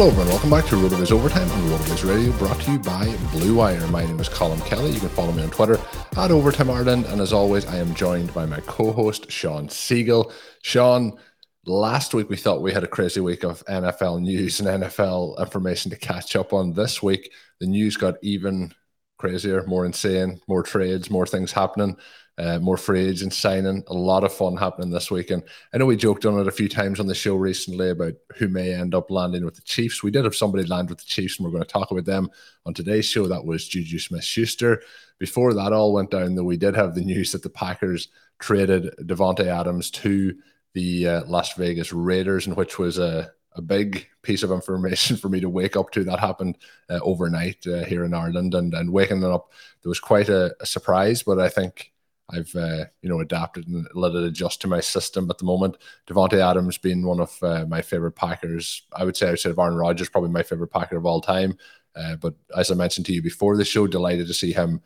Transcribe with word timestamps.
Hello 0.00 0.12
everyone, 0.12 0.28
welcome 0.28 0.48
back 0.48 0.64
to 0.64 0.76
RotoViz 0.76 1.12
Overtime 1.12 1.50
on 1.50 1.60
RotoViz 1.68 2.08
Radio, 2.08 2.32
brought 2.38 2.58
to 2.62 2.72
you 2.72 2.78
by 2.78 3.14
Blue 3.32 3.56
Wire. 3.56 3.86
My 3.88 4.06
name 4.06 4.18
is 4.18 4.30
Colin 4.30 4.58
Kelly. 4.62 4.92
You 4.92 4.98
can 4.98 5.10
follow 5.10 5.30
me 5.30 5.42
on 5.42 5.50
Twitter 5.50 5.78
at 6.16 6.30
Overtime 6.30 6.70
Ireland, 6.70 7.04
and 7.04 7.20
as 7.20 7.34
always, 7.34 7.66
I 7.66 7.76
am 7.76 7.94
joined 7.94 8.32
by 8.32 8.46
my 8.46 8.60
co-host 8.60 9.30
Sean 9.30 9.68
Siegel. 9.68 10.32
Sean, 10.62 11.18
last 11.66 12.14
week 12.14 12.30
we 12.30 12.38
thought 12.38 12.62
we 12.62 12.72
had 12.72 12.82
a 12.82 12.88
crazy 12.88 13.20
week 13.20 13.44
of 13.44 13.62
NFL 13.66 14.22
news 14.22 14.58
and 14.58 14.82
NFL 14.82 15.38
information 15.38 15.90
to 15.90 15.98
catch 15.98 16.34
up 16.34 16.54
on. 16.54 16.72
This 16.72 17.02
week, 17.02 17.30
the 17.58 17.66
news 17.66 17.98
got 17.98 18.14
even 18.22 18.72
crazier, 19.18 19.66
more 19.66 19.84
insane, 19.84 20.40
more 20.48 20.62
trades, 20.62 21.10
more 21.10 21.26
things 21.26 21.52
happening, 21.52 21.94
uh, 22.40 22.58
more 22.58 22.78
free 22.78 23.06
agents 23.06 23.36
signing. 23.36 23.84
A 23.88 23.94
lot 23.94 24.24
of 24.24 24.32
fun 24.32 24.56
happening 24.56 24.90
this 24.90 25.10
week. 25.10 25.30
And 25.30 25.42
I 25.74 25.78
know 25.78 25.84
we 25.84 25.96
joked 25.96 26.24
on 26.24 26.40
it 26.40 26.48
a 26.48 26.52
few 26.52 26.70
times 26.70 26.98
on 26.98 27.06
the 27.06 27.14
show 27.14 27.34
recently 27.34 27.90
about 27.90 28.14
who 28.36 28.48
may 28.48 28.72
end 28.72 28.94
up 28.94 29.10
landing 29.10 29.44
with 29.44 29.56
the 29.56 29.62
Chiefs. 29.62 30.02
We 30.02 30.10
did 30.10 30.24
have 30.24 30.34
somebody 30.34 30.64
land 30.64 30.88
with 30.88 30.98
the 30.98 31.04
Chiefs, 31.04 31.38
and 31.38 31.44
we're 31.44 31.52
going 31.52 31.64
to 31.64 31.68
talk 31.68 31.90
about 31.90 32.06
them 32.06 32.30
on 32.64 32.72
today's 32.72 33.04
show. 33.04 33.26
That 33.26 33.44
was 33.44 33.68
Juju 33.68 33.98
Smith 33.98 34.24
Schuster. 34.24 34.82
Before 35.18 35.52
that 35.52 35.74
all 35.74 35.92
went 35.92 36.10
down, 36.10 36.34
though, 36.34 36.44
we 36.44 36.56
did 36.56 36.74
have 36.74 36.94
the 36.94 37.04
news 37.04 37.32
that 37.32 37.42
the 37.42 37.50
Packers 37.50 38.08
traded 38.38 38.94
Davante 39.02 39.44
Adams 39.44 39.90
to 39.90 40.34
the 40.72 41.06
uh, 41.06 41.24
Las 41.26 41.52
Vegas 41.54 41.92
Raiders, 41.92 42.46
and 42.46 42.56
which 42.56 42.78
was 42.78 42.98
a, 42.98 43.30
a 43.52 43.60
big 43.60 44.08
piece 44.22 44.42
of 44.42 44.50
information 44.50 45.16
for 45.18 45.28
me 45.28 45.40
to 45.40 45.50
wake 45.50 45.76
up 45.76 45.90
to. 45.90 46.04
That 46.04 46.20
happened 46.20 46.56
uh, 46.88 47.00
overnight 47.02 47.66
uh, 47.66 47.84
here 47.84 48.04
in 48.04 48.14
Ireland, 48.14 48.54
and 48.54 48.72
and 48.72 48.90
waking 48.90 49.22
up, 49.24 49.52
there 49.82 49.90
was 49.90 50.00
quite 50.00 50.30
a, 50.30 50.56
a 50.58 50.64
surprise. 50.64 51.22
But 51.22 51.38
I 51.38 51.50
think 51.50 51.92
I've 52.32 52.54
uh, 52.54 52.84
you 53.02 53.08
know 53.08 53.20
adapted 53.20 53.68
and 53.68 53.86
let 53.94 54.14
it 54.14 54.24
adjust 54.24 54.60
to 54.62 54.68
my 54.68 54.80
system 54.80 55.30
at 55.30 55.38
the 55.38 55.44
moment. 55.44 55.76
Davante 56.06 56.34
Adams 56.34 56.78
being 56.78 57.04
one 57.04 57.20
of 57.20 57.36
uh, 57.42 57.64
my 57.66 57.82
favorite 57.82 58.12
Packers, 58.12 58.82
I 58.94 59.04
would 59.04 59.16
say 59.16 59.30
outside 59.30 59.50
of 59.50 59.58
Aaron 59.58 59.74
Rodgers, 59.74 60.08
probably 60.08 60.30
my 60.30 60.42
favorite 60.42 60.68
Packer 60.70 60.96
of 60.96 61.06
all 61.06 61.20
time. 61.20 61.56
Uh, 61.96 62.16
but 62.16 62.34
as 62.56 62.70
I 62.70 62.74
mentioned 62.74 63.06
to 63.06 63.12
you 63.12 63.22
before 63.22 63.56
the 63.56 63.64
show, 63.64 63.86
delighted 63.86 64.26
to 64.28 64.34
see 64.34 64.52
him 64.52 64.80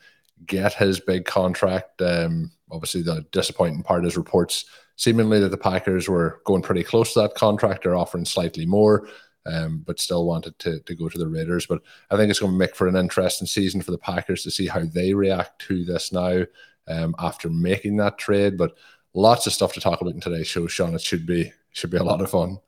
get 0.47 0.75
his 0.75 1.01
big 1.01 1.25
contract. 1.25 2.01
Um, 2.01 2.51
obviously, 2.71 3.03
the 3.03 3.27
disappointing 3.31 3.83
part 3.83 4.07
is 4.07 4.17
reports 4.17 4.65
seemingly 4.97 5.41
that 5.41 5.51
the 5.51 5.59
Packers 5.59 6.09
were 6.09 6.41
going 6.45 6.63
pretty 6.63 6.85
close 6.85 7.13
to 7.13 7.21
that 7.21 7.35
contract 7.35 7.85
or 7.85 7.97
offering 7.97 8.25
slightly 8.25 8.65
more, 8.65 9.09
um, 9.47 9.83
but 9.87 10.01
still 10.01 10.27
wanted 10.27 10.59
to, 10.61 10.81
to 10.81 10.95
go 10.95 11.09
to 11.09 11.19
the 11.19 11.29
Raiders. 11.29 11.67
But 11.67 11.83
I 12.11 12.17
think 12.17 12.31
it's 12.31 12.41
going 12.41 12.53
to 12.53 12.59
make 12.59 12.75
for 12.75 12.89
an 12.89 12.97
interesting 12.97 13.47
season 13.47 13.83
for 13.83 13.91
the 13.91 13.99
Packers 13.99 14.43
to 14.45 14.51
see 14.51 14.67
how 14.67 14.85
they 14.85 15.13
react 15.13 15.61
to 15.63 15.85
this 15.85 16.13
now 16.13 16.45
um, 16.89 17.15
after 17.19 17.49
making 17.49 17.97
that 17.99 18.19
trade. 18.19 18.57
But 18.57 18.77
lots 19.15 19.47
of 19.47 19.53
stuff 19.53 19.73
to 19.75 19.81
talk 19.81 20.01
about 20.01 20.15
in 20.15 20.21
today's 20.21 20.47
show, 20.47 20.67
Sean. 20.67 20.95
It 20.95 21.01
should 21.01 21.27
be 21.27 21.53
should 21.73 21.91
be 21.91 21.97
a 21.97 22.05
lot 22.05 22.21
of 22.21 22.31
fun. 22.31 22.59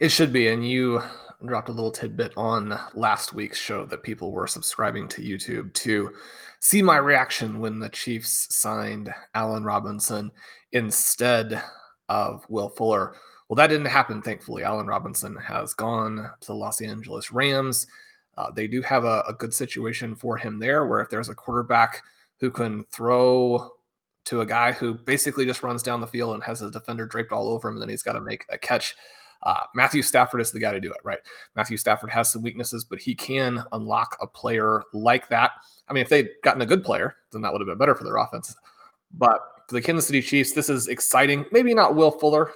It 0.00 0.10
should 0.10 0.32
be, 0.32 0.48
and 0.48 0.66
you 0.66 1.02
dropped 1.44 1.68
a 1.68 1.72
little 1.72 1.90
tidbit 1.90 2.32
on 2.36 2.78
last 2.94 3.32
week's 3.32 3.58
show 3.58 3.84
that 3.86 4.02
people 4.02 4.32
were 4.32 4.46
subscribing 4.46 5.08
to 5.08 5.22
YouTube 5.22 5.72
to 5.74 6.12
see 6.60 6.82
my 6.82 6.96
reaction 6.96 7.58
when 7.58 7.80
the 7.80 7.88
Chiefs 7.88 8.54
signed 8.54 9.12
Allen 9.34 9.64
Robinson 9.64 10.30
instead 10.70 11.62
of 12.08 12.44
Will 12.48 12.68
Fuller. 12.68 13.16
Well, 13.48 13.56
that 13.56 13.66
didn't 13.66 13.86
happen, 13.86 14.22
thankfully. 14.22 14.62
Allen 14.62 14.86
Robinson 14.86 15.36
has 15.36 15.74
gone 15.74 16.30
to 16.40 16.46
the 16.46 16.54
Los 16.54 16.80
Angeles 16.80 17.32
Rams. 17.32 17.86
Uh, 18.38 18.50
they 18.50 18.66
do 18.66 18.80
have 18.82 19.04
a, 19.04 19.22
a 19.28 19.34
good 19.34 19.52
situation 19.52 20.14
for 20.14 20.36
him 20.36 20.58
there, 20.58 20.86
where 20.86 21.00
if 21.00 21.10
there's 21.10 21.28
a 21.28 21.34
quarterback 21.34 22.02
who 22.42 22.50
can 22.50 22.84
throw 22.92 23.70
to 24.24 24.40
a 24.42 24.46
guy 24.46 24.72
who 24.72 24.94
basically 24.94 25.46
just 25.46 25.62
runs 25.62 25.82
down 25.82 26.00
the 26.00 26.06
field 26.06 26.34
and 26.34 26.42
has 26.42 26.60
a 26.60 26.70
defender 26.70 27.06
draped 27.06 27.32
all 27.32 27.48
over 27.48 27.68
him, 27.68 27.76
and 27.76 27.82
then 27.82 27.88
he's 27.88 28.02
got 28.02 28.12
to 28.12 28.20
make 28.20 28.44
a 28.50 28.58
catch 28.58 28.94
uh, 29.44 29.64
Matthew 29.74 30.02
Stafford 30.02 30.40
is 30.40 30.52
the 30.52 30.60
guy 30.60 30.72
to 30.72 30.80
do 30.80 30.92
it, 30.92 31.00
right? 31.04 31.18
Matthew 31.56 31.76
Stafford 31.76 32.10
has 32.10 32.30
some 32.30 32.42
weaknesses, 32.42 32.84
but 32.84 33.00
he 33.00 33.14
can 33.14 33.64
unlock 33.72 34.16
a 34.20 34.26
player 34.26 34.82
like 34.92 35.28
that. 35.30 35.52
I 35.88 35.92
mean, 35.92 36.02
if 36.02 36.08
they'd 36.08 36.30
gotten 36.44 36.62
a 36.62 36.66
good 36.66 36.84
player, 36.84 37.16
then 37.32 37.42
that 37.42 37.52
would 37.52 37.60
have 37.60 37.66
been 37.66 37.78
better 37.78 37.94
for 37.94 38.04
their 38.04 38.16
offense. 38.16 38.54
But 39.12 39.40
for 39.68 39.74
the 39.74 39.82
Kansas 39.82 40.06
City 40.06 40.22
Chiefs, 40.22 40.52
this 40.52 40.68
is 40.68 40.88
exciting. 40.88 41.44
Maybe 41.50 41.74
not 41.74 41.96
Will 41.96 42.12
Fuller. 42.12 42.52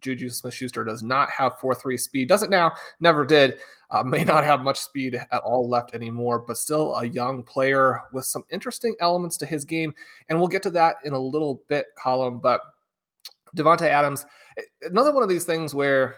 Juju 0.00 0.28
Smith 0.30 0.54
Schuster 0.54 0.84
does 0.84 1.02
not 1.02 1.30
have 1.30 1.58
4 1.58 1.74
3 1.74 1.96
speed, 1.96 2.28
doesn't 2.28 2.50
now, 2.50 2.72
never 3.00 3.24
did. 3.24 3.58
Uh, 3.90 4.02
may 4.06 4.24
not 4.24 4.44
have 4.44 4.62
much 4.62 4.78
speed 4.78 5.14
at 5.14 5.42
all 5.42 5.68
left 5.68 5.94
anymore, 5.94 6.38
but 6.38 6.56
still 6.56 6.94
a 6.96 7.04
young 7.04 7.42
player 7.42 8.02
with 8.12 8.24
some 8.24 8.44
interesting 8.50 8.94
elements 9.00 9.36
to 9.36 9.46
his 9.46 9.64
game. 9.64 9.94
And 10.28 10.38
we'll 10.38 10.48
get 10.48 10.62
to 10.64 10.70
that 10.70 10.96
in 11.04 11.12
a 11.12 11.18
little 11.18 11.62
bit, 11.68 11.86
Colin. 12.00 12.38
But 12.38 12.60
Davante 13.56 13.82
Adams, 13.82 14.26
another 14.82 15.12
one 15.12 15.22
of 15.22 15.28
these 15.28 15.44
things 15.44 15.74
where 15.74 16.16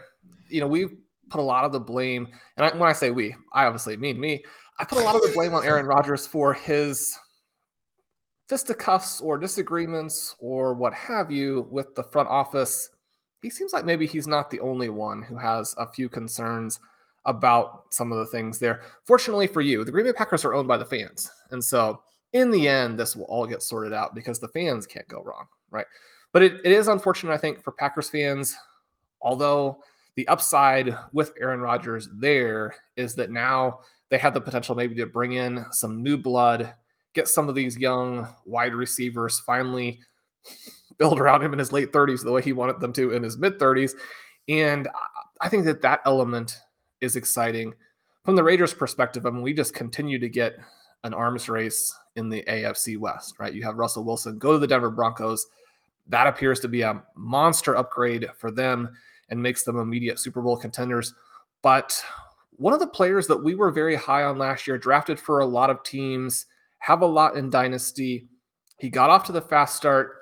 you 0.48 0.60
know 0.60 0.66
we 0.66 0.86
put 1.30 1.40
a 1.40 1.42
lot 1.42 1.64
of 1.64 1.72
the 1.72 1.80
blame, 1.80 2.28
and 2.56 2.66
I, 2.66 2.76
when 2.76 2.88
I 2.88 2.92
say 2.92 3.10
we, 3.10 3.34
I 3.52 3.64
obviously 3.64 3.96
mean 3.96 4.20
me. 4.20 4.44
I 4.78 4.84
put 4.84 4.98
a 4.98 5.02
lot 5.02 5.14
of 5.14 5.22
the 5.22 5.32
blame 5.32 5.54
on 5.54 5.64
Aaron 5.64 5.86
Rodgers 5.86 6.26
for 6.26 6.52
his 6.52 7.18
fisticuffs 8.48 9.20
or 9.20 9.38
disagreements 9.38 10.36
or 10.38 10.74
what 10.74 10.92
have 10.92 11.30
you 11.30 11.66
with 11.70 11.94
the 11.94 12.02
front 12.02 12.28
office. 12.28 12.90
He 13.42 13.50
seems 13.50 13.72
like 13.72 13.84
maybe 13.84 14.06
he's 14.06 14.26
not 14.26 14.50
the 14.50 14.60
only 14.60 14.88
one 14.88 15.22
who 15.22 15.36
has 15.36 15.74
a 15.76 15.86
few 15.86 16.08
concerns 16.08 16.80
about 17.24 17.84
some 17.90 18.12
of 18.12 18.18
the 18.18 18.26
things 18.26 18.58
there. 18.58 18.82
Fortunately 19.04 19.46
for 19.46 19.60
you, 19.60 19.84
the 19.84 19.92
Green 19.92 20.06
Bay 20.06 20.12
Packers 20.12 20.44
are 20.44 20.54
owned 20.54 20.68
by 20.68 20.76
the 20.76 20.84
fans, 20.84 21.30
and 21.50 21.62
so 21.62 22.02
in 22.32 22.50
the 22.50 22.66
end, 22.68 22.98
this 22.98 23.14
will 23.14 23.24
all 23.24 23.46
get 23.46 23.62
sorted 23.62 23.92
out 23.92 24.14
because 24.14 24.38
the 24.38 24.48
fans 24.48 24.86
can't 24.86 25.06
go 25.08 25.22
wrong, 25.22 25.46
right? 25.70 25.86
But 26.32 26.42
it, 26.42 26.60
it 26.64 26.72
is 26.72 26.88
unfortunate, 26.88 27.32
I 27.32 27.36
think, 27.36 27.62
for 27.62 27.72
Packers 27.72 28.08
fans, 28.08 28.56
although 29.20 29.82
the 30.14 30.26
upside 30.28 30.96
with 31.12 31.34
Aaron 31.40 31.60
Rodgers 31.60 32.08
there 32.14 32.74
is 32.96 33.14
that 33.16 33.30
now 33.30 33.80
they 34.08 34.18
have 34.18 34.34
the 34.34 34.40
potential 34.40 34.74
maybe 34.74 34.94
to 34.96 35.06
bring 35.06 35.32
in 35.32 35.64
some 35.70 36.02
new 36.02 36.16
blood, 36.16 36.72
get 37.14 37.28
some 37.28 37.48
of 37.48 37.54
these 37.54 37.78
young 37.78 38.28
wide 38.44 38.74
receivers 38.74 39.40
finally 39.40 40.00
build 41.02 41.20
around 41.20 41.42
him 41.42 41.52
in 41.52 41.58
his 41.58 41.72
late 41.72 41.92
30s 41.92 42.22
the 42.22 42.32
way 42.32 42.42
he 42.42 42.52
wanted 42.52 42.80
them 42.80 42.92
to 42.92 43.12
in 43.12 43.22
his 43.22 43.38
mid 43.38 43.58
30s. 43.58 43.92
And 44.48 44.88
I 45.40 45.48
think 45.48 45.64
that 45.64 45.82
that 45.82 46.00
element 46.06 46.58
is 47.00 47.16
exciting. 47.16 47.74
From 48.24 48.36
the 48.36 48.44
Raiders' 48.44 48.74
perspective, 48.74 49.26
I 49.26 49.30
mean, 49.30 49.42
we 49.42 49.52
just 49.52 49.74
continue 49.74 50.18
to 50.18 50.28
get 50.28 50.54
an 51.02 51.12
arms 51.12 51.48
race 51.48 51.92
in 52.14 52.28
the 52.28 52.44
AFC 52.48 52.98
West, 52.98 53.34
right? 53.40 53.52
You 53.52 53.64
have 53.64 53.76
Russell 53.76 54.04
Wilson 54.04 54.38
go 54.38 54.52
to 54.52 54.58
the 54.58 54.66
Denver 54.66 54.90
Broncos 54.90 55.46
that 56.06 56.26
appears 56.26 56.60
to 56.60 56.68
be 56.68 56.82
a 56.82 57.02
monster 57.16 57.76
upgrade 57.76 58.28
for 58.36 58.50
them 58.50 58.90
and 59.28 59.42
makes 59.42 59.64
them 59.64 59.78
immediate 59.78 60.18
Super 60.18 60.42
Bowl 60.42 60.56
contenders. 60.56 61.14
But 61.62 62.02
one 62.52 62.72
of 62.74 62.80
the 62.80 62.86
players 62.86 63.26
that 63.28 63.42
we 63.42 63.54
were 63.54 63.70
very 63.70 63.96
high 63.96 64.24
on 64.24 64.38
last 64.38 64.66
year, 64.66 64.78
drafted 64.78 65.18
for 65.18 65.40
a 65.40 65.46
lot 65.46 65.70
of 65.70 65.82
teams, 65.82 66.46
have 66.78 67.02
a 67.02 67.06
lot 67.06 67.36
in 67.36 67.50
Dynasty. 67.50 68.28
He 68.78 68.90
got 68.90 69.10
off 69.10 69.24
to 69.26 69.32
the 69.32 69.40
fast 69.40 69.76
start. 69.76 70.21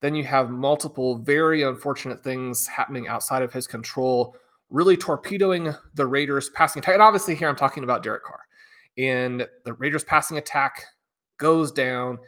Then 0.00 0.14
you 0.14 0.24
have 0.24 0.50
multiple 0.50 1.18
very 1.18 1.62
unfortunate 1.62 2.22
things 2.22 2.66
happening 2.66 3.08
outside 3.08 3.42
of 3.42 3.52
his 3.52 3.66
control, 3.66 4.36
really 4.70 4.96
torpedoing 4.96 5.74
the 5.94 6.06
Raiders' 6.06 6.50
passing 6.50 6.80
attack. 6.80 6.94
And 6.94 7.02
obviously, 7.02 7.34
here 7.34 7.48
I'm 7.48 7.56
talking 7.56 7.84
about 7.84 8.02
Derek 8.02 8.24
Carr. 8.24 8.40
And 8.96 9.46
the 9.64 9.74
Raiders' 9.74 10.04
passing 10.04 10.38
attack 10.38 10.84
goes 11.38 11.72
down. 11.72 12.18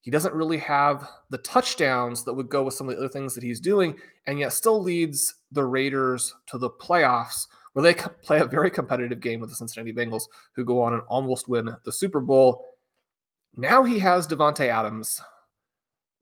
He 0.00 0.10
doesn't 0.10 0.34
really 0.34 0.58
have 0.58 1.08
the 1.30 1.38
touchdowns 1.38 2.24
that 2.24 2.34
would 2.34 2.48
go 2.48 2.64
with 2.64 2.74
some 2.74 2.88
of 2.88 2.94
the 2.94 3.00
other 3.00 3.08
things 3.08 3.34
that 3.34 3.44
he's 3.44 3.60
doing, 3.60 3.98
and 4.26 4.38
yet 4.38 4.52
still 4.52 4.82
leads 4.82 5.34
the 5.50 5.64
Raiders 5.64 6.34
to 6.46 6.58
the 6.58 6.70
playoffs, 6.70 7.46
where 7.72 7.82
they 7.82 7.94
play 8.22 8.40
a 8.40 8.44
very 8.44 8.70
competitive 8.70 9.20
game 9.20 9.40
with 9.40 9.50
the 9.50 9.56
Cincinnati 9.56 9.92
Bengals, 9.92 10.24
who 10.52 10.64
go 10.64 10.82
on 10.82 10.92
and 10.92 11.02
almost 11.08 11.48
win 11.48 11.70
the 11.84 11.92
Super 11.92 12.20
Bowl. 12.20 12.64
Now 13.56 13.84
he 13.84 14.00
has 14.00 14.26
Davante 14.26 14.68
Adams, 14.68 15.20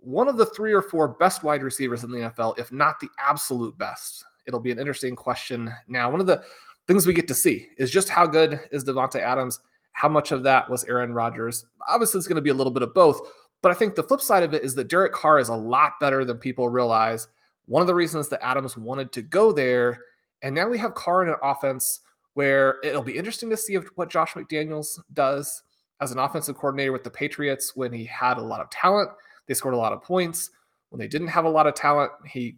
one 0.02 0.28
of 0.28 0.36
the 0.36 0.46
three 0.46 0.72
or 0.72 0.82
four 0.82 1.08
best 1.08 1.42
wide 1.42 1.62
receivers 1.62 2.04
in 2.04 2.10
the 2.10 2.18
NFL, 2.18 2.58
if 2.58 2.72
not 2.72 3.00
the 3.00 3.08
absolute 3.18 3.76
best. 3.78 4.24
It'll 4.46 4.60
be 4.60 4.72
an 4.72 4.78
interesting 4.78 5.14
question. 5.14 5.72
Now, 5.86 6.10
one 6.10 6.20
of 6.20 6.26
the 6.26 6.42
things 6.86 7.06
we 7.06 7.14
get 7.14 7.28
to 7.28 7.34
see 7.34 7.68
is 7.78 7.90
just 7.90 8.08
how 8.08 8.26
good 8.26 8.60
is 8.72 8.84
Davante 8.84 9.20
Adams? 9.20 9.60
How 9.92 10.08
much 10.08 10.32
of 10.32 10.42
that 10.42 10.68
was 10.68 10.84
Aaron 10.84 11.12
Rodgers? 11.12 11.64
Obviously, 11.88 12.18
it's 12.18 12.26
going 12.26 12.36
to 12.36 12.42
be 12.42 12.50
a 12.50 12.54
little 12.54 12.72
bit 12.72 12.82
of 12.82 12.94
both, 12.94 13.20
but 13.62 13.70
I 13.70 13.74
think 13.74 13.94
the 13.94 14.02
flip 14.02 14.20
side 14.20 14.42
of 14.42 14.54
it 14.54 14.64
is 14.64 14.74
that 14.74 14.88
Derek 14.88 15.12
Carr 15.12 15.38
is 15.38 15.48
a 15.48 15.54
lot 15.54 15.92
better 16.00 16.24
than 16.24 16.38
people 16.38 16.68
realize. 16.68 17.28
One 17.66 17.80
of 17.80 17.86
the 17.86 17.94
reasons 17.94 18.28
that 18.28 18.44
Adams 18.44 18.76
wanted 18.76 19.12
to 19.12 19.22
go 19.22 19.52
there, 19.52 20.00
and 20.42 20.54
now 20.54 20.68
we 20.68 20.78
have 20.78 20.94
Carr 20.94 21.22
in 21.22 21.28
an 21.28 21.36
offense 21.42 22.00
where 22.34 22.76
it'll 22.82 23.02
be 23.02 23.16
interesting 23.16 23.50
to 23.50 23.56
see 23.56 23.74
if, 23.74 23.84
what 23.94 24.10
Josh 24.10 24.32
McDaniels 24.32 24.98
does 25.12 25.62
as 26.00 26.10
an 26.10 26.18
offensive 26.18 26.56
coordinator 26.56 26.90
with 26.90 27.04
the 27.04 27.10
Patriots 27.10 27.76
when 27.76 27.92
he 27.92 28.04
had 28.04 28.38
a 28.38 28.42
lot 28.42 28.60
of 28.60 28.70
talent. 28.70 29.10
They 29.46 29.54
scored 29.54 29.74
a 29.74 29.78
lot 29.78 29.92
of 29.92 30.02
points. 30.02 30.50
When 30.90 30.98
they 30.98 31.08
didn't 31.08 31.28
have 31.28 31.44
a 31.44 31.50
lot 31.50 31.66
of 31.66 31.74
talent, 31.74 32.12
he 32.26 32.56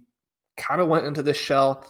kind 0.57 0.81
of 0.81 0.89
went 0.89 1.07
into 1.07 1.23
this 1.23 1.37
shell. 1.37 1.87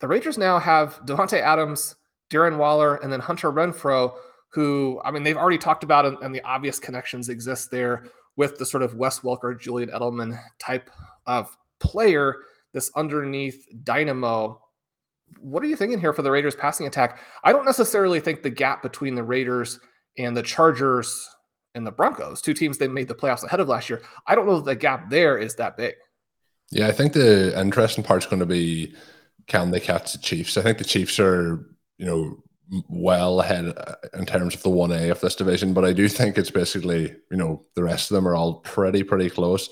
The 0.00 0.08
Rangers 0.08 0.38
now 0.38 0.58
have 0.58 1.00
Davante 1.06 1.40
Adams, 1.40 1.96
Darren 2.30 2.58
Waller, 2.58 2.96
and 2.96 3.12
then 3.12 3.20
Hunter 3.20 3.52
Renfrow, 3.52 4.14
who, 4.52 5.00
I 5.04 5.10
mean, 5.10 5.22
they've 5.22 5.36
already 5.36 5.58
talked 5.58 5.84
about 5.84 6.04
and, 6.04 6.18
and 6.18 6.34
the 6.34 6.42
obvious 6.42 6.78
connections 6.78 7.28
exist 7.28 7.70
there 7.70 8.04
with 8.36 8.58
the 8.58 8.66
sort 8.66 8.82
of 8.82 8.94
Wes 8.94 9.20
Welker, 9.20 9.58
Julian 9.58 9.90
Edelman 9.90 10.38
type 10.58 10.90
of 11.26 11.56
player, 11.80 12.36
this 12.72 12.90
underneath 12.96 13.66
dynamo. 13.84 14.60
What 15.40 15.62
are 15.62 15.66
you 15.66 15.76
thinking 15.76 16.00
here 16.00 16.12
for 16.12 16.22
the 16.22 16.30
Raiders 16.30 16.54
passing 16.54 16.86
attack? 16.86 17.20
I 17.44 17.52
don't 17.52 17.64
necessarily 17.64 18.20
think 18.20 18.42
the 18.42 18.50
gap 18.50 18.82
between 18.82 19.14
the 19.14 19.22
Raiders 19.22 19.80
and 20.18 20.36
the 20.36 20.42
Chargers 20.42 21.28
and 21.74 21.86
the 21.86 21.92
Broncos, 21.92 22.42
two 22.42 22.54
teams 22.54 22.78
they 22.78 22.88
made 22.88 23.08
the 23.08 23.14
playoffs 23.14 23.44
ahead 23.44 23.60
of 23.60 23.68
last 23.68 23.88
year, 23.88 24.02
I 24.26 24.34
don't 24.34 24.46
know 24.46 24.56
that 24.56 24.64
the 24.64 24.74
gap 24.74 25.10
there 25.10 25.38
is 25.38 25.54
that 25.56 25.76
big. 25.76 25.94
Yeah, 26.70 26.88
I 26.88 26.92
think 26.92 27.12
the 27.12 27.58
interesting 27.58 28.04
part 28.04 28.22
is 28.22 28.28
going 28.28 28.40
to 28.40 28.46
be 28.46 28.94
can 29.46 29.70
they 29.70 29.80
catch 29.80 30.12
the 30.12 30.18
Chiefs? 30.18 30.56
I 30.56 30.62
think 30.62 30.78
the 30.78 30.84
Chiefs 30.84 31.18
are, 31.18 31.66
you 31.98 32.06
know, 32.06 32.42
well 32.88 33.40
ahead 33.40 33.74
uh, 33.76 33.94
in 34.14 34.24
terms 34.24 34.54
of 34.54 34.62
the 34.62 34.70
1A 34.70 35.10
of 35.10 35.20
this 35.20 35.34
division, 35.34 35.74
but 35.74 35.84
I 35.84 35.92
do 35.92 36.08
think 36.08 36.38
it's 36.38 36.50
basically, 36.50 37.14
you 37.30 37.36
know, 37.36 37.64
the 37.74 37.82
rest 37.82 38.10
of 38.10 38.14
them 38.14 38.26
are 38.26 38.34
all 38.34 38.60
pretty, 38.60 39.02
pretty 39.02 39.28
close. 39.28 39.68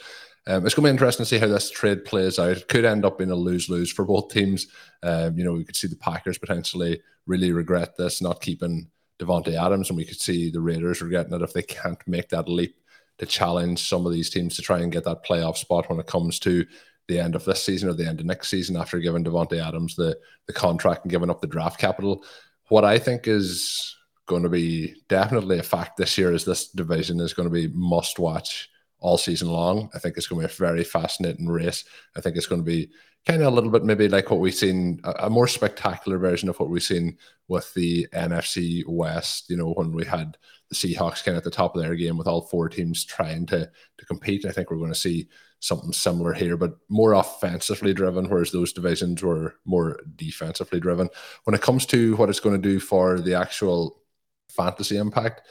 Um, 0.46 0.66
it's 0.66 0.74
going 0.74 0.84
to 0.84 0.88
be 0.88 0.90
interesting 0.90 1.24
to 1.24 1.28
see 1.28 1.38
how 1.38 1.46
this 1.46 1.70
trade 1.70 2.04
plays 2.04 2.38
out. 2.38 2.50
It 2.50 2.68
could 2.68 2.84
end 2.84 3.04
up 3.04 3.18
being 3.18 3.30
a 3.30 3.36
lose 3.36 3.68
lose 3.68 3.92
for 3.92 4.04
both 4.04 4.32
teams. 4.32 4.66
Um, 5.02 5.38
you 5.38 5.44
know, 5.44 5.52
we 5.52 5.64
could 5.64 5.76
see 5.76 5.86
the 5.86 5.96
Packers 5.96 6.38
potentially 6.38 7.00
really 7.26 7.52
regret 7.52 7.96
this, 7.96 8.20
not 8.20 8.40
keeping 8.40 8.90
Davante 9.20 9.54
Adams, 9.54 9.90
and 9.90 9.96
we 9.96 10.04
could 10.04 10.20
see 10.20 10.50
the 10.50 10.60
Raiders 10.60 11.02
regretting 11.02 11.34
it 11.34 11.42
if 11.42 11.52
they 11.52 11.62
can't 11.62 12.00
make 12.06 12.28
that 12.30 12.48
leap 12.48 12.76
to 13.18 13.26
challenge 13.26 13.86
some 13.86 14.06
of 14.06 14.12
these 14.12 14.30
teams 14.30 14.56
to 14.56 14.62
try 14.62 14.78
and 14.80 14.90
get 14.90 15.04
that 15.04 15.24
playoff 15.24 15.58
spot 15.58 15.88
when 15.90 16.00
it 16.00 16.06
comes 16.06 16.38
to 16.40 16.64
the 17.06 17.18
end 17.18 17.34
of 17.34 17.44
this 17.44 17.62
season 17.62 17.88
or 17.88 17.92
the 17.92 18.06
end 18.06 18.20
of 18.20 18.26
next 18.26 18.48
season 18.48 18.76
after 18.76 18.98
giving 18.98 19.24
Davante 19.24 19.62
Adams 19.62 19.94
the 19.94 20.18
the 20.46 20.52
contract 20.52 21.04
and 21.04 21.10
giving 21.10 21.28
up 21.28 21.40
the 21.40 21.46
draft 21.46 21.78
capital. 21.78 22.24
What 22.68 22.84
I 22.84 22.98
think 22.98 23.28
is 23.28 23.94
going 24.26 24.42
to 24.44 24.48
be 24.48 24.94
definitely 25.08 25.58
a 25.58 25.62
fact 25.62 25.96
this 25.96 26.16
year 26.16 26.32
is 26.32 26.44
this 26.44 26.68
division 26.68 27.20
is 27.20 27.34
going 27.34 27.48
to 27.48 27.52
be 27.52 27.68
must 27.74 28.18
watch 28.18 28.70
all 29.00 29.18
season 29.18 29.48
long. 29.48 29.90
I 29.94 29.98
think 29.98 30.16
it's 30.16 30.26
going 30.26 30.40
to 30.42 30.48
be 30.48 30.52
a 30.52 30.56
very 30.56 30.84
fascinating 30.84 31.48
race. 31.48 31.84
I 32.16 32.20
think 32.20 32.36
it's 32.36 32.46
going 32.46 32.60
to 32.60 32.66
be 32.70 32.90
kind 33.26 33.42
of 33.42 33.48
a 33.48 33.54
little 33.54 33.70
bit 33.70 33.84
maybe 33.84 34.08
like 34.08 34.30
what 34.30 34.40
we've 34.40 34.54
seen, 34.54 35.00
a, 35.04 35.26
a 35.26 35.30
more 35.30 35.48
spectacular 35.48 36.18
version 36.18 36.48
of 36.48 36.58
what 36.58 36.70
we've 36.70 36.82
seen 36.82 37.16
with 37.48 37.72
the 37.74 38.06
NFC 38.14 38.82
West, 38.86 39.50
you 39.50 39.56
know, 39.56 39.72
when 39.72 39.92
we 39.92 40.04
had 40.04 40.36
the 40.68 40.74
Seahawks 40.74 41.24
kind 41.24 41.36
of 41.36 41.38
at 41.38 41.44
the 41.44 41.50
top 41.50 41.74
of 41.74 41.82
their 41.82 41.94
game 41.96 42.16
with 42.16 42.26
all 42.26 42.42
four 42.42 42.68
teams 42.68 43.04
trying 43.04 43.46
to 43.46 43.70
to 43.98 44.06
compete. 44.06 44.46
I 44.46 44.52
think 44.52 44.70
we're 44.70 44.78
going 44.78 44.92
to 44.92 44.98
see 44.98 45.28
something 45.60 45.92
similar 45.92 46.32
here, 46.32 46.56
but 46.56 46.76
more 46.88 47.12
offensively 47.12 47.92
driven, 47.92 48.28
whereas 48.28 48.50
those 48.50 48.72
divisions 48.72 49.22
were 49.22 49.56
more 49.64 50.00
defensively 50.16 50.80
driven. 50.80 51.08
When 51.44 51.54
it 51.54 51.60
comes 51.60 51.84
to 51.86 52.16
what 52.16 52.30
it's 52.30 52.40
going 52.40 52.60
to 52.60 52.68
do 52.68 52.80
for 52.80 53.20
the 53.20 53.34
actual 53.34 54.02
fantasy 54.48 54.96
impact, 54.96 55.42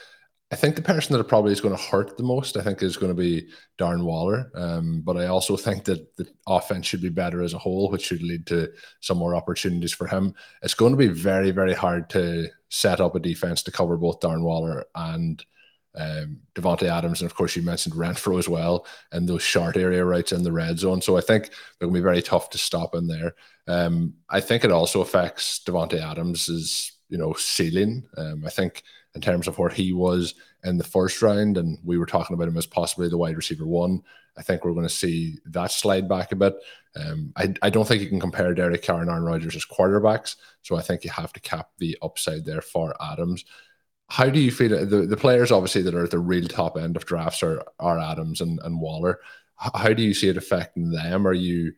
I 0.52 0.56
think 0.56 0.76
the 0.76 0.82
person 0.82 1.16
that 1.16 1.24
probably 1.26 1.52
is 1.52 1.62
going 1.62 1.76
to 1.76 1.82
hurt 1.82 2.18
the 2.18 2.24
most, 2.24 2.58
I 2.58 2.64
think, 2.64 2.82
is 2.82 2.98
going 2.98 3.16
to 3.16 3.22
be 3.22 3.50
Darren 3.78 4.04
Waller. 4.04 4.52
Um, 4.56 5.02
but 5.02 5.16
I 5.16 5.28
also 5.28 5.56
think 5.56 5.84
that 5.86 6.16
the 6.16 6.28
offense 6.48 6.88
should 6.88 7.02
be 7.04 7.10
better 7.10 7.44
as 7.44 7.54
a 7.54 7.60
whole, 7.60 7.92
which 7.92 8.08
should 8.08 8.24
lead 8.24 8.48
to 8.48 8.70
some 9.00 9.20
more 9.20 9.36
opportunities 9.36 9.94
for 9.94 10.08
him. 10.08 10.34
It's 10.64 10.74
going 10.74 10.92
to 10.92 10.98
be 10.98 11.08
very, 11.08 11.52
very 11.52 11.76
hard 11.76 12.10
to 12.12 12.50
set 12.70 13.00
up 13.00 13.16
a 13.16 13.20
defense 13.20 13.62
to 13.64 13.72
cover 13.72 13.96
both 13.96 14.22
Darren 14.22 14.42
Waller 14.42 14.86
and 14.96 15.44
um, 15.96 16.40
Davante 16.56 16.84
Adams, 16.84 17.22
and 17.22 17.30
of 17.30 17.36
course 17.36 17.56
you 17.56 17.62
mentioned 17.62 17.96
Renfrow 17.96 18.40
as 18.40 18.48
well, 18.48 18.88
and 19.12 19.28
those 19.28 19.42
short 19.42 19.76
area 19.78 20.06
rights 20.06 20.32
in 20.32 20.44
the 20.44 20.52
red 20.52 20.80
zone. 20.80 21.02
So 21.02 21.18
I 21.18 21.22
think 21.22 21.52
going 21.80 21.94
to 21.94 22.00
be 22.00 22.04
very 22.04 22.22
tough 22.22 22.50
to 22.52 22.58
stop 22.58 22.96
in 22.96 23.08
there. 23.08 23.36
Um, 23.68 24.14
I 24.30 24.40
think 24.40 24.64
it 24.64 24.72
also 24.72 25.02
affects 25.02 25.62
Davante 25.66 26.00
Adams's 26.02 26.92
you 27.10 27.18
know 27.18 27.34
ceiling. 27.34 28.08
Um, 28.18 28.44
I 28.46 28.50
think 28.50 28.84
in 29.16 29.22
terms 29.22 29.48
of 29.48 29.58
where 29.58 29.70
he 29.70 29.94
was 29.94 30.36
in 30.64 30.78
the 30.78 30.84
first 30.84 31.22
round, 31.22 31.58
and 31.58 31.78
we 31.84 31.98
were 31.98 32.06
talking 32.06 32.34
about 32.34 32.48
him 32.48 32.58
as 32.58 32.66
possibly 32.66 33.10
the 33.10 33.18
wide 33.18 33.38
receiver 33.38 33.66
one. 33.66 34.02
I 34.38 34.42
think 34.42 34.64
we're 34.64 34.74
going 34.74 34.88
to 34.88 34.94
see 34.94 35.38
that 35.48 35.72
slide 35.72 36.08
back 36.08 36.32
a 36.32 36.36
bit. 36.36 36.56
Um, 36.96 37.34
I, 37.36 37.54
I 37.62 37.70
don't 37.70 37.88
think 37.88 38.02
you 38.02 38.10
can 38.10 38.20
compare 38.20 38.54
Derek 38.54 38.84
Carr 38.86 39.02
and 39.02 39.10
Aaron 39.10 39.24
Rodgers 39.24 39.56
as 39.56 39.66
quarterbacks, 39.66 40.36
so 40.62 40.76
I 40.76 40.82
think 40.82 41.04
you 41.04 41.10
have 41.12 41.34
to 41.34 41.40
cap 41.40 41.70
the 41.78 41.98
upside 42.02 42.46
there 42.46 42.62
for 42.62 42.96
Adams 43.02 43.46
how 44.10 44.28
do 44.28 44.40
you 44.40 44.52
feel 44.52 44.70
the, 44.70 45.06
the 45.06 45.18
players 45.18 45.52
obviously 45.52 45.84
that 45.84 45.94
are 45.94 46.04
at 46.04 46.12
the 46.12 46.20
real 46.20 46.48
top 46.48 46.78
end 46.78 46.98
of 46.98 47.06
drafts 47.06 47.44
are 47.44 47.64
are 47.80 48.00
Adams 48.00 48.42
and, 48.42 48.60
and 48.64 48.82
Waller. 48.82 49.20
How 49.56 49.94
do 49.94 50.02
you 50.02 50.14
see 50.14 50.30
it 50.30 50.38
affecting 50.38 50.90
them? 50.90 51.28
Are 51.28 51.34
you 51.34 51.74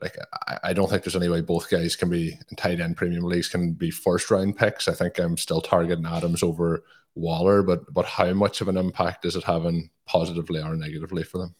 like 0.00 0.16
I, 0.46 0.58
I 0.64 0.72
don't 0.72 0.88
think 0.90 1.04
there's 1.04 1.16
any 1.16 1.28
way 1.28 1.40
both 1.40 1.70
guys 1.70 1.96
can 1.96 2.10
be 2.10 2.38
tight 2.56 2.80
end 2.80 2.96
premium 2.96 3.24
leagues 3.24 3.48
can 3.48 3.72
be 3.72 3.90
first 3.90 4.30
round 4.30 4.56
picks. 4.56 4.88
I 4.88 4.94
think 4.94 5.18
I'm 5.18 5.36
still 5.36 5.60
targeting 5.60 6.06
Adams 6.06 6.42
over 6.42 6.84
Waller, 7.14 7.62
but 7.62 7.92
but 7.92 8.04
how 8.04 8.32
much 8.34 8.60
of 8.60 8.68
an 8.68 8.76
impact 8.76 9.24
is 9.24 9.36
it 9.36 9.44
having 9.44 9.90
positively 10.06 10.60
or 10.60 10.76
negatively 10.76 11.22
for 11.22 11.38
them? 11.38 11.54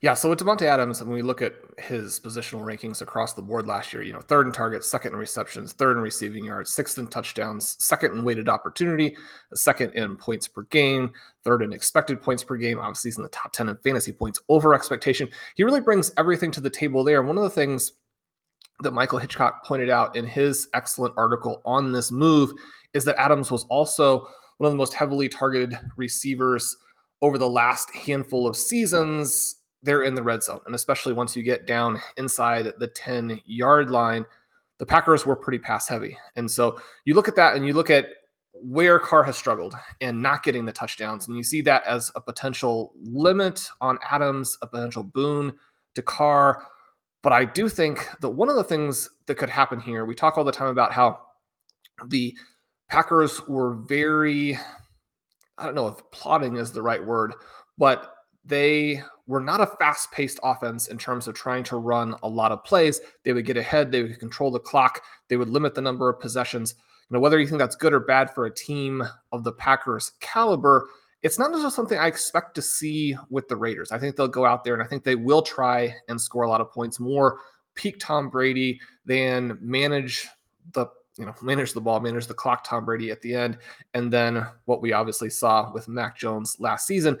Yeah, 0.00 0.14
so 0.14 0.30
with 0.30 0.38
Davante 0.38 0.62
Adams, 0.62 1.02
when 1.02 1.12
we 1.12 1.22
look 1.22 1.42
at 1.42 1.54
his 1.76 2.20
positional 2.20 2.60
rankings 2.60 3.02
across 3.02 3.32
the 3.32 3.42
board 3.42 3.66
last 3.66 3.92
year, 3.92 4.00
you 4.02 4.12
know, 4.12 4.20
third 4.20 4.46
in 4.46 4.52
targets, 4.52 4.88
second 4.88 5.12
in 5.12 5.18
receptions, 5.18 5.72
third 5.72 5.96
in 5.96 6.02
receiving 6.04 6.44
yards, 6.44 6.72
sixth 6.72 6.98
in 6.98 7.08
touchdowns, 7.08 7.74
second 7.84 8.12
in 8.12 8.22
weighted 8.22 8.48
opportunity, 8.48 9.16
second 9.54 9.92
in 9.94 10.14
points 10.16 10.46
per 10.46 10.62
game, 10.64 11.10
third 11.42 11.62
in 11.62 11.72
expected 11.72 12.22
points 12.22 12.44
per 12.44 12.56
game. 12.56 12.78
Obviously, 12.78 13.08
he's 13.08 13.16
in 13.16 13.24
the 13.24 13.28
top 13.30 13.52
10 13.52 13.70
in 13.70 13.76
fantasy 13.78 14.12
points 14.12 14.40
over 14.48 14.72
expectation. 14.72 15.28
He 15.56 15.64
really 15.64 15.80
brings 15.80 16.12
everything 16.16 16.52
to 16.52 16.60
the 16.60 16.70
table 16.70 17.02
there. 17.02 17.18
And 17.18 17.26
one 17.26 17.36
of 17.36 17.42
the 17.42 17.50
things 17.50 17.94
that 18.84 18.92
Michael 18.92 19.18
Hitchcock 19.18 19.64
pointed 19.64 19.90
out 19.90 20.14
in 20.14 20.24
his 20.24 20.68
excellent 20.74 21.14
article 21.16 21.60
on 21.64 21.90
this 21.90 22.12
move 22.12 22.52
is 22.94 23.04
that 23.04 23.20
Adams 23.20 23.50
was 23.50 23.64
also 23.64 24.28
one 24.58 24.68
of 24.68 24.72
the 24.72 24.78
most 24.78 24.94
heavily 24.94 25.28
targeted 25.28 25.76
receivers 25.96 26.76
over 27.20 27.36
the 27.36 27.50
last 27.50 27.90
handful 27.90 28.46
of 28.46 28.56
seasons 28.56 29.56
they're 29.82 30.02
in 30.02 30.14
the 30.14 30.22
red 30.22 30.42
zone. 30.42 30.60
And 30.66 30.74
especially 30.74 31.12
once 31.12 31.36
you 31.36 31.42
get 31.42 31.66
down 31.66 32.00
inside 32.16 32.72
the 32.78 32.88
10 32.88 33.40
yard 33.44 33.90
line, 33.90 34.24
the 34.78 34.86
Packers 34.86 35.26
were 35.26 35.36
pretty 35.36 35.58
pass 35.58 35.88
heavy. 35.88 36.16
And 36.36 36.50
so 36.50 36.80
you 37.04 37.14
look 37.14 37.28
at 37.28 37.36
that 37.36 37.56
and 37.56 37.66
you 37.66 37.72
look 37.72 37.90
at 37.90 38.06
where 38.60 38.98
Carr 38.98 39.22
has 39.24 39.36
struggled 39.36 39.74
and 40.00 40.20
not 40.20 40.42
getting 40.42 40.64
the 40.64 40.72
touchdowns. 40.72 41.28
And 41.28 41.36
you 41.36 41.42
see 41.42 41.60
that 41.62 41.84
as 41.84 42.10
a 42.16 42.20
potential 42.20 42.92
limit 42.96 43.68
on 43.80 43.98
Adams, 44.10 44.58
a 44.62 44.66
potential 44.66 45.02
boon 45.02 45.52
to 45.94 46.02
Carr. 46.02 46.64
But 47.22 47.32
I 47.32 47.44
do 47.44 47.68
think 47.68 48.08
that 48.20 48.30
one 48.30 48.48
of 48.48 48.56
the 48.56 48.64
things 48.64 49.10
that 49.26 49.36
could 49.36 49.50
happen 49.50 49.80
here, 49.80 50.04
we 50.04 50.14
talk 50.14 50.38
all 50.38 50.44
the 50.44 50.52
time 50.52 50.68
about 50.68 50.92
how 50.92 51.20
the 52.06 52.36
Packers 52.88 53.46
were 53.48 53.74
very, 53.74 54.58
I 55.58 55.64
don't 55.64 55.74
know 55.74 55.88
if 55.88 56.10
plotting 56.10 56.56
is 56.56 56.72
the 56.72 56.82
right 56.82 57.04
word, 57.04 57.34
but 57.76 58.14
they 58.44 59.02
were 59.28 59.40
not 59.40 59.60
a 59.60 59.66
fast 59.66 60.10
paced 60.10 60.40
offense 60.42 60.88
in 60.88 60.98
terms 60.98 61.28
of 61.28 61.34
trying 61.34 61.62
to 61.62 61.76
run 61.76 62.16
a 62.24 62.28
lot 62.28 62.50
of 62.50 62.64
plays. 62.64 63.00
They 63.22 63.32
would 63.32 63.44
get 63.44 63.56
ahead, 63.56 63.92
they 63.92 64.02
would 64.02 64.18
control 64.18 64.50
the 64.50 64.58
clock, 64.58 65.02
they 65.28 65.36
would 65.36 65.50
limit 65.50 65.74
the 65.74 65.82
number 65.82 66.08
of 66.08 66.18
possessions. 66.18 66.74
You 67.08 67.14
know, 67.14 67.20
whether 67.20 67.38
you 67.38 67.46
think 67.46 67.60
that's 67.60 67.76
good 67.76 67.92
or 67.92 68.00
bad 68.00 68.34
for 68.34 68.46
a 68.46 68.54
team 68.54 69.04
of 69.30 69.44
the 69.44 69.52
Packers 69.52 70.12
caliber, 70.20 70.88
it's 71.22 71.38
not 71.38 71.52
just 71.52 71.76
something 71.76 71.98
I 71.98 72.06
expect 72.06 72.54
to 72.54 72.62
see 72.62 73.16
with 73.28 73.48
the 73.48 73.56
Raiders. 73.56 73.92
I 73.92 73.98
think 73.98 74.16
they'll 74.16 74.28
go 74.28 74.46
out 74.46 74.64
there 74.64 74.74
and 74.74 74.82
I 74.82 74.86
think 74.86 75.04
they 75.04 75.14
will 75.14 75.42
try 75.42 75.94
and 76.08 76.20
score 76.20 76.42
a 76.42 76.48
lot 76.48 76.60
of 76.60 76.72
points 76.72 76.98
more 76.98 77.40
peak 77.74 77.98
Tom 78.00 78.28
Brady 78.28 78.80
than 79.06 79.56
manage 79.60 80.26
the 80.72 80.86
you 81.18 81.26
know 81.26 81.34
manage 81.42 81.72
the 81.72 81.80
ball, 81.80 82.00
manage 82.00 82.26
the 82.26 82.34
clock 82.34 82.64
Tom 82.64 82.84
Brady 82.84 83.10
at 83.10 83.20
the 83.20 83.34
end, 83.34 83.58
and 83.94 84.12
then 84.12 84.46
what 84.64 84.80
we 84.80 84.92
obviously 84.92 85.30
saw 85.30 85.72
with 85.72 85.88
Mac 85.88 86.16
Jones 86.16 86.56
last 86.60 86.86
season. 86.86 87.18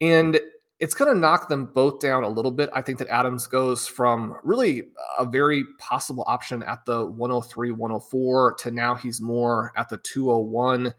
And 0.00 0.38
it's 0.80 0.94
going 0.94 1.12
to 1.12 1.18
knock 1.18 1.48
them 1.48 1.66
both 1.66 2.00
down 2.00 2.24
a 2.24 2.28
little 2.28 2.50
bit. 2.50 2.68
I 2.72 2.82
think 2.82 2.98
that 2.98 3.08
Adams 3.08 3.46
goes 3.46 3.86
from 3.86 4.36
really 4.42 4.88
a 5.18 5.24
very 5.24 5.64
possible 5.78 6.24
option 6.26 6.62
at 6.64 6.84
the 6.84 7.06
103, 7.06 7.70
104 7.70 8.54
to 8.54 8.70
now 8.70 8.94
he's 8.94 9.20
more 9.20 9.72
at 9.76 9.88
the 9.88 9.98
201. 9.98 10.92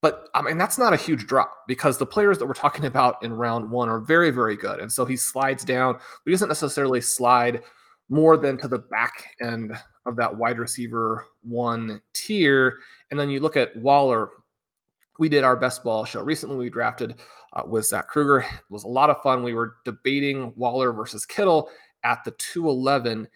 But 0.00 0.28
I 0.34 0.42
mean, 0.42 0.58
that's 0.58 0.78
not 0.78 0.92
a 0.92 0.98
huge 0.98 1.26
drop 1.26 1.50
because 1.66 1.98
the 1.98 2.06
players 2.06 2.38
that 2.38 2.46
we're 2.46 2.54
talking 2.54 2.84
about 2.84 3.22
in 3.22 3.32
round 3.32 3.70
one 3.70 3.88
are 3.88 4.00
very, 4.00 4.30
very 4.30 4.56
good. 4.56 4.78
And 4.78 4.92
so 4.92 5.04
he 5.04 5.16
slides 5.16 5.64
down, 5.64 5.94
but 5.94 6.02
he 6.26 6.30
doesn't 6.30 6.48
necessarily 6.48 7.00
slide 7.00 7.62
more 8.08 8.36
than 8.36 8.56
to 8.58 8.68
the 8.68 8.78
back 8.78 9.34
end 9.40 9.72
of 10.06 10.16
that 10.16 10.36
wide 10.36 10.58
receiver 10.58 11.26
one 11.42 12.00
tier. 12.12 12.78
And 13.10 13.18
then 13.18 13.30
you 13.30 13.40
look 13.40 13.56
at 13.56 13.74
Waller. 13.76 14.28
We 15.18 15.28
did 15.28 15.44
our 15.44 15.56
best 15.56 15.82
ball 15.82 16.04
show 16.04 16.22
recently. 16.22 16.56
We 16.56 16.70
drafted 16.70 17.14
uh, 17.54 17.62
with 17.66 17.86
Zach 17.86 18.08
Kruger. 18.08 18.40
It 18.40 18.46
was 18.70 18.84
a 18.84 18.88
lot 18.88 19.10
of 19.10 19.22
fun. 19.22 19.42
We 19.42 19.54
were 19.54 19.76
debating 19.84 20.52
Waller 20.56 20.92
versus 20.92 21.24
Kittle 21.24 21.70
at 22.02 22.24
the 22.24 22.32
211. 22.32 23.28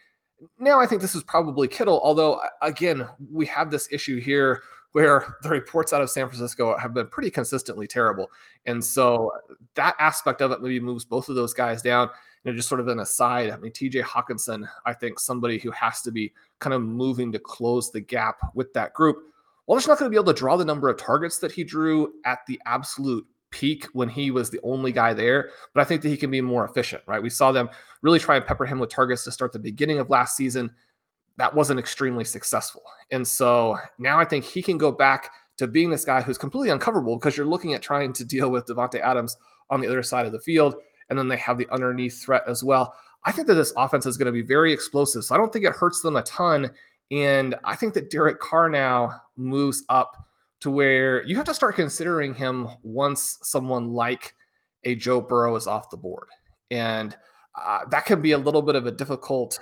Now 0.58 0.78
I 0.78 0.86
think 0.86 1.00
this 1.00 1.14
is 1.14 1.24
probably 1.24 1.66
Kittle, 1.68 2.00
although 2.02 2.40
again, 2.62 3.08
we 3.32 3.46
have 3.46 3.70
this 3.70 3.88
issue 3.90 4.20
here 4.20 4.62
where 4.92 5.36
the 5.42 5.48
reports 5.48 5.92
out 5.92 6.02
of 6.02 6.10
San 6.10 6.28
Francisco 6.28 6.76
have 6.76 6.94
been 6.94 7.08
pretty 7.08 7.30
consistently 7.30 7.86
terrible. 7.86 8.30
And 8.66 8.84
so 8.84 9.32
that 9.74 9.96
aspect 9.98 10.40
of 10.40 10.50
it 10.52 10.62
maybe 10.62 10.80
moves 10.80 11.04
both 11.04 11.28
of 11.28 11.34
those 11.34 11.54
guys 11.54 11.82
down. 11.82 12.10
And 12.44 12.56
just 12.56 12.68
sort 12.68 12.80
of 12.80 12.88
an 12.88 13.00
aside, 13.00 13.50
I 13.50 13.56
mean, 13.56 13.72
TJ 13.72 14.02
Hockenson, 14.04 14.66
I 14.86 14.94
think 14.94 15.18
somebody 15.18 15.58
who 15.58 15.72
has 15.72 16.00
to 16.02 16.12
be 16.12 16.32
kind 16.60 16.72
of 16.72 16.80
moving 16.80 17.32
to 17.32 17.38
close 17.38 17.90
the 17.90 18.00
gap 18.00 18.36
with 18.54 18.72
that 18.74 18.94
group. 18.94 19.18
Well, 19.66 19.76
just 19.76 19.88
not 19.88 19.98
going 19.98 20.06
to 20.06 20.10
be 20.10 20.16
able 20.16 20.32
to 20.32 20.38
draw 20.38 20.56
the 20.56 20.64
number 20.64 20.88
of 20.88 20.96
targets 20.98 21.38
that 21.38 21.52
he 21.52 21.64
drew 21.64 22.14
at 22.24 22.38
the 22.46 22.58
absolute 22.64 23.26
peak 23.50 23.86
when 23.92 24.08
he 24.08 24.30
was 24.30 24.50
the 24.50 24.60
only 24.62 24.92
guy 24.92 25.14
there, 25.14 25.50
but 25.74 25.80
I 25.80 25.84
think 25.84 26.02
that 26.02 26.08
he 26.08 26.16
can 26.16 26.30
be 26.30 26.40
more 26.40 26.64
efficient, 26.64 27.02
right? 27.06 27.22
We 27.22 27.30
saw 27.30 27.52
them 27.52 27.68
really 28.02 28.18
try 28.18 28.36
and 28.36 28.44
pepper 28.44 28.66
him 28.66 28.78
with 28.78 28.90
targets 28.90 29.24
to 29.24 29.32
start 29.32 29.52
the 29.52 29.58
beginning 29.58 29.98
of 29.98 30.10
last 30.10 30.36
season 30.36 30.70
that 31.38 31.54
wasn't 31.54 31.80
extremely 31.80 32.24
successful. 32.24 32.82
And 33.10 33.26
so 33.26 33.78
now 33.98 34.18
I 34.18 34.24
think 34.24 34.44
he 34.44 34.60
can 34.60 34.76
go 34.76 34.92
back 34.92 35.30
to 35.56 35.66
being 35.66 35.88
this 35.88 36.04
guy 36.04 36.20
who's 36.20 36.36
completely 36.36 36.76
uncoverable 36.76 37.16
because 37.16 37.36
you're 37.36 37.46
looking 37.46 37.74
at 37.74 37.82
trying 37.82 38.12
to 38.12 38.24
deal 38.24 38.50
with 38.50 38.66
Davante 38.66 39.00
Adams 39.00 39.36
on 39.70 39.80
the 39.80 39.86
other 39.86 40.02
side 40.02 40.26
of 40.26 40.32
the 40.32 40.40
field. 40.40 40.74
And 41.08 41.18
then 41.18 41.28
they 41.28 41.36
have 41.36 41.56
the 41.56 41.68
underneath 41.70 42.20
threat 42.22 42.42
as 42.46 42.62
well. 42.62 42.94
I 43.24 43.32
think 43.32 43.46
that 43.46 43.54
this 43.54 43.72
offense 43.76 44.04
is 44.04 44.16
going 44.16 44.26
to 44.26 44.32
be 44.32 44.42
very 44.42 44.72
explosive. 44.72 45.24
So 45.24 45.34
I 45.34 45.38
don't 45.38 45.52
think 45.52 45.64
it 45.64 45.72
hurts 45.72 46.00
them 46.00 46.16
a 46.16 46.22
ton. 46.22 46.70
And 47.10 47.54
I 47.64 47.74
think 47.76 47.94
that 47.94 48.10
Derek 48.10 48.40
Carr 48.40 48.68
now 48.68 49.20
moves 49.36 49.84
up 49.88 50.27
to 50.60 50.70
where 50.70 51.24
you 51.24 51.36
have 51.36 51.46
to 51.46 51.54
start 51.54 51.76
considering 51.76 52.34
him 52.34 52.68
once 52.82 53.38
someone 53.42 53.92
like 53.92 54.34
a 54.84 54.94
Joe 54.94 55.20
Burrow 55.20 55.54
is 55.56 55.66
off 55.66 55.90
the 55.90 55.96
board. 55.96 56.28
And 56.70 57.16
uh, 57.54 57.80
that 57.90 58.06
can 58.06 58.20
be 58.20 58.32
a 58.32 58.38
little 58.38 58.62
bit 58.62 58.76
of 58.76 58.86
a 58.86 58.92
difficult 58.92 59.58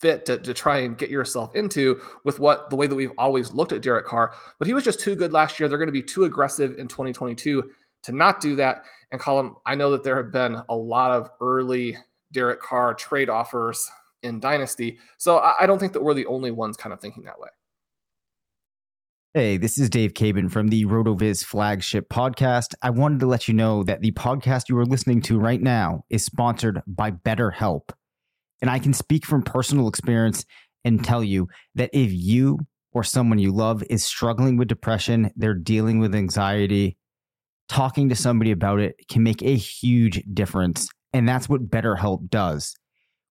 fit 0.00 0.26
to, 0.26 0.36
to 0.38 0.52
try 0.52 0.78
and 0.78 0.98
get 0.98 1.10
yourself 1.10 1.54
into 1.54 2.00
with 2.24 2.40
what 2.40 2.68
the 2.70 2.76
way 2.76 2.88
that 2.88 2.94
we've 2.94 3.12
always 3.18 3.52
looked 3.52 3.72
at 3.72 3.82
Derek 3.82 4.06
Carr. 4.06 4.34
But 4.58 4.66
he 4.66 4.74
was 4.74 4.84
just 4.84 5.00
too 5.00 5.14
good 5.14 5.32
last 5.32 5.58
year. 5.58 5.68
They're 5.68 5.78
going 5.78 5.86
to 5.86 5.92
be 5.92 6.02
too 6.02 6.24
aggressive 6.24 6.78
in 6.78 6.88
2022 6.88 7.70
to 8.02 8.12
not 8.12 8.40
do 8.40 8.56
that. 8.56 8.82
And 9.12 9.20
Colm, 9.20 9.54
I 9.64 9.76
know 9.76 9.90
that 9.92 10.02
there 10.02 10.16
have 10.16 10.32
been 10.32 10.60
a 10.68 10.74
lot 10.76 11.12
of 11.12 11.30
early 11.40 11.96
Derek 12.32 12.60
Carr 12.60 12.94
trade 12.94 13.30
offers 13.30 13.88
in 14.22 14.40
Dynasty. 14.40 14.98
So 15.18 15.38
I, 15.38 15.54
I 15.60 15.66
don't 15.66 15.78
think 15.78 15.92
that 15.92 16.02
we're 16.02 16.14
the 16.14 16.26
only 16.26 16.50
ones 16.50 16.76
kind 16.76 16.92
of 16.92 17.00
thinking 17.00 17.22
that 17.24 17.38
way. 17.38 17.48
Hey, 19.34 19.56
this 19.56 19.78
is 19.78 19.88
Dave 19.88 20.12
Caban 20.12 20.50
from 20.50 20.68
the 20.68 20.84
RotoViz 20.84 21.42
flagship 21.42 22.10
podcast. 22.10 22.74
I 22.82 22.90
wanted 22.90 23.20
to 23.20 23.26
let 23.26 23.48
you 23.48 23.54
know 23.54 23.82
that 23.84 24.02
the 24.02 24.12
podcast 24.12 24.68
you 24.68 24.76
are 24.76 24.84
listening 24.84 25.22
to 25.22 25.40
right 25.40 25.62
now 25.62 26.04
is 26.10 26.22
sponsored 26.22 26.82
by 26.86 27.12
BetterHelp. 27.12 27.92
And 28.60 28.70
I 28.70 28.78
can 28.78 28.92
speak 28.92 29.24
from 29.24 29.40
personal 29.40 29.88
experience 29.88 30.44
and 30.84 31.02
tell 31.02 31.24
you 31.24 31.48
that 31.76 31.88
if 31.94 32.12
you 32.12 32.58
or 32.92 33.02
someone 33.02 33.38
you 33.38 33.52
love 33.54 33.82
is 33.88 34.04
struggling 34.04 34.58
with 34.58 34.68
depression, 34.68 35.30
they're 35.34 35.54
dealing 35.54 35.98
with 35.98 36.14
anxiety, 36.14 36.98
talking 37.70 38.10
to 38.10 38.14
somebody 38.14 38.50
about 38.50 38.80
it 38.80 38.96
can 39.08 39.22
make 39.22 39.40
a 39.40 39.56
huge 39.56 40.22
difference. 40.34 40.90
And 41.14 41.26
that's 41.26 41.48
what 41.48 41.70
BetterHelp 41.70 42.28
does. 42.28 42.74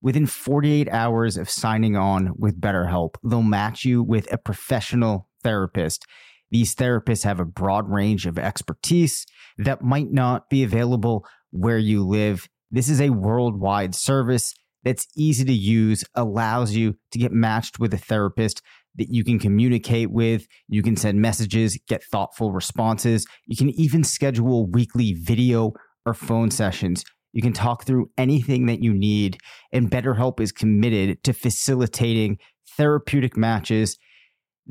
Within 0.02 0.26
48 0.26 0.90
hours 0.90 1.38
of 1.38 1.48
signing 1.48 1.96
on 1.96 2.32
with 2.40 2.60
BetterHelp, 2.60 3.18
they'll 3.24 3.44
match 3.44 3.86
you 3.86 4.02
with 4.02 4.34
a 4.34 4.40
professional 4.40 5.28
therapist. 5.44 6.06
These 6.50 6.76
therapists 6.76 7.24
have 7.24 7.40
a 7.40 7.46
broad 7.46 7.90
range 7.90 8.26
of 8.26 8.38
expertise 8.38 9.26
that 9.58 9.82
might 9.82 10.12
not 10.12 10.50
be 10.50 10.64
available 10.64 11.26
where 11.52 11.78
you 11.78 12.06
live. 12.06 12.48
This 12.70 12.90
is 12.90 13.02
a 13.02 13.10
worldwide 13.10 13.96
service 13.96 14.54
that's 14.84 15.08
easy 15.16 15.46
to 15.46 15.54
use, 15.54 16.04
allows 16.16 16.76
you 16.76 16.96
to 17.12 17.20
get 17.20 17.32
matched 17.32 17.80
with 17.80 17.94
a 17.94 17.98
therapist 17.98 18.62
that 18.96 19.10
you 19.10 19.24
can 19.24 19.40
communicate 19.40 20.12
with. 20.12 20.48
You 20.68 20.84
can 20.84 20.96
send 20.96 21.22
messages, 21.22 21.80
get 21.88 22.04
thoughtful 22.04 22.52
responses. 22.52 23.26
You 23.46 23.56
can 23.56 23.70
even 23.70 24.04
schedule 24.04 24.70
weekly 24.70 25.14
video 25.14 25.74
or 26.06 26.14
phone 26.14 26.52
sessions. 26.52 27.04
You 27.32 27.42
can 27.42 27.54
talk 27.54 27.86
through 27.86 28.10
anything 28.18 28.66
that 28.66 28.84
you 28.84 28.94
need. 28.94 29.38
And 29.72 29.90
BetterHelp 29.90 30.40
is 30.40 30.52
committed 30.52 31.24
to 31.24 31.34
facilitating 31.34 32.40
therapeutic 32.76 33.38
matches 33.38 33.98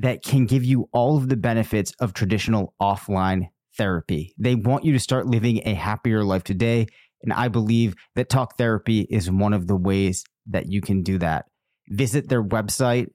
that 0.00 0.23
can 0.23 0.47
give 0.47 0.64
you 0.64 0.88
all 0.92 1.16
of 1.16 1.28
the 1.28 1.37
benefits 1.37 1.92
of 2.00 2.12
traditional 2.12 2.75
offline 2.80 3.49
therapy. 3.76 4.35
They 4.38 4.54
want 4.54 4.85
you 4.85 4.92
to 4.92 5.00
start 5.00 5.26
living 5.26 5.62
a 5.64 5.75
happier 5.75 6.25
life 6.25 6.45
today 6.45 6.87
and 7.23 7.33
I 7.33 7.49
believe 7.49 7.95
that 8.14 8.28
talk 8.28 8.57
therapy 8.57 9.00
is 9.11 9.28
one 9.30 9.52
of 9.52 9.69
the 9.69 9.76
ways 9.76 10.25
that 10.47 10.71
you 10.71 10.80
can 10.80 11.02
do 11.02 11.19
that. 11.19 11.47
Visit 11.88 12.28
their 12.28 12.42
website, 12.42 13.09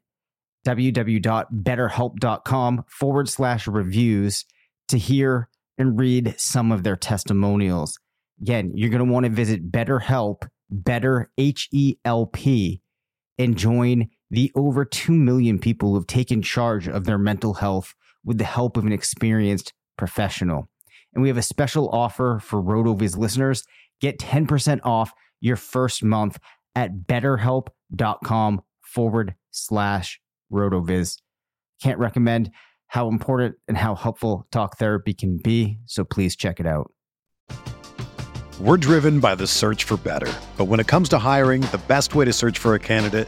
www.betterhelp.com 0.66 2.86
forward 2.88 3.28
slash 3.30 3.68
reviews 3.68 4.46
to 4.88 4.98
hear 4.98 5.50
and 5.78 6.00
read 6.00 6.34
some 6.38 6.72
of 6.72 6.84
their 6.84 6.96
testimonials. 6.96 8.00
Again, 8.42 8.72
you're 8.76 8.90
going 8.90 9.06
to 9.06 9.12
want 9.12 9.26
to 9.26 9.32
visit 9.32 9.70
BetterHelp, 9.72 10.48
Better 10.70 11.30
H 11.38 11.68
E 11.72 11.96
L 12.04 12.26
P, 12.28 12.82
and 13.38 13.58
join 13.58 14.10
the 14.30 14.52
over 14.56 14.86
2 14.86 15.12
million 15.12 15.60
people 15.60 15.90
who 15.90 15.96
have 15.96 16.08
taken 16.08 16.42
charge 16.42 16.88
of 16.88 17.06
their 17.06 17.18
mental 17.18 17.56
health 17.56 17.94
with 18.24 18.38
the 18.38 18.44
help 18.44 18.78
of 18.78 18.86
an 18.86 18.92
experienced 18.92 19.74
professional. 19.98 20.70
And 21.14 21.22
we 21.22 21.30
have 21.30 21.38
a 21.38 21.44
special 21.44 21.90
offer 21.90 22.40
for 22.42 22.62
RotoViz 22.62 23.18
listeners. 23.18 23.64
Get 24.02 24.20
10% 24.20 24.82
off 24.84 25.14
your 25.40 25.56
first 25.56 26.04
month 26.04 26.38
at 26.76 26.92
betterhelp.com 27.08 28.62
forward 28.82 29.36
slash 29.52 30.20
rotoviz. 30.52 31.18
Can't 31.82 32.00
recommend 32.00 32.52
how 32.88 33.08
important 33.08 33.56
and 33.68 33.78
how 33.78 33.96
helpful 33.96 34.48
talk 34.52 34.78
therapy 34.78 35.14
can 35.14 35.38
be. 35.38 35.80
So 35.86 36.04
please 36.04 36.36
check 36.36 36.60
it 36.60 36.66
out. 36.66 36.92
We're 38.60 38.78
driven 38.78 39.20
by 39.20 39.36
the 39.36 39.48
search 39.48 39.84
for 39.84 39.98
better. 39.98 40.32
But 40.58 40.66
when 40.66 40.80
it 40.80 40.88
comes 40.88 41.10
to 41.10 41.18
hiring, 41.18 41.62
the 41.62 41.82
best 41.88 42.16
way 42.16 42.26
to 42.26 42.34
search 42.34 42.58
for 42.58 42.74
a 42.74 42.80
candidate 42.80 43.28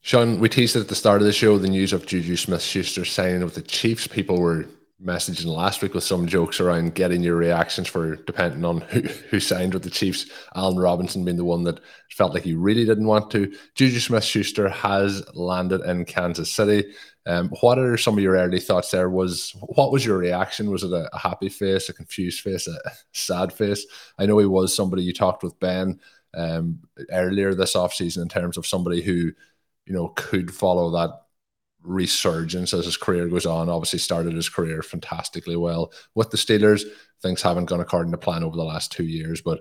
Shawn, 0.00 0.38
we 0.38 0.48
teased 0.48 0.76
at 0.76 0.88
the 0.88 0.94
start 0.94 1.20
of 1.20 1.26
the 1.26 1.32
show 1.32 1.58
the 1.58 1.68
news 1.68 1.92
of 1.92 2.06
Juju 2.06 2.36
Smith 2.36 2.62
Schuster 2.62 3.04
signing 3.04 3.44
with 3.44 3.54
the 3.54 3.62
Chiefs. 3.62 4.06
People 4.06 4.40
were 4.40 4.66
messaging 5.04 5.46
last 5.46 5.80
week 5.80 5.94
with 5.94 6.02
some 6.02 6.26
jokes 6.26 6.60
around 6.60 6.94
getting 6.94 7.22
your 7.22 7.36
reactions 7.36 7.86
for 7.86 8.16
depending 8.16 8.64
on 8.64 8.80
who, 8.82 9.00
who 9.30 9.38
signed 9.38 9.74
with 9.74 9.82
the 9.82 9.90
Chiefs. 9.90 10.26
Allen 10.54 10.78
Robinson 10.78 11.24
being 11.24 11.36
the 11.36 11.44
one 11.44 11.64
that 11.64 11.80
felt 12.10 12.32
like 12.32 12.44
he 12.44 12.54
really 12.54 12.84
didn't 12.84 13.06
want 13.06 13.30
to. 13.32 13.52
Juju 13.74 14.00
Smith 14.00 14.24
Schuster 14.24 14.68
has 14.68 15.24
landed 15.34 15.82
in 15.82 16.04
Kansas 16.04 16.50
City. 16.50 16.92
Um, 17.26 17.50
what 17.60 17.78
are 17.78 17.96
some 17.96 18.16
of 18.16 18.22
your 18.22 18.36
early 18.36 18.60
thoughts 18.60 18.90
there? 18.90 19.10
Was 19.10 19.52
what 19.60 19.92
was 19.92 20.04
your 20.04 20.16
reaction? 20.16 20.70
Was 20.70 20.84
it 20.84 20.92
a, 20.92 21.08
a 21.14 21.18
happy 21.18 21.48
face, 21.48 21.88
a 21.88 21.92
confused 21.92 22.40
face, 22.40 22.66
a 22.66 22.78
sad 23.12 23.52
face? 23.52 23.86
I 24.18 24.26
know 24.26 24.38
he 24.38 24.46
was 24.46 24.74
somebody 24.74 25.02
you 25.02 25.12
talked 25.12 25.42
with 25.42 25.60
Ben 25.60 26.00
um, 26.34 26.80
earlier 27.12 27.54
this 27.54 27.74
offseason 27.74 28.22
in 28.22 28.28
terms 28.28 28.56
of 28.56 28.66
somebody 28.66 29.02
who 29.02 29.32
you 29.88 29.94
know, 29.94 30.08
could 30.08 30.54
follow 30.54 30.90
that 30.90 31.10
resurgence 31.82 32.74
as 32.74 32.84
his 32.84 32.96
career 32.96 33.26
goes 33.28 33.46
on. 33.46 33.68
Obviously, 33.68 33.98
started 33.98 34.34
his 34.34 34.48
career 34.48 34.82
fantastically 34.82 35.56
well 35.56 35.92
with 36.14 36.30
the 36.30 36.36
Steelers. 36.36 36.82
Things 37.22 37.42
haven't 37.42 37.64
gone 37.64 37.80
according 37.80 38.12
to 38.12 38.18
plan 38.18 38.44
over 38.44 38.56
the 38.56 38.62
last 38.62 38.92
two 38.92 39.04
years, 39.04 39.40
but 39.40 39.60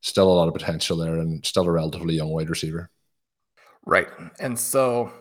still 0.00 0.30
a 0.30 0.34
lot 0.34 0.48
of 0.48 0.54
potential 0.54 0.96
there 0.96 1.14
and 1.14 1.44
still 1.46 1.66
a 1.66 1.70
relatively 1.70 2.14
young 2.14 2.30
wide 2.30 2.50
receiver. 2.50 2.90
Right. 3.86 4.08
And 4.40 4.58
so 4.58 5.12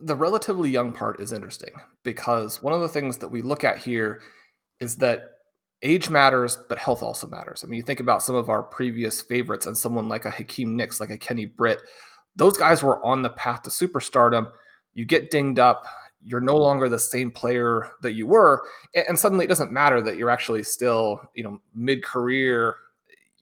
the 0.00 0.16
relatively 0.16 0.70
young 0.70 0.92
part 0.92 1.20
is 1.20 1.32
interesting 1.32 1.72
because 2.04 2.62
one 2.62 2.72
of 2.72 2.80
the 2.80 2.88
things 2.88 3.18
that 3.18 3.28
we 3.28 3.42
look 3.42 3.64
at 3.64 3.78
here 3.78 4.22
is 4.80 4.96
that 4.96 5.30
age 5.82 6.08
matters, 6.08 6.58
but 6.68 6.78
health 6.78 7.02
also 7.02 7.26
matters. 7.26 7.62
I 7.62 7.66
mean, 7.66 7.76
you 7.76 7.82
think 7.82 8.00
about 8.00 8.22
some 8.22 8.34
of 8.34 8.48
our 8.48 8.62
previous 8.62 9.20
favorites 9.20 9.66
and 9.66 9.76
someone 9.76 10.08
like 10.08 10.24
a 10.24 10.30
Hakeem 10.30 10.76
Nicks, 10.76 11.00
like 11.00 11.10
a 11.10 11.18
Kenny 11.18 11.46
Britt 11.46 11.80
those 12.36 12.56
guys 12.56 12.82
were 12.82 13.04
on 13.04 13.22
the 13.22 13.30
path 13.30 13.62
to 13.62 13.70
superstardom. 13.70 14.50
You 14.94 15.04
get 15.04 15.30
dinged 15.30 15.58
up, 15.58 15.86
you're 16.22 16.40
no 16.40 16.56
longer 16.56 16.88
the 16.88 16.98
same 16.98 17.30
player 17.30 17.90
that 18.02 18.12
you 18.12 18.26
were, 18.26 18.62
and 18.94 19.18
suddenly 19.18 19.44
it 19.44 19.48
doesn't 19.48 19.72
matter 19.72 20.00
that 20.02 20.16
you're 20.16 20.30
actually 20.30 20.62
still, 20.62 21.20
you 21.34 21.44
know, 21.44 21.60
mid-career. 21.74 22.76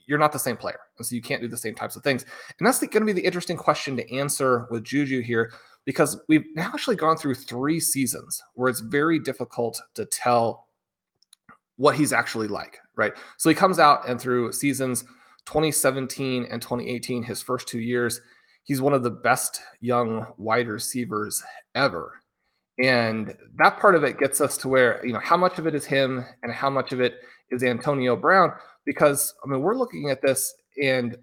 You're 0.07 0.19
not 0.19 0.33
the 0.33 0.39
same 0.39 0.57
player, 0.57 0.81
and 0.99 1.07
so 1.07 1.15
you 1.15 1.23
can't 1.23 1.41
do 1.41 1.49
the 1.49 1.57
same 1.57 1.75
types 1.75 1.95
of 1.95 2.03
things. 2.03 2.25
And 2.59 2.67
that's 2.67 2.81
going 2.81 2.91
to 2.91 3.05
be 3.05 3.13
the 3.13 3.25
interesting 3.25 3.57
question 3.57 3.97
to 3.97 4.15
answer 4.15 4.67
with 4.71 4.85
Juju 4.85 5.21
here, 5.21 5.53
because 5.85 6.21
we've 6.29 6.45
now 6.55 6.71
actually 6.75 6.97
gone 6.97 7.17
through 7.17 7.37
three 7.37 7.79
seasons 7.79 8.43
where 8.55 8.69
it's 8.69 8.81
very 8.81 9.19
difficult 9.19 9.81
to 9.95 10.05
tell 10.07 10.67
what 11.77 11.95
he's 11.95 12.13
actually 12.13 12.49
like, 12.49 12.79
right? 12.97 13.13
So 13.39 13.49
he 13.49 13.55
comes 13.55 13.79
out 13.79 14.09
and 14.09 14.21
through 14.21 14.53
seasons 14.53 15.03
2017 15.47 16.47
and 16.51 16.61
2018, 16.61 17.23
his 17.23 17.43
first 17.43 17.69
two 17.69 17.81
years, 17.81 18.21
he's 18.65 18.81
one 18.81 18.93
of 18.93 19.03
the 19.03 19.11
best 19.11 19.61
young 19.81 20.27
wide 20.37 20.69
receivers 20.69 21.43
ever. 21.75 22.21
And 22.83 23.37
that 23.57 23.79
part 23.79 23.95
of 23.95 24.05
it 24.05 24.19
gets 24.19 24.41
us 24.41 24.57
to 24.59 24.69
where, 24.69 25.05
you 25.05 25.13
know, 25.13 25.21
how 25.21 25.37
much 25.37 25.59
of 25.59 25.67
it 25.67 25.75
is 25.75 25.85
him 25.85 26.25
and 26.43 26.53
how 26.53 26.71
much 26.71 26.93
of 26.93 27.01
it 27.01 27.21
is 27.51 27.63
Antonio 27.63 28.17
Brown? 28.17 28.53
Because, 28.85 29.35
I 29.45 29.49
mean, 29.49 29.61
we're 29.61 29.77
looking 29.77 30.11
at 30.11 30.23
this, 30.23 30.55
and 30.83 31.17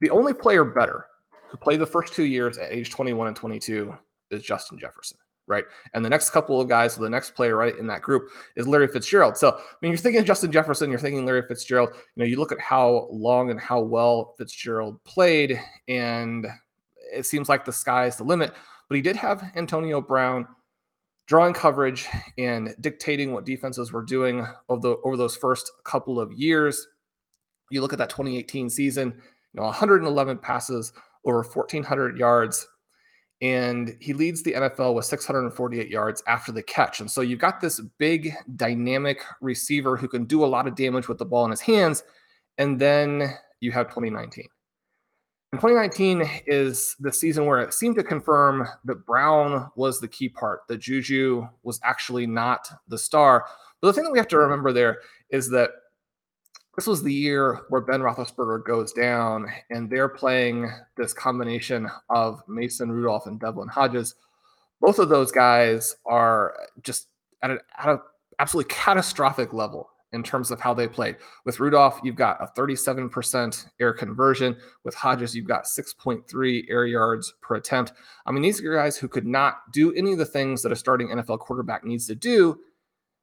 the 0.00 0.10
only 0.10 0.34
player 0.34 0.64
better 0.64 1.06
who 1.48 1.56
played 1.56 1.80
the 1.80 1.86
first 1.86 2.12
two 2.12 2.24
years 2.24 2.58
at 2.58 2.70
age 2.70 2.90
21 2.90 3.28
and 3.28 3.36
22 3.36 3.94
is 4.30 4.42
Justin 4.42 4.78
Jefferson, 4.78 5.18
right? 5.48 5.64
And 5.94 6.04
the 6.04 6.10
next 6.10 6.30
couple 6.30 6.60
of 6.60 6.68
guys, 6.68 6.96
the 6.96 7.10
next 7.10 7.34
player 7.34 7.56
right 7.56 7.76
in 7.76 7.86
that 7.88 8.02
group 8.02 8.28
is 8.54 8.68
Larry 8.68 8.86
Fitzgerald. 8.86 9.36
So, 9.36 9.56
I 9.56 9.60
mean, 9.82 9.90
you're 9.90 9.98
thinking 9.98 10.24
Justin 10.24 10.52
Jefferson, 10.52 10.90
you're 10.90 11.00
thinking 11.00 11.24
Larry 11.24 11.42
Fitzgerald. 11.48 11.90
You 12.14 12.22
know, 12.22 12.26
you 12.26 12.36
look 12.36 12.52
at 12.52 12.60
how 12.60 13.08
long 13.10 13.50
and 13.50 13.58
how 13.58 13.80
well 13.80 14.34
Fitzgerald 14.38 15.02
played, 15.04 15.60
and 15.88 16.46
it 17.12 17.26
seems 17.26 17.48
like 17.48 17.64
the 17.64 17.72
sky 17.72 18.06
is 18.06 18.16
the 18.16 18.24
limit. 18.24 18.52
But 18.88 18.96
he 18.96 19.02
did 19.02 19.16
have 19.16 19.52
Antonio 19.54 20.00
Brown 20.00 20.46
drawing 21.26 21.54
coverage 21.54 22.08
and 22.38 22.74
dictating 22.80 23.32
what 23.32 23.44
defenses 23.46 23.92
were 23.92 24.02
doing 24.02 24.44
over, 24.68 24.80
the, 24.80 24.96
over 25.04 25.16
those 25.16 25.36
first 25.36 25.70
couple 25.84 26.18
of 26.18 26.32
years. 26.32 26.88
You 27.70 27.82
look 27.82 27.92
at 27.92 28.00
that 28.00 28.10
2018 28.10 28.68
season, 28.68 29.14
you 29.52 29.60
know, 29.60 29.62
111 29.62 30.38
passes, 30.38 30.92
over 31.24 31.42
1,400 31.42 32.18
yards, 32.18 32.66
and 33.42 33.96
he 34.00 34.12
leads 34.12 34.42
the 34.42 34.52
NFL 34.52 34.94
with 34.94 35.04
648 35.04 35.88
yards 35.88 36.22
after 36.26 36.52
the 36.52 36.62
catch. 36.62 37.00
And 37.00 37.10
so 37.10 37.20
you've 37.20 37.38
got 37.38 37.60
this 37.60 37.80
big, 37.98 38.34
dynamic 38.56 39.22
receiver 39.40 39.96
who 39.96 40.08
can 40.08 40.24
do 40.24 40.44
a 40.44 40.46
lot 40.46 40.66
of 40.66 40.74
damage 40.74 41.08
with 41.08 41.18
the 41.18 41.24
ball 41.24 41.44
in 41.44 41.50
his 41.50 41.60
hands. 41.60 42.02
And 42.58 42.78
then 42.78 43.34
you 43.60 43.72
have 43.72 43.86
2019. 43.86 44.46
2019 45.52 46.22
is 46.46 46.94
the 47.00 47.12
season 47.12 47.44
where 47.44 47.58
it 47.58 47.74
seemed 47.74 47.96
to 47.96 48.04
confirm 48.04 48.68
that 48.84 49.04
Brown 49.04 49.68
was 49.74 49.98
the 49.98 50.06
key 50.06 50.28
part, 50.28 50.60
that 50.68 50.78
Juju 50.78 51.48
was 51.64 51.80
actually 51.82 52.24
not 52.24 52.68
the 52.86 52.96
star. 52.96 53.46
But 53.80 53.88
the 53.88 53.92
thing 53.94 54.04
that 54.04 54.12
we 54.12 54.18
have 54.18 54.28
to 54.28 54.38
remember 54.38 54.72
there 54.72 54.98
is 55.30 55.50
that 55.50 55.70
this 56.76 56.86
was 56.86 57.02
the 57.02 57.12
year 57.12 57.62
where 57.68 57.80
Ben 57.80 58.00
Roethlisberger 58.00 58.64
goes 58.64 58.92
down, 58.92 59.48
and 59.70 59.90
they're 59.90 60.08
playing 60.08 60.70
this 60.96 61.12
combination 61.12 61.90
of 62.08 62.42
Mason 62.46 62.92
Rudolph 62.92 63.26
and 63.26 63.40
Devlin 63.40 63.68
Hodges. 63.68 64.14
Both 64.80 65.00
of 65.00 65.08
those 65.08 65.32
guys 65.32 65.96
are 66.06 66.54
just 66.82 67.08
at 67.42 67.50
an, 67.50 67.58
at 67.76 67.88
an 67.88 68.00
absolutely 68.38 68.72
catastrophic 68.72 69.52
level 69.52 69.90
in 70.12 70.22
terms 70.22 70.50
of 70.50 70.60
how 70.60 70.74
they 70.74 70.88
played. 70.88 71.16
With 71.44 71.60
Rudolph, 71.60 72.00
you've 72.02 72.16
got 72.16 72.42
a 72.42 72.60
37% 72.60 73.66
air 73.78 73.92
conversion. 73.92 74.56
With 74.84 74.94
Hodges, 74.94 75.34
you've 75.34 75.46
got 75.46 75.64
6.3 75.64 76.64
air 76.68 76.86
yards 76.86 77.32
per 77.40 77.54
attempt. 77.54 77.92
I 78.26 78.32
mean, 78.32 78.42
these 78.42 78.62
are 78.62 78.74
guys 78.74 78.96
who 78.96 79.08
could 79.08 79.26
not 79.26 79.72
do 79.72 79.92
any 79.94 80.12
of 80.12 80.18
the 80.18 80.26
things 80.26 80.62
that 80.62 80.72
a 80.72 80.76
starting 80.76 81.08
NFL 81.08 81.38
quarterback 81.38 81.84
needs 81.84 82.06
to 82.06 82.14
do. 82.14 82.58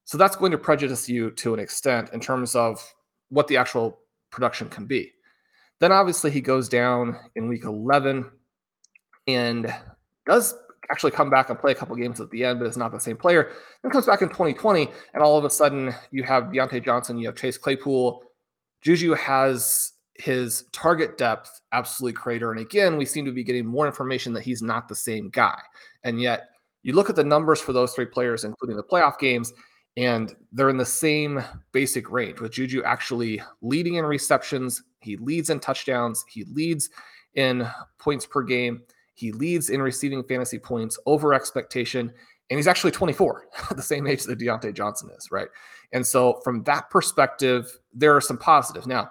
So 0.06 0.18
that's 0.18 0.38
going 0.38 0.54
to 0.54 0.58
prejudice 0.58 1.10
you 1.10 1.32
to 1.32 1.54
an 1.54 1.60
extent 1.60 2.12
in 2.14 2.22
terms 2.22 2.56
of 2.56 2.82
what 3.30 3.48
the 3.48 3.58
actual 3.58 4.00
production 4.32 4.70
can 4.70 4.86
be. 4.86 5.12
Then 5.80 5.92
obviously 5.92 6.32
he 6.32 6.42
goes 6.42 6.70
down 6.70 7.18
in 7.36 7.48
week 7.48 7.66
11 7.66 8.26
and 9.28 9.74
does 10.26 10.56
actually 10.92 11.12
come 11.12 11.30
back 11.30 11.50
and 11.50 11.60
play 11.60 11.72
a 11.72 11.76
couple 11.76 11.96
games 11.96 12.22
at 12.22 12.30
the 12.30 12.44
end, 12.44 12.60
but 12.60 12.66
it's 12.66 12.78
not 12.78 12.92
the 12.92 13.00
same 13.00 13.18
player. 13.18 13.52
Then 13.84 13.92
comes 13.92 14.06
back 14.06 14.22
in 14.22 14.30
2020, 14.30 14.90
and 15.14 15.24
all 15.24 15.38
of 15.38 15.46
a 15.46 15.50
sudden 15.50 15.94
you 16.12 16.24
have 16.24 16.46
Diontae 16.46 16.84
Johnson, 16.84 17.18
you 17.18 17.28
have 17.28 17.36
Chase 17.36 17.58
Claypool. 17.58 18.24
Juju 18.82 19.14
has 19.14 19.94
his 20.16 20.66
target 20.72 21.18
depth 21.18 21.62
absolutely 21.74 22.14
crater. 22.14 22.52
And 22.52 22.60
again, 22.60 22.98
we 22.98 23.06
seem 23.06 23.26
to 23.26 23.32
be 23.32 23.44
getting 23.44 23.66
more 23.66 23.86
information 23.86 24.34
that 24.34 24.44
he's 24.44 24.62
not 24.62 24.88
the 24.88 24.96
same 24.96 25.30
guy. 25.30 25.60
And 26.04 26.22
yet, 26.22 26.50
you 26.84 26.94
look 26.94 27.10
at 27.10 27.16
the 27.16 27.24
numbers 27.24 27.60
for 27.60 27.74
those 27.74 27.94
three 27.94 28.06
players, 28.06 28.44
including 28.44 28.78
the 28.78 28.84
playoff 28.84 29.20
games, 29.20 29.54
And 29.98 30.36
they're 30.52 30.70
in 30.70 30.78
the 30.78 30.86
same 30.86 31.44
basic 31.72 32.12
range 32.12 32.40
with 32.40 32.52
Juju 32.52 32.84
actually 32.84 33.42
leading 33.62 33.96
in 33.96 34.06
receptions. 34.06 34.84
He 35.02 35.18
leads 35.18 35.50
in 35.50 35.60
touchdowns. 35.60 36.24
He 36.30 36.44
leads 36.46 36.92
in 37.34 37.68
points 37.98 38.28
per 38.28 38.44
game. 38.44 38.84
He 39.18 39.32
leads 39.32 39.72
in 39.72 39.82
receiving 39.82 40.24
fantasy 40.24 40.60
points 40.60 41.00
over 41.08 41.34
expectation. 41.34 42.14
And 42.52 42.58
he's 42.60 42.68
actually 42.68 42.92
24, 42.92 43.48
the 43.76 43.82
same 43.82 44.06
age 44.06 44.24
that 44.26 44.38
Diontae 44.38 44.76
Johnson 44.76 45.10
is, 45.18 45.32
right? 45.32 45.48
And 45.92 46.06
so, 46.06 46.40
from 46.44 46.62
that 46.64 46.92
perspective, 46.92 47.80
there 47.92 48.16
are 48.16 48.22
some 48.22 48.38
positives. 48.38 48.86
Now, 48.86 49.10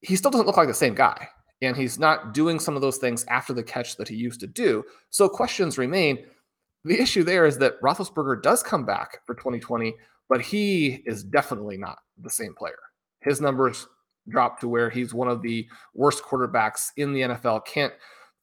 he 0.00 0.16
still 0.16 0.32
doesn't 0.32 0.46
look 0.46 0.56
like 0.56 0.66
the 0.66 0.74
same 0.74 0.96
guy, 0.96 1.28
and 1.62 1.76
he's 1.76 2.00
not 2.00 2.34
doing 2.34 2.58
some 2.58 2.74
of 2.74 2.82
those 2.82 2.98
things 2.98 3.24
after 3.28 3.52
the 3.52 3.62
catch 3.62 3.96
that 3.96 4.08
he 4.08 4.16
used 4.16 4.40
to 4.40 4.48
do. 4.48 4.82
So, 5.10 5.28
questions 5.28 5.78
remain. 5.78 6.18
The 6.84 7.00
issue 7.00 7.22
there 7.22 7.46
is 7.46 7.58
that 7.58 7.80
Roethlisberger 7.80 8.42
does 8.42 8.62
come 8.62 8.84
back 8.84 9.20
for 9.24 9.36
2020, 9.36 9.94
but 10.28 10.40
he 10.40 11.04
is 11.06 11.22
definitely 11.22 11.76
not 11.76 11.98
the 12.20 12.30
same 12.30 12.54
player. 12.54 12.78
His 13.20 13.40
numbers 13.40 13.86
drop 14.28 14.58
to 14.60 14.68
where 14.68 14.90
he's 14.90 15.14
one 15.14 15.28
of 15.28 15.42
the 15.42 15.68
worst 15.94 16.24
quarterbacks 16.24 16.88
in 16.96 17.12
the 17.12 17.20
NFL, 17.20 17.64
can't 17.66 17.92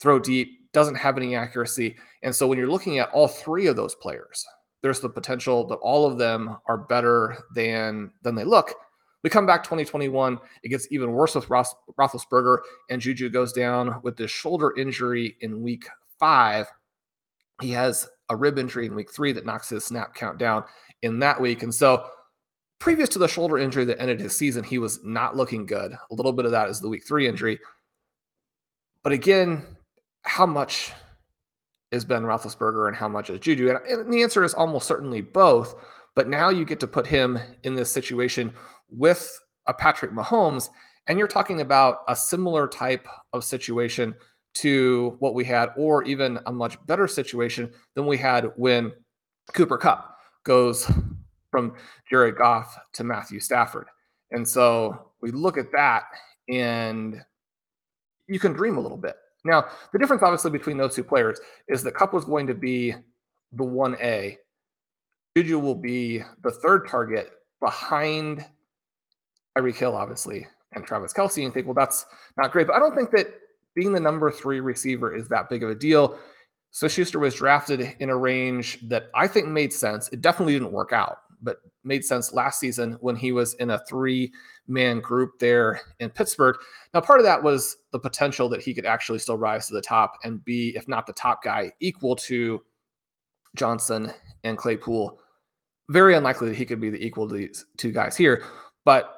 throw 0.04 0.20
deep, 0.20 0.72
doesn't 0.74 0.96
have 0.96 1.18
any 1.18 1.36
accuracy. 1.36 1.96
And 2.22 2.36
so 2.36 2.46
when 2.46 2.58
you're 2.58 2.68
looking 2.68 3.00
at 3.00 3.10
all 3.12 3.28
three 3.28 3.68
of 3.68 3.76
those 3.76 3.96
players, 3.96 4.46
there's 4.84 5.00
the 5.00 5.10
potential 5.10 5.66
that 5.68 5.76
all 5.76 6.06
of 6.06 6.18
them 6.18 6.58
are 6.68 6.78
better 6.78 7.38
than 7.56 8.12
than 8.22 8.36
they 8.36 8.44
look. 8.44 8.76
We 9.24 9.30
come 9.30 9.46
back 9.46 9.63
2021, 9.63 10.38
it 10.63 10.70
gets 10.70 10.88
even 10.92 11.13
worse 11.13 11.34
with 11.34 11.50
Ross, 11.50 11.74
Roethlisberger, 11.98 12.58
and 12.89 13.02
Juju 13.02 13.30
goes 13.30 13.54
down 13.54 14.02
with 14.04 14.18
this 14.18 14.30
shoulder 14.30 14.78
injury 14.78 15.38
in 15.39 15.63
week 15.63 15.88
five. 16.20 16.68
He 17.62 17.72
has 17.72 18.06
a 18.30 18.36
rib 18.36 18.60
injury 18.60 18.86
in 18.86 18.96
week 18.96 19.13
three 19.13 19.32
that 19.32 19.46
knocks 19.46 19.70
his 19.70 19.86
snap 19.86 20.13
count 20.13 20.39
down 20.39 20.66
in 21.04 21.20
that 21.20 21.39
week. 21.39 21.63
And 21.63 21.74
so, 21.74 22.06
previous 22.80 23.08
to 23.10 23.20
the 23.20 23.30
shoulder 23.30 23.58
injury 23.58 23.86
that 23.86 24.02
ended 24.02 24.20
his 24.20 24.36
season, 24.36 24.66
he 24.66 24.78
was 24.78 25.00
not 25.06 25.38
looking 25.38 25.66
good. 25.66 25.94
A 25.94 26.13
little 26.13 26.34
bit 26.34 26.44
of 26.44 26.52
that 26.52 26.68
is 26.68 26.82
the 26.82 26.89
week 26.89 27.08
three 27.08 27.26
injury. 27.26 27.60
But 29.04 29.13
again, 29.13 29.66
how 30.24 30.46
much 30.46 30.92
is 31.92 32.06
Ben 32.06 32.24
Roethlisberger 32.24 32.88
and 32.88 32.96
how 32.96 33.08
much 33.08 33.30
is 33.30 33.40
Juju? 33.40 33.76
And 33.88 34.12
the 34.12 34.24
answer 34.24 34.44
is 34.44 34.54
almost 34.54 34.88
certainly 34.88 35.22
both. 35.22 35.76
But 36.16 36.28
now 36.28 36.50
you 36.50 36.66
get 36.66 36.80
to 36.82 36.88
put 36.88 37.08
him 37.08 37.40
in 37.64 37.76
this 37.76 37.92
situation 37.92 38.54
with 38.90 39.32
a 39.68 39.74
Patrick 39.74 40.12
Mahomes, 40.12 40.70
and 41.08 41.18
you're 41.18 41.28
talking 41.28 41.62
about 41.62 42.00
a 42.08 42.16
similar 42.16 42.68
type 42.68 43.08
of 43.34 43.44
situation 43.44 44.14
to 44.56 45.16
what 45.20 45.34
we 45.34 45.44
had, 45.44 45.70
or 45.76 46.04
even 46.04 46.40
a 46.46 46.52
much 46.52 46.78
better 46.86 47.08
situation 47.08 47.72
than 47.96 48.06
we 48.06 48.18
had 48.18 48.52
when 48.56 48.92
Cooper 49.54 49.78
Kupp 49.78 50.18
goes 50.44 50.92
from 51.50 51.74
Jared 52.10 52.36
Goff 52.36 52.78
to 52.94 53.04
Matthew 53.04 53.40
Stafford. 53.40 53.88
And 54.32 54.48
so 54.48 55.12
we 55.22 55.32
look 55.32 55.58
at 55.58 55.72
that 55.74 56.04
and 56.50 57.22
you 58.28 58.40
can 58.40 58.54
dream 58.54 58.78
a 58.78 58.82
little 58.82 58.98
bit. 58.98 59.16
Now, 59.45 59.65
the 59.91 59.99
difference 59.99 60.23
obviously 60.23 60.51
between 60.51 60.77
those 60.77 60.95
two 60.95 61.03
players 61.03 61.39
is 61.67 61.84
that 61.84 61.95
Kupp 61.95 62.13
was 62.13 62.25
going 62.25 62.47
to 62.47 62.53
be 62.53 62.95
the 63.51 63.63
1A. 63.63 64.38
Juju 65.36 65.60
will 65.60 65.75
be 65.75 66.23
the 66.43 66.51
third 66.51 66.88
target 66.88 67.32
behind 67.60 68.45
Tyreek 69.58 69.75
Hill, 69.75 69.95
obviously, 69.95 70.47
and 70.73 70.86
Travis 70.86 71.13
Kelce. 71.13 71.43
and 71.43 71.53
think, 71.53 71.67
well, 71.67 71.73
that's 71.73 72.06
not 72.38 72.51
great. 72.51 72.67
But 72.67 72.75
I 72.75 72.79
don't 72.79 72.95
think 72.95 73.12
that 73.12 73.34
being 73.75 73.93
the 73.93 73.99
number 73.99 74.32
three 74.32 74.60
receiver 74.60 75.15
is 75.15 75.27
that 75.29 75.49
big 75.49 75.63
of 75.63 75.69
a 75.69 75.75
deal. 75.75 76.17
So 76.71 76.88
Schuster 76.88 77.19
was 77.19 77.36
drafted 77.36 77.95
in 77.99 78.10
a 78.10 78.17
range 78.17 78.79
that 78.89 79.10
I 79.13 79.27
think 79.27 79.47
made 79.47 79.73
sense. 79.73 80.10
It 80.10 80.21
definitely 80.21 80.53
didn't 80.53 80.71
work 80.71 80.91
out, 80.91 81.19
but 81.43 81.58
made 81.84 82.03
sense 82.03 82.34
last 82.34 82.60
season 82.60 82.97
when 83.01 83.15
he 83.15 83.32
was 83.32 83.53
in 83.56 83.69
a 83.69 83.84
three 83.86 84.32
man 84.67 84.99
group 85.01 85.32
there 85.39 85.82
in 85.99 86.10
Pittsburgh. 86.10 86.56
Now, 86.93 87.01
part 87.01 87.19
of 87.19 87.25
that 87.25 87.43
was 87.43 87.77
the 87.91 87.99
potential 87.99 88.49
that 88.49 88.62
he 88.62 88.73
could 88.73 88.86
actually 88.86 89.19
still 89.19 89.38
rise 89.38 89.67
to 89.67 89.73
the 89.73 89.82
top 89.82 90.13
and 90.23 90.43
be, 90.43 90.75
if 90.75 90.88
not 90.88 91.06
the 91.06 91.13
top 91.13 91.43
guy, 91.43 91.71
equal 91.79 92.15
to 92.17 92.62
Johnson 93.56 94.12
and 94.43 94.58
Claypool. 94.58 95.19
Very 95.89 96.15
unlikely 96.15 96.49
that 96.49 96.58
he 96.58 96.65
could 96.65 96.79
be 96.79 96.89
the 96.89 97.06
equal 97.06 97.27
to 97.27 97.36
these 97.36 97.65
two 97.77 97.91
guys 97.91 98.15
here. 98.15 98.43
But 98.86 99.13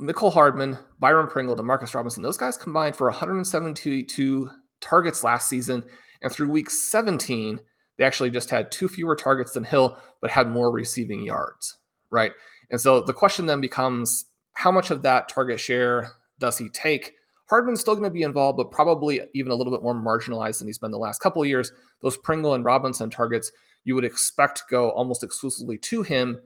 Mecole 0.00 0.32
Hardman, 0.32 0.78
Byron 0.98 1.28
Pringle, 1.28 1.56
Demarcus 1.56 1.94
Robinson, 1.94 2.22
those 2.22 2.36
guys 2.36 2.56
combined 2.56 2.96
for 2.96 3.08
172 3.08 4.50
targets 4.80 5.22
last 5.22 5.48
season. 5.48 5.84
And 6.22 6.32
through 6.32 6.50
week 6.50 6.68
17, 6.68 7.60
they 8.00 8.06
actually 8.06 8.30
just 8.30 8.48
had 8.48 8.70
two 8.70 8.88
fewer 8.88 9.14
targets 9.14 9.52
than 9.52 9.62
Hill, 9.62 9.98
but 10.22 10.30
had 10.30 10.48
more 10.48 10.72
receiving 10.72 11.22
yards, 11.22 11.76
right? 12.10 12.32
And 12.70 12.80
so 12.80 13.02
the 13.02 13.12
question 13.12 13.44
then 13.44 13.60
becomes 13.60 14.24
how 14.54 14.72
much 14.72 14.90
of 14.90 15.02
that 15.02 15.28
target 15.28 15.60
share 15.60 16.12
does 16.38 16.56
he 16.56 16.70
take? 16.70 17.12
Hardman's 17.50 17.78
still 17.78 17.92
going 17.94 18.04
to 18.04 18.10
be 18.10 18.22
involved, 18.22 18.56
but 18.56 18.70
probably 18.70 19.20
even 19.34 19.52
a 19.52 19.54
little 19.54 19.70
bit 19.70 19.82
more 19.82 19.94
marginalized 19.94 20.60
than 20.60 20.66
he's 20.66 20.78
been 20.78 20.92
the 20.92 20.96
last 20.96 21.20
couple 21.20 21.44
years. 21.44 21.72
Those 22.00 22.16
Pringle 22.16 22.54
and 22.54 22.64
Robinson 22.64 23.10
targets 23.10 23.52
you 23.84 23.94
would 23.94 24.04
expect 24.06 24.62
go 24.70 24.88
almost 24.92 25.22
exclusively 25.22 25.76
to 25.76 26.00
him. 26.00 26.40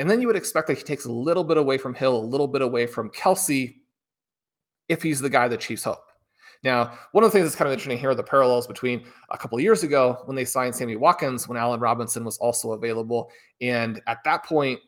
And 0.00 0.10
then 0.10 0.20
you 0.20 0.26
would 0.26 0.34
expect 0.34 0.66
that 0.66 0.78
he 0.78 0.82
takes 0.82 1.04
a 1.04 1.12
little 1.12 1.44
bit 1.44 1.58
away 1.58 1.78
from 1.78 1.94
Hill, 1.94 2.16
a 2.16 2.26
little 2.26 2.48
bit 2.48 2.62
away 2.62 2.88
from 2.88 3.10
Kelce, 3.10 3.76
if 4.88 5.00
he's 5.04 5.20
the 5.20 5.30
guy 5.30 5.46
that 5.46 5.60
Chiefs 5.60 5.84
hope. 5.84 6.02
Now, 6.64 6.98
one 7.12 7.22
of 7.22 7.30
the 7.30 7.38
things 7.38 7.46
that's 7.46 7.56
kind 7.56 7.68
of 7.68 7.72
interesting 7.72 7.98
here 7.98 8.10
are 8.10 8.14
the 8.14 8.22
parallels 8.22 8.66
between 8.66 9.04
a 9.30 9.38
couple 9.38 9.58
of 9.58 9.62
years 9.62 9.82
ago 9.82 10.22
when 10.24 10.36
they 10.36 10.44
signed 10.44 10.74
Sammy 10.74 10.96
Watkins, 10.96 11.48
when 11.48 11.56
Allen 11.56 11.80
Robinson 11.80 12.24
was 12.24 12.38
also 12.38 12.72
available. 12.72 13.30
And 13.60 14.00
at 14.06 14.18
that 14.24 14.44
point, 14.44 14.80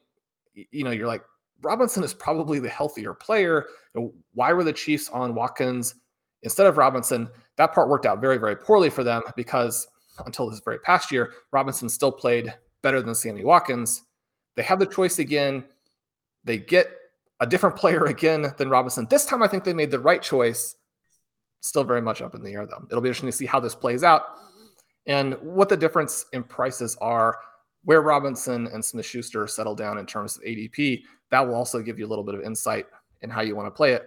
you 0.55 0.85
know, 0.85 0.91
you're 0.91 1.07
like, 1.07 1.23
Robinson 1.63 2.03
is 2.03 2.15
probably 2.15 2.59
the 2.59 2.69
healthier 2.69 3.15
player. 3.15 3.67
Why 4.35 4.53
were 4.53 4.65
the 4.65 4.73
Chiefs 4.73 5.09
on 5.11 5.35
Watkins 5.35 5.95
instead 6.43 6.67
of 6.67 6.77
Robinson? 6.77 7.29
That 7.57 7.73
part 7.73 7.89
worked 7.89 8.07
out 8.07 8.21
very, 8.21 8.39
very 8.39 8.57
poorly 8.57 8.91
for 8.91 9.05
them 9.05 9.23
because 9.37 9.87
until 10.25 10.49
this 10.51 10.61
very 10.65 10.79
past 10.81 11.13
year, 11.13 11.33
Robinson 11.53 11.89
still 11.89 12.13
played 12.13 12.53
better 12.83 13.03
than 13.03 13.15
Sammy 13.15 13.45
Watkins. 13.45 14.03
They 14.57 14.63
have 14.63 14.79
the 14.79 14.87
choice 14.87 15.19
again. 15.19 15.65
They 16.45 16.59
get 16.59 16.89
a 17.41 17.47
different 17.47 17.77
player 17.77 18.05
again 18.07 18.47
than 18.57 18.71
Robinson. 18.71 19.07
This 19.09 19.27
time, 19.27 19.43
I 19.43 19.49
think 19.49 19.65
they 19.65 19.75
made 19.75 19.91
the 19.91 19.99
right 19.99 20.23
choice. 20.23 20.77
Still 21.61 21.85
very 21.85 22.03
much 22.03 22.23
up 22.23 22.35
in 22.35 22.43
the 22.43 22.53
air, 22.53 22.67
though. 22.67 22.83
It'll 22.91 23.03
be 23.03 23.09
interesting 23.09 23.29
to 23.29 23.37
see 23.37 23.47
how 23.47 23.61
this 23.61 23.75
plays 23.75 24.03
out 24.03 24.23
and 25.07 25.35
what 25.43 25.69
the 25.69 25.77
difference 25.77 26.27
in 26.33 26.43
prices 26.43 26.97
are, 27.01 27.39
where 27.85 28.03
Robinson 28.03 28.67
and 28.69 28.85
Smith 28.85 29.07
Schuster 29.07 29.47
settle 29.47 29.75
down 29.75 29.99
in 29.99 30.07
terms 30.07 30.37
of 30.37 30.43
ADP. 30.43 31.03
That 31.31 31.47
will 31.47 31.55
also 31.55 31.81
give 31.81 31.99
you 31.99 32.07
a 32.07 32.09
little 32.09 32.25
bit 32.25 32.35
of 32.35 32.43
insight 32.43 32.87
in 33.23 33.31
how 33.31 33.43
you 33.43 33.57
want 33.57 33.67
to 33.67 33.71
play 33.71 33.93
it. 33.93 34.07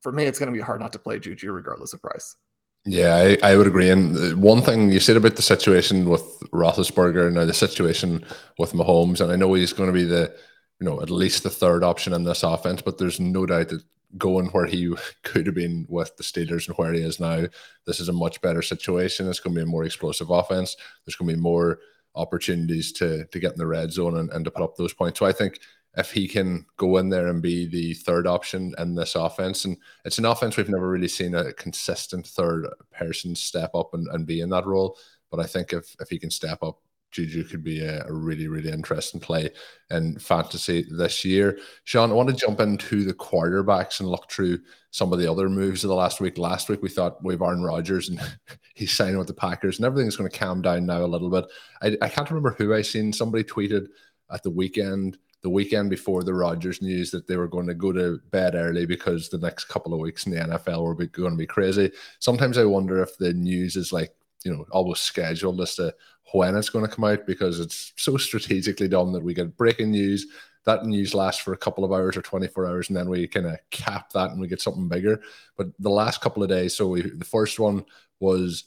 For 0.00 0.12
me, 0.12 0.24
it's 0.24 0.38
going 0.38 0.52
to 0.52 0.56
be 0.56 0.62
hard 0.62 0.80
not 0.80 0.92
to 0.92 0.98
play 0.98 1.18
Juju 1.18 1.50
regardless 1.52 1.92
of 1.92 2.02
price. 2.02 2.36
Yeah, 2.84 3.14
I, 3.14 3.52
I 3.52 3.56
would 3.56 3.66
agree. 3.66 3.88
And 3.88 4.16
uh, 4.16 4.36
one 4.36 4.60
thing 4.60 4.90
you 4.90 5.00
said 5.00 5.16
about 5.16 5.36
the 5.36 5.42
situation 5.42 6.08
with 6.08 6.22
Roethlisberger 6.52 7.26
and 7.26 7.36
the 7.36 7.54
situation 7.54 8.24
with 8.58 8.72
Mahomes, 8.72 9.20
and 9.20 9.32
I 9.32 9.36
know 9.36 9.54
he's 9.54 9.72
going 9.72 9.88
to 9.88 9.94
be 9.94 10.04
the, 10.04 10.34
you 10.80 10.84
know, 10.84 11.00
at 11.00 11.08
least 11.08 11.42
the 11.42 11.50
third 11.50 11.82
option 11.82 12.12
in 12.12 12.24
this 12.24 12.42
offense, 12.42 12.82
but 12.82 12.98
there's 12.98 13.18
no 13.18 13.46
doubt 13.46 13.70
that 13.70 13.82
going 14.16 14.46
where 14.48 14.66
he 14.66 14.94
could 15.22 15.46
have 15.46 15.54
been 15.54 15.86
with 15.88 16.16
the 16.16 16.22
Steelers 16.22 16.68
and 16.68 16.76
where 16.76 16.92
he 16.92 17.00
is 17.00 17.20
now, 17.20 17.46
this 17.86 18.00
is 18.00 18.08
a 18.08 18.12
much 18.12 18.40
better 18.40 18.62
situation. 18.62 19.28
It's 19.28 19.40
going 19.40 19.54
to 19.54 19.60
be 19.60 19.64
a 19.64 19.66
more 19.66 19.84
explosive 19.84 20.30
offense. 20.30 20.76
There's 21.04 21.16
going 21.16 21.28
to 21.30 21.36
be 21.36 21.40
more 21.40 21.80
opportunities 22.16 22.92
to 22.92 23.24
to 23.24 23.40
get 23.40 23.52
in 23.52 23.58
the 23.58 23.66
red 23.66 23.92
zone 23.92 24.18
and, 24.18 24.30
and 24.30 24.44
to 24.44 24.50
put 24.50 24.62
up 24.62 24.76
those 24.76 24.92
points. 24.92 25.18
So 25.18 25.26
I 25.26 25.32
think 25.32 25.58
if 25.96 26.10
he 26.10 26.26
can 26.26 26.66
go 26.76 26.96
in 26.96 27.08
there 27.08 27.28
and 27.28 27.42
be 27.42 27.66
the 27.66 27.94
third 27.94 28.26
option 28.26 28.74
in 28.78 28.94
this 28.94 29.14
offense. 29.14 29.64
And 29.64 29.76
it's 30.04 30.18
an 30.18 30.24
offense 30.24 30.56
we've 30.56 30.68
never 30.68 30.88
really 30.88 31.08
seen 31.08 31.34
a 31.34 31.52
consistent 31.52 32.26
third 32.26 32.66
person 32.92 33.34
step 33.34 33.70
up 33.74 33.94
and, 33.94 34.06
and 34.08 34.26
be 34.26 34.40
in 34.40 34.50
that 34.50 34.66
role. 34.66 34.98
But 35.30 35.40
I 35.40 35.46
think 35.46 35.72
if, 35.72 35.94
if 36.00 36.08
he 36.08 36.18
can 36.18 36.30
step 36.30 36.62
up, 36.62 36.80
Juju 37.14 37.44
could 37.44 37.62
be 37.62 37.80
a, 37.80 38.04
a 38.04 38.12
really, 38.12 38.48
really 38.48 38.70
interesting 38.70 39.20
play 39.20 39.50
in 39.90 40.18
fantasy 40.18 40.84
this 40.90 41.24
year. 41.24 41.58
Sean, 41.84 42.10
I 42.10 42.14
want 42.14 42.28
to 42.28 42.34
jump 42.34 42.58
into 42.58 43.04
the 43.04 43.14
quarterbacks 43.14 44.00
and 44.00 44.08
look 44.08 44.28
through 44.28 44.58
some 44.90 45.12
of 45.12 45.20
the 45.20 45.30
other 45.30 45.48
moves 45.48 45.84
of 45.84 45.88
the 45.88 45.94
last 45.94 46.20
week. 46.20 46.38
Last 46.38 46.68
week, 46.68 46.82
we 46.82 46.88
thought 46.88 47.22
we 47.22 47.34
have 47.34 47.42
Aaron 47.42 47.62
Rodgers 47.62 48.08
and 48.08 48.20
he's 48.74 48.92
signing 48.92 49.16
with 49.18 49.28
the 49.28 49.34
Packers, 49.34 49.78
and 49.78 49.86
everything's 49.86 50.16
going 50.16 50.28
to 50.28 50.38
calm 50.38 50.60
down 50.60 50.86
now 50.86 51.04
a 51.04 51.06
little 51.06 51.30
bit. 51.30 51.44
I, 51.80 51.96
I 52.04 52.08
can't 52.08 52.28
remember 52.28 52.56
who 52.58 52.74
I 52.74 52.82
seen. 52.82 53.12
Somebody 53.12 53.44
tweeted 53.44 53.86
at 54.30 54.42
the 54.42 54.50
weekend 54.50 55.18
the 55.42 55.50
weekend 55.50 55.90
before 55.90 56.24
the 56.24 56.32
Rodgers 56.32 56.80
news 56.80 57.10
that 57.10 57.26
they 57.26 57.36
were 57.36 57.46
going 57.46 57.66
to 57.66 57.74
go 57.74 57.92
to 57.92 58.18
bed 58.30 58.54
early 58.54 58.86
because 58.86 59.28
the 59.28 59.38
next 59.38 59.66
couple 59.66 59.92
of 59.92 60.00
weeks 60.00 60.24
in 60.24 60.32
the 60.32 60.38
NFL 60.38 60.82
were 60.82 60.94
going 60.94 61.32
to 61.32 61.36
be 61.36 61.46
crazy. 61.46 61.92
Sometimes 62.18 62.56
I 62.56 62.64
wonder 62.64 63.02
if 63.02 63.18
the 63.18 63.34
news 63.34 63.76
is 63.76 63.92
like, 63.92 64.14
you 64.44 64.52
know, 64.52 64.66
almost 64.70 65.04
scheduled 65.04 65.60
as 65.60 65.74
to 65.76 65.94
when 66.32 66.56
it's 66.56 66.68
going 66.68 66.84
to 66.86 66.94
come 66.94 67.04
out 67.04 67.26
because 67.26 67.60
it's 67.60 67.92
so 67.96 68.16
strategically 68.16 68.88
done 68.88 69.12
that 69.12 69.22
we 69.22 69.34
get 69.34 69.56
breaking 69.56 69.90
news. 69.90 70.26
That 70.64 70.86
news 70.86 71.14
lasts 71.14 71.42
for 71.42 71.52
a 71.52 71.58
couple 71.58 71.84
of 71.84 71.92
hours 71.92 72.16
or 72.16 72.22
24 72.22 72.66
hours, 72.66 72.88
and 72.88 72.96
then 72.96 73.08
we 73.08 73.26
kind 73.26 73.46
of 73.46 73.58
cap 73.70 74.10
that 74.12 74.30
and 74.30 74.40
we 74.40 74.48
get 74.48 74.62
something 74.62 74.88
bigger. 74.88 75.20
But 75.56 75.68
the 75.78 75.90
last 75.90 76.20
couple 76.20 76.42
of 76.42 76.48
days, 76.48 76.74
so 76.74 76.88
we, 76.88 77.02
the 77.02 77.24
first 77.24 77.58
one 77.58 77.84
was 78.18 78.64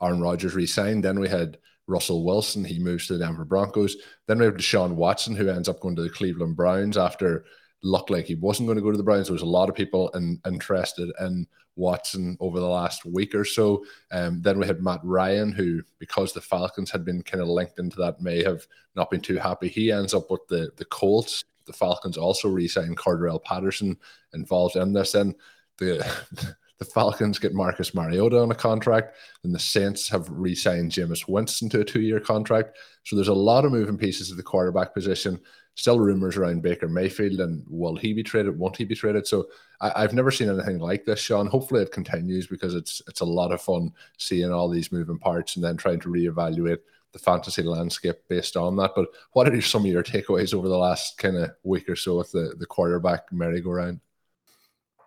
Aaron 0.00 0.20
Rodgers 0.20 0.54
re 0.54 0.66
signed, 0.66 1.04
then 1.04 1.18
we 1.18 1.28
had 1.28 1.58
Russell 1.88 2.24
Wilson. 2.24 2.64
He 2.64 2.78
moves 2.78 3.08
to 3.08 3.14
the 3.14 3.24
Denver 3.24 3.44
Broncos. 3.44 3.96
Then 4.26 4.38
we 4.38 4.44
have 4.44 4.54
Deshaun 4.54 4.92
Watson, 4.94 5.34
who 5.34 5.48
ends 5.48 5.68
up 5.68 5.80
going 5.80 5.96
to 5.96 6.02
the 6.02 6.10
Cleveland 6.10 6.56
Browns 6.56 6.96
after 6.96 7.44
looked 7.82 8.10
like 8.10 8.26
he 8.26 8.36
wasn't 8.36 8.66
going 8.66 8.76
to 8.76 8.82
go 8.82 8.90
to 8.90 8.96
the 8.96 9.02
Browns. 9.02 9.26
There 9.26 9.34
was 9.34 9.42
a 9.42 9.46
lot 9.46 9.68
of 9.68 9.74
people 9.74 10.08
in, 10.10 10.40
interested 10.46 11.10
in 11.20 11.46
Watson 11.80 12.36
over 12.38 12.60
the 12.60 12.68
last 12.68 13.04
week 13.04 13.34
or 13.34 13.44
so. 13.44 13.84
Um, 14.12 14.40
then 14.42 14.58
we 14.58 14.66
had 14.66 14.82
Matt 14.82 15.00
Ryan, 15.02 15.50
who, 15.50 15.82
because 15.98 16.32
the 16.32 16.40
Falcons 16.40 16.90
had 16.90 17.04
been 17.04 17.22
kind 17.22 17.42
of 17.42 17.48
linked 17.48 17.78
into 17.80 17.96
that, 17.96 18.20
may 18.20 18.44
have 18.44 18.66
not 18.94 19.10
been 19.10 19.20
too 19.20 19.38
happy. 19.38 19.68
He 19.68 19.90
ends 19.90 20.14
up 20.14 20.30
with 20.30 20.46
the 20.48 20.70
the 20.76 20.84
Colts. 20.84 21.44
The 21.66 21.72
Falcons 21.72 22.16
also 22.16 22.48
re-signed 22.48 22.96
Cordarrelle 22.96 23.42
Patterson 23.42 23.96
involved 24.34 24.76
in 24.76 24.92
this. 24.92 25.14
And 25.14 25.34
the 25.78 26.06
the 26.78 26.84
Falcons 26.84 27.38
get 27.38 27.54
Marcus 27.54 27.94
Mariota 27.94 28.40
on 28.40 28.50
a 28.50 28.54
contract, 28.54 29.16
and 29.44 29.54
the 29.54 29.58
Saints 29.58 30.08
have 30.08 30.28
re-signed 30.30 30.90
Jameis 30.90 31.28
Winston 31.28 31.68
to 31.70 31.80
a 31.80 31.84
two-year 31.84 32.20
contract. 32.20 32.76
So 33.04 33.16
there's 33.16 33.28
a 33.28 33.34
lot 33.34 33.64
of 33.64 33.72
moving 33.72 33.98
pieces 33.98 34.30
at 34.30 34.36
the 34.36 34.42
quarterback 34.42 34.94
position. 34.94 35.40
Still 35.74 36.00
rumors 36.00 36.36
around 36.36 36.62
Baker 36.62 36.88
Mayfield 36.88 37.40
and 37.40 37.64
will 37.68 37.96
he 37.96 38.12
be 38.12 38.22
traded? 38.22 38.58
Won't 38.58 38.76
he 38.76 38.84
be 38.84 38.94
traded? 38.94 39.26
So 39.26 39.48
I, 39.80 40.02
have 40.02 40.12
never 40.12 40.30
seen 40.30 40.50
anything 40.50 40.78
like 40.78 41.04
this, 41.04 41.20
Sean. 41.20 41.46
Hopefully 41.46 41.82
it 41.82 41.92
continues 41.92 42.46
because 42.46 42.74
it's 42.74 43.00
it's 43.08 43.20
a 43.20 43.24
lot 43.24 43.52
of 43.52 43.62
fun 43.62 43.92
seeing 44.18 44.52
all 44.52 44.68
these 44.68 44.92
moving 44.92 45.18
parts 45.18 45.56
and 45.56 45.64
then 45.64 45.76
trying 45.76 46.00
to 46.00 46.08
reevaluate 46.08 46.80
the 47.12 47.18
fantasy 47.18 47.62
landscape 47.62 48.16
based 48.28 48.56
on 48.56 48.76
that. 48.76 48.92
But 48.94 49.08
what 49.32 49.48
are 49.48 49.60
some 49.62 49.84
of 49.84 49.90
your 49.90 50.02
takeaways 50.02 50.54
over 50.54 50.68
the 50.68 50.76
last 50.76 51.18
kind 51.18 51.36
of 51.36 51.50
week 51.62 51.88
or 51.88 51.96
so 51.96 52.18
with 52.18 52.32
the 52.32 52.54
the 52.58 52.66
quarterback 52.66 53.32
merry-go-round? 53.32 54.00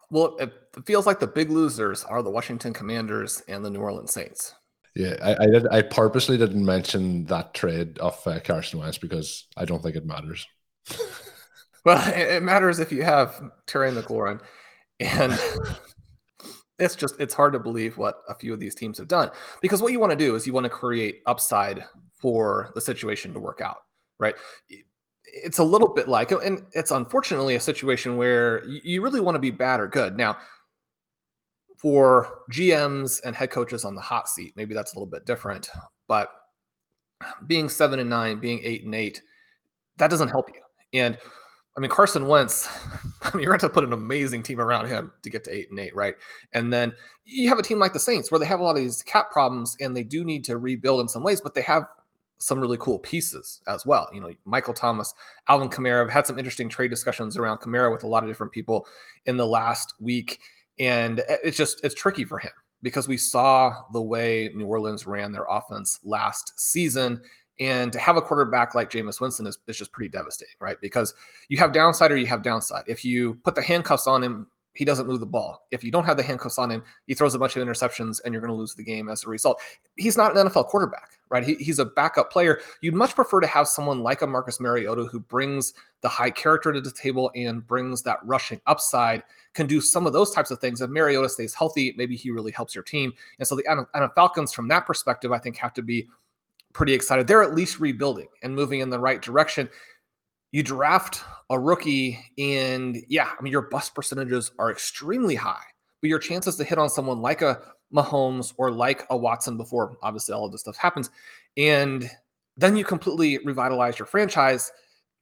Well, 0.09 0.37
it 0.39 0.53
feels 0.85 1.07
like 1.07 1.19
the 1.19 1.27
big 1.27 1.49
losers 1.49 2.03
are 2.03 2.21
the 2.21 2.29
Washington 2.29 2.73
Commanders 2.73 3.41
and 3.47 3.65
the 3.65 3.69
New 3.69 3.79
Orleans 3.79 4.13
Saints. 4.13 4.53
Yeah, 4.95 5.15
I, 5.21 5.43
I 5.43 5.47
did. 5.47 5.67
I 5.67 5.81
purposely 5.81 6.37
didn't 6.37 6.63
mention 6.63 7.25
that 7.25 7.53
trade 7.53 7.97
of 7.97 8.19
uh, 8.27 8.39
Carson 8.39 8.79
Wentz 8.79 8.97
because 8.97 9.47
I 9.57 9.65
don't 9.65 9.81
think 9.81 9.95
it 9.95 10.05
matters. 10.05 10.45
well, 11.85 12.07
it, 12.09 12.35
it, 12.35 12.43
matters 12.43 12.79
if 12.79 12.91
you 12.91 13.03
have 13.03 13.41
Terry 13.65 13.91
McLaurin, 13.91 14.39
and 14.99 15.39
it's 16.79 16.95
just 16.95 17.19
it's 17.19 17.33
hard 17.33 17.53
to 17.53 17.59
believe 17.59 17.97
what 17.97 18.21
a 18.29 18.35
few 18.35 18.53
of 18.53 18.59
these 18.59 18.75
teams 18.75 18.99
have 18.99 19.07
done 19.07 19.31
because 19.61 19.81
what 19.81 19.91
you 19.91 19.99
want 19.99 20.11
to 20.11 20.17
do 20.17 20.35
is 20.35 20.45
you 20.45 20.53
want 20.53 20.65
to 20.65 20.69
create 20.69 21.21
upside 21.25 21.83
for 22.21 22.71
the 22.75 22.81
situation 22.81 23.33
to 23.33 23.39
work 23.39 23.61
out, 23.61 23.77
right? 24.19 24.35
it's 25.33 25.57
a 25.57 25.63
little 25.63 25.87
bit 25.87 26.07
like, 26.07 26.31
and 26.31 26.63
it's 26.73 26.91
unfortunately 26.91 27.55
a 27.55 27.59
situation 27.59 28.17
where 28.17 28.63
you 28.65 29.01
really 29.01 29.19
want 29.19 29.35
to 29.35 29.39
be 29.39 29.51
bad 29.51 29.79
or 29.79 29.87
good. 29.87 30.15
Now, 30.15 30.37
for 31.83 32.39
GMs 32.49 33.19
and 33.25 33.35
head 33.35 33.51
coaches 33.51 33.83
on 33.83 33.93
the 33.93 34.01
hot 34.01 34.29
seat, 34.29 34.53
maybe 34.55 34.73
that's 34.73 34.93
a 34.93 34.95
little 34.95 35.05
bit 35.05 35.25
different. 35.25 35.69
But 36.07 36.31
being 37.45 37.67
seven 37.67 37.99
and 37.99 38.09
nine, 38.09 38.39
being 38.39 38.61
eight 38.63 38.85
and 38.85 38.95
eight, 38.95 39.21
that 39.97 40.09
doesn't 40.09 40.29
help 40.29 40.49
you. 40.49 40.61
And 40.99 41.17
I 41.75 41.81
mean, 41.81 41.91
Carson 41.91 42.27
Wentz, 42.27 42.69
I 43.21 43.35
mean, 43.35 43.43
you're 43.43 43.51
going 43.51 43.59
to 43.59 43.69
put 43.69 43.83
an 43.83 43.91
amazing 43.91 44.43
team 44.43 44.61
around 44.61 44.87
him 44.87 45.11
to 45.23 45.29
get 45.29 45.43
to 45.43 45.53
eight 45.53 45.71
and 45.71 45.79
eight, 45.79 45.93
right? 45.93 46.15
And 46.53 46.71
then 46.71 46.93
you 47.25 47.49
have 47.49 47.59
a 47.59 47.63
team 47.63 47.79
like 47.79 47.91
the 47.91 47.99
Saints 47.99 48.31
where 48.31 48.39
they 48.39 48.45
have 48.45 48.61
a 48.61 48.63
lot 48.63 48.77
of 48.77 48.81
these 48.81 49.03
cap 49.03 49.29
problems 49.29 49.75
and 49.81 49.95
they 49.95 50.03
do 50.03 50.23
need 50.23 50.45
to 50.45 50.57
rebuild 50.57 51.01
in 51.01 51.09
some 51.09 51.21
ways, 51.21 51.41
but 51.41 51.53
they 51.53 51.63
have 51.63 51.83
some 52.37 52.61
really 52.61 52.77
cool 52.77 52.99
pieces 52.99 53.61
as 53.67 53.85
well. 53.85 54.09
You 54.13 54.21
know, 54.21 54.31
Michael 54.45 54.73
Thomas, 54.73 55.13
Alvin 55.49 55.69
Kamara. 55.69 56.03
I've 56.03 56.11
had 56.11 56.27
some 56.27 56.39
interesting 56.39 56.69
trade 56.69 56.91
discussions 56.91 57.35
around 57.35 57.57
Kamara 57.57 57.91
with 57.91 58.03
a 58.03 58.07
lot 58.07 58.23
of 58.23 58.29
different 58.29 58.53
people 58.53 58.87
in 59.25 59.35
the 59.35 59.47
last 59.47 59.93
week, 59.99 60.39
and 60.79 61.23
it's 61.27 61.57
just 61.57 61.83
it's 61.83 61.95
tricky 61.95 62.25
for 62.25 62.39
him 62.39 62.51
because 62.81 63.07
we 63.07 63.17
saw 63.17 63.73
the 63.93 64.01
way 64.01 64.51
New 64.53 64.65
Orleans 64.65 65.07
ran 65.07 65.31
their 65.31 65.45
offense 65.49 65.99
last 66.03 66.53
season. 66.59 67.21
And 67.59 67.93
to 67.93 67.99
have 67.99 68.17
a 68.17 68.21
quarterback 68.21 68.75
like 68.75 68.89
Jameis 68.89 69.21
Winston 69.21 69.45
is, 69.45 69.57
is 69.67 69.77
just 69.77 69.91
pretty 69.91 70.09
devastating, 70.09 70.55
right? 70.59 70.77
Because 70.81 71.13
you 71.49 71.57
have 71.59 71.71
downside 71.71 72.11
or 72.11 72.17
you 72.17 72.25
have 72.25 72.41
downside. 72.41 72.83
If 72.87 73.05
you 73.05 73.35
put 73.43 73.55
the 73.55 73.61
handcuffs 73.61 74.07
on 74.07 74.23
him 74.23 74.47
he 74.73 74.85
doesn't 74.85 75.07
move 75.07 75.19
the 75.19 75.25
ball. 75.25 75.67
If 75.71 75.83
you 75.83 75.91
don't 75.91 76.05
have 76.05 76.17
the 76.17 76.23
handcuffs 76.23 76.57
on 76.57 76.71
him, 76.71 76.83
he 77.05 77.13
throws 77.13 77.35
a 77.35 77.39
bunch 77.39 77.55
of 77.55 77.65
interceptions 77.65 78.19
and 78.23 78.33
you're 78.33 78.41
going 78.41 78.51
to 78.51 78.57
lose 78.57 78.73
the 78.73 78.83
game 78.83 79.07
as 79.07 79.23
a 79.23 79.29
result. 79.29 79.61
He's 79.95 80.17
not 80.17 80.35
an 80.35 80.47
NFL 80.47 80.67
quarterback, 80.67 81.11
right? 81.29 81.43
He, 81.43 81.55
he's 81.55 81.79
a 81.79 81.85
backup 81.85 82.31
player. 82.31 82.59
You'd 82.81 82.95
much 82.95 83.15
prefer 83.15 83.39
to 83.39 83.47
have 83.47 83.67
someone 83.67 84.01
like 84.01 84.21
a 84.23 84.27
Marcus 84.27 84.59
Mariota 84.59 85.05
who 85.05 85.19
brings 85.19 85.73
the 86.01 86.09
high 86.09 86.31
character 86.31 86.73
to 86.73 86.81
the 86.81 86.91
table 86.91 87.31
and 87.35 87.65
brings 87.65 88.01
that 88.03 88.17
rushing 88.23 88.59
upside, 88.65 89.23
can 89.53 89.67
do 89.67 89.79
some 89.79 90.07
of 90.07 90.13
those 90.13 90.31
types 90.31 90.51
of 90.51 90.59
things. 90.59 90.81
If 90.81 90.89
Mariota 90.89 91.29
stays 91.29 91.53
healthy, 91.53 91.93
maybe 91.97 92.15
he 92.15 92.31
really 92.31 92.51
helps 92.51 92.73
your 92.73 92.83
team. 92.83 93.13
And 93.39 93.47
so 93.47 93.55
the 93.55 93.65
Atlanta 93.67 94.11
Falcons, 94.15 94.51
from 94.51 94.67
that 94.69 94.85
perspective, 94.85 95.31
I 95.31 95.37
think 95.37 95.57
have 95.57 95.73
to 95.75 95.83
be 95.83 96.07
pretty 96.73 96.93
excited. 96.93 97.27
They're 97.27 97.43
at 97.43 97.53
least 97.53 97.79
rebuilding 97.79 98.27
and 98.41 98.53
moving 98.53 98.79
in 98.79 98.89
the 98.89 98.99
right 98.99 99.21
direction 99.21 99.69
you 100.53 100.61
draft 100.61 101.23
a 101.49 101.59
rookie 101.59 102.23
and 102.37 102.97
yeah, 103.09 103.31
I 103.37 103.41
mean 103.41 103.51
your 103.51 103.63
bust 103.63 103.93
percentages 103.93 104.51
are 104.59 104.71
extremely 104.71 105.35
high, 105.35 105.65
but 106.01 106.07
your 106.07 106.19
chances 106.19 106.55
to 106.55 106.63
hit 106.63 106.77
on 106.77 106.89
someone 106.89 107.21
like 107.21 107.41
a 107.41 107.59
Mahomes 107.93 108.53
or 108.57 108.71
like 108.71 109.05
a 109.09 109.17
Watson 109.17 109.57
before 109.57 109.97
obviously 110.01 110.33
all 110.33 110.45
of 110.45 110.51
this 110.51 110.61
stuff 110.61 110.77
happens, 110.77 111.09
and 111.57 112.09
then 112.55 112.77
you 112.77 112.85
completely 112.85 113.39
revitalize 113.43 113.99
your 113.99 114.05
franchise. 114.05 114.71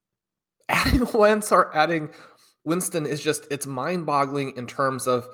Adding 0.70 1.08
Wentz 1.14 1.52
or 1.52 1.76
adding 1.76 2.10
Winston 2.64 3.06
is 3.06 3.22
just 3.22 3.46
it's 3.52 3.68
mind-boggling 3.68 4.56
in 4.56 4.68
terms 4.68 5.06
of 5.06 5.28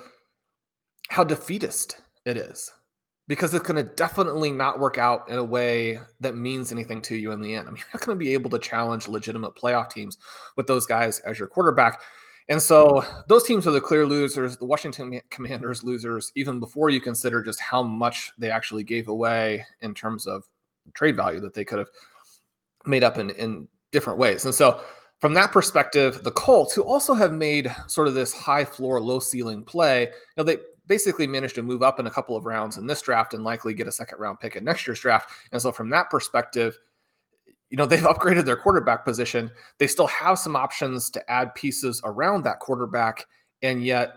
how 1.09 1.23
defeatist 1.23 2.01
it 2.25 2.37
is 2.37 2.71
because 3.27 3.53
it's 3.53 3.65
going 3.65 3.83
to 3.83 3.95
definitely 3.95 4.51
not 4.51 4.79
work 4.79 4.97
out 4.97 5.29
in 5.29 5.37
a 5.37 5.43
way 5.43 5.99
that 6.19 6.35
means 6.35 6.71
anything 6.71 7.01
to 7.01 7.15
you 7.15 7.31
in 7.31 7.41
the 7.41 7.53
end. 7.53 7.67
I 7.67 7.71
mean, 7.71 7.77
you're 7.77 7.87
not 7.93 8.05
going 8.05 8.17
to 8.17 8.23
be 8.23 8.33
able 8.33 8.49
to 8.51 8.59
challenge 8.59 9.07
legitimate 9.07 9.55
playoff 9.55 9.89
teams 9.89 10.17
with 10.55 10.67
those 10.67 10.85
guys 10.85 11.19
as 11.19 11.37
your 11.37 11.47
quarterback. 11.47 12.01
And 12.49 12.61
so 12.61 13.03
those 13.27 13.43
teams 13.43 13.67
are 13.67 13.71
the 13.71 13.81
clear 13.81 14.05
losers, 14.05 14.55
the 14.55 14.65
Washington 14.65 15.19
Commanders 15.29 15.83
losers, 15.83 16.31
even 16.35 16.61
before 16.61 16.89
you 16.89 17.01
consider 17.01 17.43
just 17.43 17.59
how 17.59 17.83
much 17.83 18.31
they 18.37 18.49
actually 18.49 18.83
gave 18.83 19.09
away 19.09 19.65
in 19.81 19.93
terms 19.93 20.25
of 20.25 20.45
trade 20.93 21.17
value 21.17 21.41
that 21.41 21.53
they 21.53 21.65
could 21.65 21.79
have 21.79 21.89
made 22.85 23.03
up 23.03 23.17
in, 23.17 23.31
in 23.31 23.67
different 23.91 24.17
ways. 24.17 24.45
And 24.45 24.55
so 24.55 24.79
from 25.19 25.33
that 25.33 25.51
perspective, 25.51 26.23
the 26.23 26.31
Colts, 26.31 26.73
who 26.73 26.83
also 26.83 27.13
have 27.13 27.33
made 27.33 27.75
sort 27.87 28.07
of 28.07 28.13
this 28.13 28.33
high 28.33 28.63
floor, 28.63 29.01
low 29.01 29.19
ceiling 29.19 29.63
play, 29.63 30.03
you 30.03 30.11
know, 30.37 30.43
they 30.43 30.57
basically 30.87 31.27
managed 31.27 31.55
to 31.55 31.63
move 31.63 31.83
up 31.83 31.99
in 31.99 32.07
a 32.07 32.11
couple 32.11 32.35
of 32.35 32.45
rounds 32.45 32.77
in 32.77 32.87
this 32.87 33.01
draft 33.01 33.33
and 33.33 33.43
likely 33.43 33.73
get 33.73 33.87
a 33.87 33.91
second 33.91 34.19
round 34.19 34.39
pick 34.39 34.55
in 34.55 34.63
next 34.63 34.87
year's 34.87 34.99
draft. 34.99 35.29
And 35.51 35.61
so, 35.61 35.71
from 35.71 35.89
that 35.89 36.09
perspective, 36.09 36.77
you 37.69 37.77
know, 37.77 37.85
they've 37.85 37.99
upgraded 38.03 38.45
their 38.45 38.57
quarterback 38.57 39.05
position. 39.05 39.51
They 39.77 39.87
still 39.87 40.07
have 40.07 40.39
some 40.39 40.55
options 40.55 41.09
to 41.11 41.31
add 41.31 41.53
pieces 41.55 42.01
around 42.03 42.43
that 42.43 42.59
quarterback. 42.59 43.25
And 43.61 43.83
yet, 43.83 44.15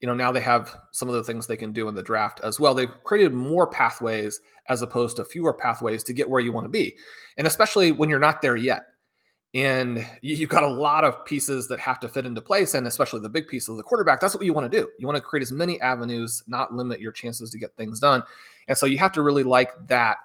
you 0.00 0.06
know, 0.06 0.14
now 0.14 0.30
they 0.30 0.40
have 0.40 0.76
some 0.92 1.08
of 1.08 1.14
the 1.14 1.24
things 1.24 1.46
they 1.46 1.56
can 1.56 1.72
do 1.72 1.88
in 1.88 1.94
the 1.94 2.02
draft 2.02 2.40
as 2.42 2.60
well. 2.60 2.74
They've 2.74 3.02
created 3.04 3.32
more 3.32 3.66
pathways 3.66 4.40
as 4.68 4.82
opposed 4.82 5.16
to 5.16 5.24
fewer 5.24 5.54
pathways 5.54 6.02
to 6.04 6.12
get 6.12 6.28
where 6.28 6.40
you 6.40 6.52
want 6.52 6.64
to 6.64 6.70
be. 6.70 6.96
And 7.38 7.46
especially 7.46 7.92
when 7.92 8.10
you're 8.10 8.18
not 8.18 8.42
there 8.42 8.56
yet 8.56 8.82
and 9.56 10.06
you've 10.20 10.50
got 10.50 10.64
a 10.64 10.68
lot 10.68 11.02
of 11.02 11.24
pieces 11.24 11.66
that 11.66 11.80
have 11.80 11.98
to 11.98 12.10
fit 12.10 12.26
into 12.26 12.42
place 12.42 12.74
and 12.74 12.86
especially 12.86 13.20
the 13.20 13.28
big 13.28 13.48
piece 13.48 13.68
of 13.68 13.78
the 13.78 13.82
quarterback 13.82 14.20
that's 14.20 14.34
what 14.34 14.44
you 14.44 14.52
want 14.52 14.70
to 14.70 14.78
do. 14.80 14.86
You 14.98 15.06
want 15.06 15.16
to 15.16 15.22
create 15.22 15.42
as 15.42 15.50
many 15.50 15.80
avenues 15.80 16.42
not 16.46 16.74
limit 16.74 17.00
your 17.00 17.10
chances 17.10 17.50
to 17.50 17.58
get 17.58 17.74
things 17.74 17.98
done. 17.98 18.22
And 18.68 18.76
so 18.76 18.84
you 18.84 18.98
have 18.98 19.12
to 19.12 19.22
really 19.22 19.44
like 19.44 19.70
that. 19.86 20.18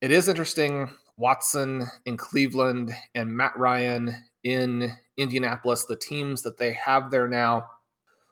It 0.00 0.12
is 0.12 0.28
interesting 0.28 0.88
watson 1.16 1.86
in 2.06 2.16
cleveland 2.16 2.94
and 3.14 3.30
matt 3.36 3.54
ryan 3.58 4.14
in 4.44 4.90
indianapolis 5.18 5.84
the 5.84 5.96
teams 5.96 6.40
that 6.40 6.56
they 6.56 6.72
have 6.72 7.10
there 7.10 7.28
now 7.28 7.66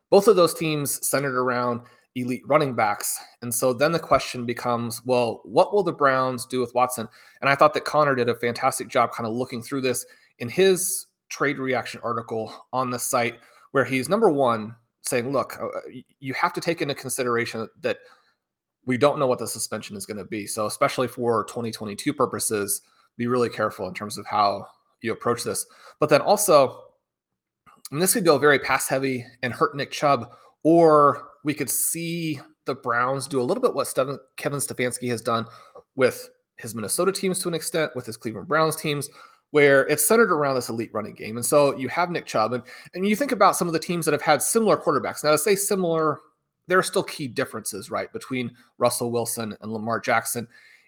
both 0.08 0.26
of 0.26 0.36
those 0.36 0.54
teams 0.54 1.06
centered 1.06 1.38
around 1.38 1.82
elite 2.14 2.42
running 2.46 2.74
backs. 2.74 3.18
And 3.42 3.54
so 3.54 3.72
then 3.72 3.92
the 3.92 3.98
question 3.98 4.46
becomes, 4.46 5.04
well, 5.04 5.40
what 5.44 5.72
will 5.72 5.82
the 5.82 5.92
Browns 5.92 6.46
do 6.46 6.60
with 6.60 6.74
Watson? 6.74 7.08
And 7.40 7.48
I 7.48 7.54
thought 7.54 7.74
that 7.74 7.84
Connor 7.84 8.14
did 8.14 8.28
a 8.28 8.34
fantastic 8.34 8.88
job 8.88 9.12
kind 9.12 9.26
of 9.26 9.34
looking 9.34 9.62
through 9.62 9.82
this 9.82 10.04
in 10.38 10.48
his 10.48 11.06
trade 11.28 11.58
reaction 11.58 12.00
article 12.02 12.52
on 12.72 12.90
the 12.90 12.98
site, 12.98 13.38
where 13.72 13.84
he's 13.84 14.08
number 14.08 14.30
one 14.30 14.74
saying, 15.02 15.32
look, 15.32 15.58
uh, 15.60 15.68
you 16.20 16.34
have 16.34 16.52
to 16.52 16.60
take 16.60 16.82
into 16.82 16.94
consideration 16.94 17.68
that 17.80 17.98
we 18.84 18.96
don't 18.96 19.18
know 19.18 19.26
what 19.26 19.38
the 19.38 19.46
suspension 19.46 19.96
is 19.96 20.06
going 20.06 20.16
to 20.16 20.24
be. 20.24 20.46
So, 20.46 20.66
especially 20.66 21.08
for 21.08 21.44
2022 21.44 22.12
purposes, 22.12 22.80
be 23.16 23.26
really 23.26 23.50
careful 23.50 23.86
in 23.88 23.94
terms 23.94 24.16
of 24.16 24.26
how 24.26 24.66
you 25.02 25.12
approach 25.12 25.44
this. 25.44 25.66
But 26.00 26.08
then 26.08 26.20
also, 26.20 26.82
and 27.90 28.00
this 28.00 28.14
could 28.14 28.24
go 28.24 28.38
very 28.38 28.58
pass 28.58 28.88
heavy 28.88 29.24
and 29.42 29.52
hurt 29.52 29.76
Nick 29.76 29.90
Chubb, 29.90 30.30
or 30.62 31.28
we 31.48 31.54
could 31.54 31.70
see 31.70 32.38
the 32.66 32.74
Browns 32.74 33.26
do 33.26 33.40
a 33.40 33.42
little 33.42 33.62
bit 33.62 33.72
what 33.72 33.90
Kevin 34.36 34.58
Stefanski 34.60 35.08
has 35.08 35.22
done 35.22 35.46
with 35.96 36.28
his 36.56 36.74
Minnesota 36.74 37.10
teams 37.10 37.38
to 37.38 37.48
an 37.48 37.54
extent, 37.54 37.90
with 37.96 38.04
his 38.04 38.18
Cleveland 38.18 38.48
Browns 38.48 38.76
teams, 38.76 39.08
where 39.52 39.86
it's 39.86 40.06
centered 40.06 40.30
around 40.30 40.56
this 40.56 40.68
elite 40.68 40.90
running 40.92 41.14
game. 41.14 41.38
And 41.38 41.46
so 41.46 41.74
you 41.74 41.88
have 41.88 42.10
Nick 42.10 42.26
Chubb, 42.26 42.52
and, 42.52 42.62
and 42.92 43.08
you 43.08 43.16
think 43.16 43.32
about 43.32 43.56
some 43.56 43.66
of 43.66 43.72
the 43.72 43.78
teams 43.78 44.04
that 44.04 44.12
have 44.12 44.20
had 44.20 44.42
similar 44.42 44.76
quarterbacks. 44.76 45.24
Now, 45.24 45.30
to 45.30 45.38
say 45.38 45.56
similar, 45.56 46.18
there 46.66 46.78
are 46.78 46.82
still 46.82 47.02
key 47.02 47.28
differences, 47.28 47.90
right, 47.90 48.12
between 48.12 48.54
Russell 48.76 49.10
Wilson 49.10 49.56
and 49.62 49.72
Lamar 49.72 50.00
Jackson. 50.00 50.46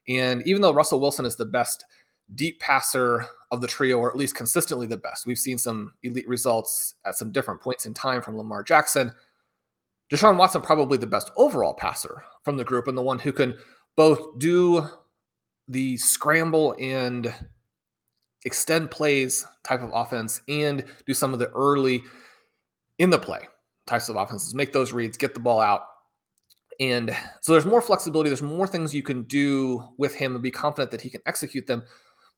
And 0.09 0.47
even 0.47 0.61
though 0.61 0.75
Russell 0.75 1.01
Wilson 1.01 1.25
is 1.25 1.37
the 1.37 1.47
best 1.47 1.87
deep 2.35 2.61
passer 2.61 3.25
of 3.51 3.63
the 3.63 3.67
trio, 3.67 3.97
or 3.99 4.11
at 4.11 4.17
least 4.19 4.35
consistently 4.35 4.87
the 4.87 4.99
best, 4.99 5.25
we've 5.25 5.39
seen 5.39 5.57
some 5.57 5.95
elite 6.03 6.29
results 6.29 6.97
at 7.07 7.15
some 7.17 7.33
different 7.33 7.63
points 7.63 7.87
in 7.87 7.95
time 7.95 8.21
from 8.21 8.37
Lamar 8.37 8.63
Jackson. 8.63 9.11
Deshaun 10.11 10.37
Watson, 10.37 10.61
probably 10.61 10.99
the 10.99 11.07
best 11.07 11.31
overall 11.37 11.75
passer 11.75 12.23
from 12.43 12.57
the 12.57 12.65
group, 12.65 12.89
and 12.89 12.99
the 12.99 13.03
one 13.03 13.19
who 13.19 13.33
can 13.33 13.57
both 13.97 14.39
do 14.39 14.87
the 15.69 15.97
scramble 15.97 16.75
and 16.81 17.33
extend 18.45 18.91
plays 18.91 19.47
type 19.63 19.83
of 19.83 19.91
offense 19.93 20.41
and 20.49 20.85
do 21.07 21.15
some 21.15 21.33
of 21.33 21.39
the 21.39 21.49
early 21.51 22.03
in 22.99 23.11
the 23.11 23.19
play 23.19 23.47
types 23.87 24.09
of 24.09 24.17
offenses, 24.17 24.55
make 24.55 24.73
those 24.73 24.93
reads, 24.93 25.17
get 25.17 25.35
the 25.35 25.41
ball 25.41 25.61
out. 25.61 25.83
And 26.81 27.15
so 27.41 27.53
there's 27.53 27.67
more 27.67 27.83
flexibility. 27.83 28.31
There's 28.31 28.43
more 28.43 28.67
things 28.67 28.95
you 28.95 29.03
can 29.03 29.25
do 29.25 29.85
with 29.99 30.15
him 30.15 30.35
and 30.35 30.43
be 30.43 30.51
confident 30.51 30.91
that 30.91 31.01
he 31.01 31.11
can 31.11 31.21
execute 31.27 31.67
them. 31.67 31.83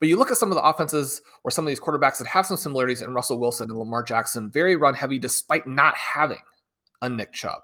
But 0.01 0.09
you 0.09 0.17
look 0.17 0.33
at 0.33 0.37
some 0.37 0.51
of 0.51 0.57
the 0.57 0.63
offenses 0.63 1.23
or 1.45 1.51
some 1.51 1.65
of 1.65 1.69
these 1.69 1.79
quarterbacks 1.79 2.19
that 2.19 2.27
have 2.27 2.47
some 2.47 2.57
similarities 2.57 3.03
in 3.03 3.15
Russell 3.15 3.39
Wilson 3.39 3.71
and 3.71 3.79
Lamar 3.79 4.03
Jackson, 4.03 4.51
very 4.51 4.75
run 4.75 4.95
heavy 4.95 5.19
despite 5.19 5.67
not 5.67 5.95
having 5.97 6.41
a 7.03 7.09
Nick 7.09 7.33
Chubb. 7.33 7.63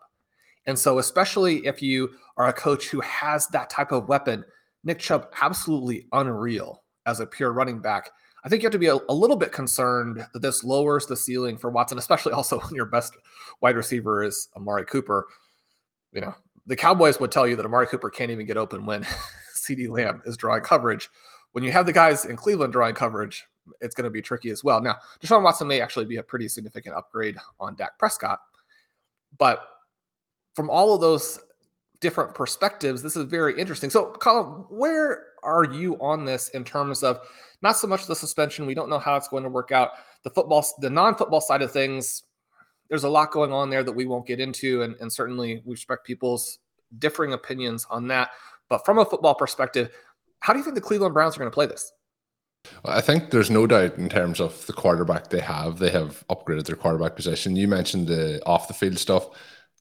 And 0.66 0.78
so, 0.78 0.98
especially 0.98 1.66
if 1.66 1.80
you 1.80 2.10
are 2.36 2.48
a 2.48 2.52
coach 2.52 2.88
who 2.88 3.00
has 3.00 3.46
that 3.48 3.70
type 3.70 3.90
of 3.90 4.08
weapon, 4.08 4.44
Nick 4.84 4.98
Chubb, 4.98 5.28
absolutely 5.40 6.06
unreal 6.12 6.82
as 7.06 7.20
a 7.20 7.26
pure 7.26 7.52
running 7.52 7.80
back. 7.80 8.10
I 8.44 8.48
think 8.48 8.62
you 8.62 8.66
have 8.66 8.72
to 8.72 8.78
be 8.78 8.88
a, 8.88 8.96
a, 9.08 9.14
little 9.14 9.36
bit 9.36 9.50
concerned 9.50 10.24
that 10.32 10.40
this 10.40 10.62
lowers 10.62 11.06
the 11.06 11.16
ceiling 11.16 11.56
for 11.56 11.70
Watson, 11.70 11.98
especially 11.98 12.32
also 12.32 12.60
when 12.62 12.74
your 12.74 12.86
best 12.86 13.14
wide 13.60 13.76
receiver 13.76 14.22
is 14.22 14.48
Amari 14.56 14.84
Cooper. 14.84 15.26
You 16.12 16.20
know, 16.20 16.34
the 16.66 16.76
Cowboys 16.76 17.18
would 17.18 17.32
tell 17.32 17.46
you 17.46 17.56
that 17.56 17.66
Amari 17.66 17.86
Cooper 17.86 18.10
can't 18.10 18.30
even 18.30 18.46
get 18.46 18.56
open 18.56 18.86
when 18.86 19.04
CeeDee 19.56 19.88
Lamb 19.88 20.22
is 20.26 20.36
drawing 20.36 20.62
coverage. 20.62 21.08
When 21.52 21.64
you 21.64 21.72
have 21.72 21.86
the 21.86 21.92
guys 21.92 22.26
in 22.26 22.36
Cleveland 22.36 22.72
drawing 22.72 22.94
coverage, 22.94 23.46
it's 23.80 23.94
going 23.94 24.04
to 24.04 24.10
be 24.10 24.22
tricky 24.22 24.50
as 24.50 24.62
well. 24.62 24.80
Now, 24.80 24.96
Deshaun 25.20 25.42
Watson 25.42 25.66
may 25.66 25.80
actually 25.80 26.04
be 26.04 26.16
a 26.16 26.22
pretty 26.22 26.48
significant 26.48 26.94
upgrade 26.94 27.36
on 27.58 27.74
Dak 27.74 27.98
Prescott, 27.98 28.40
but 29.36 29.64
from 30.54 30.70
all 30.70 30.94
of 30.94 31.00
those 31.00 31.38
different 32.00 32.34
perspectives, 32.34 33.02
this 33.02 33.16
is 33.16 33.24
very 33.24 33.58
interesting. 33.58 33.90
So, 33.90 34.12
Colin, 34.12 34.64
where 34.70 35.26
are 35.42 35.64
you 35.64 35.96
on 36.00 36.24
this 36.24 36.48
in 36.50 36.64
terms 36.64 37.02
of 37.02 37.20
not 37.62 37.76
so 37.76 37.86
much 37.86 38.06
the 38.06 38.16
suspension? 38.16 38.66
We 38.66 38.74
don't 38.74 38.88
know 38.88 38.98
how 38.98 39.16
it's 39.16 39.28
going 39.28 39.42
to 39.44 39.48
work 39.48 39.72
out. 39.72 39.90
The 40.24 40.30
football, 40.30 40.64
the 40.80 40.90
non-football 40.90 41.40
side 41.40 41.62
of 41.62 41.72
things, 41.72 42.24
there's 42.88 43.04
a 43.04 43.08
lot 43.08 43.30
going 43.30 43.52
on 43.52 43.70
there 43.70 43.84
that 43.84 43.92
we 43.92 44.06
won't 44.06 44.26
get 44.26 44.40
into, 44.40 44.82
and, 44.82 44.96
and 45.00 45.12
certainly 45.12 45.62
we 45.64 45.72
respect 45.72 46.06
people's 46.06 46.58
differing 46.98 47.34
opinions 47.34 47.86
on 47.90 48.08
that. 48.08 48.30
But 48.68 48.84
from 48.84 48.98
a 48.98 49.04
football 49.04 49.34
perspective, 49.34 49.90
how 50.40 50.52
do 50.52 50.58
you 50.58 50.64
think 50.64 50.74
the 50.74 50.80
Cleveland 50.80 51.14
Browns 51.14 51.36
are 51.36 51.40
going 51.40 51.50
to 51.50 51.54
play 51.54 51.66
this? 51.66 51.92
I 52.84 53.00
think 53.00 53.30
there's 53.30 53.50
no 53.50 53.66
doubt 53.66 53.98
in 53.98 54.08
terms 54.08 54.40
of 54.40 54.66
the 54.66 54.72
quarterback 54.72 55.30
they 55.30 55.40
have. 55.40 55.78
They 55.78 55.90
have 55.90 56.24
upgraded 56.28 56.66
their 56.66 56.76
quarterback 56.76 57.16
position. 57.16 57.56
You 57.56 57.68
mentioned 57.68 58.08
the 58.08 58.42
off 58.46 58.68
the 58.68 58.74
field 58.74 58.98
stuff 58.98 59.28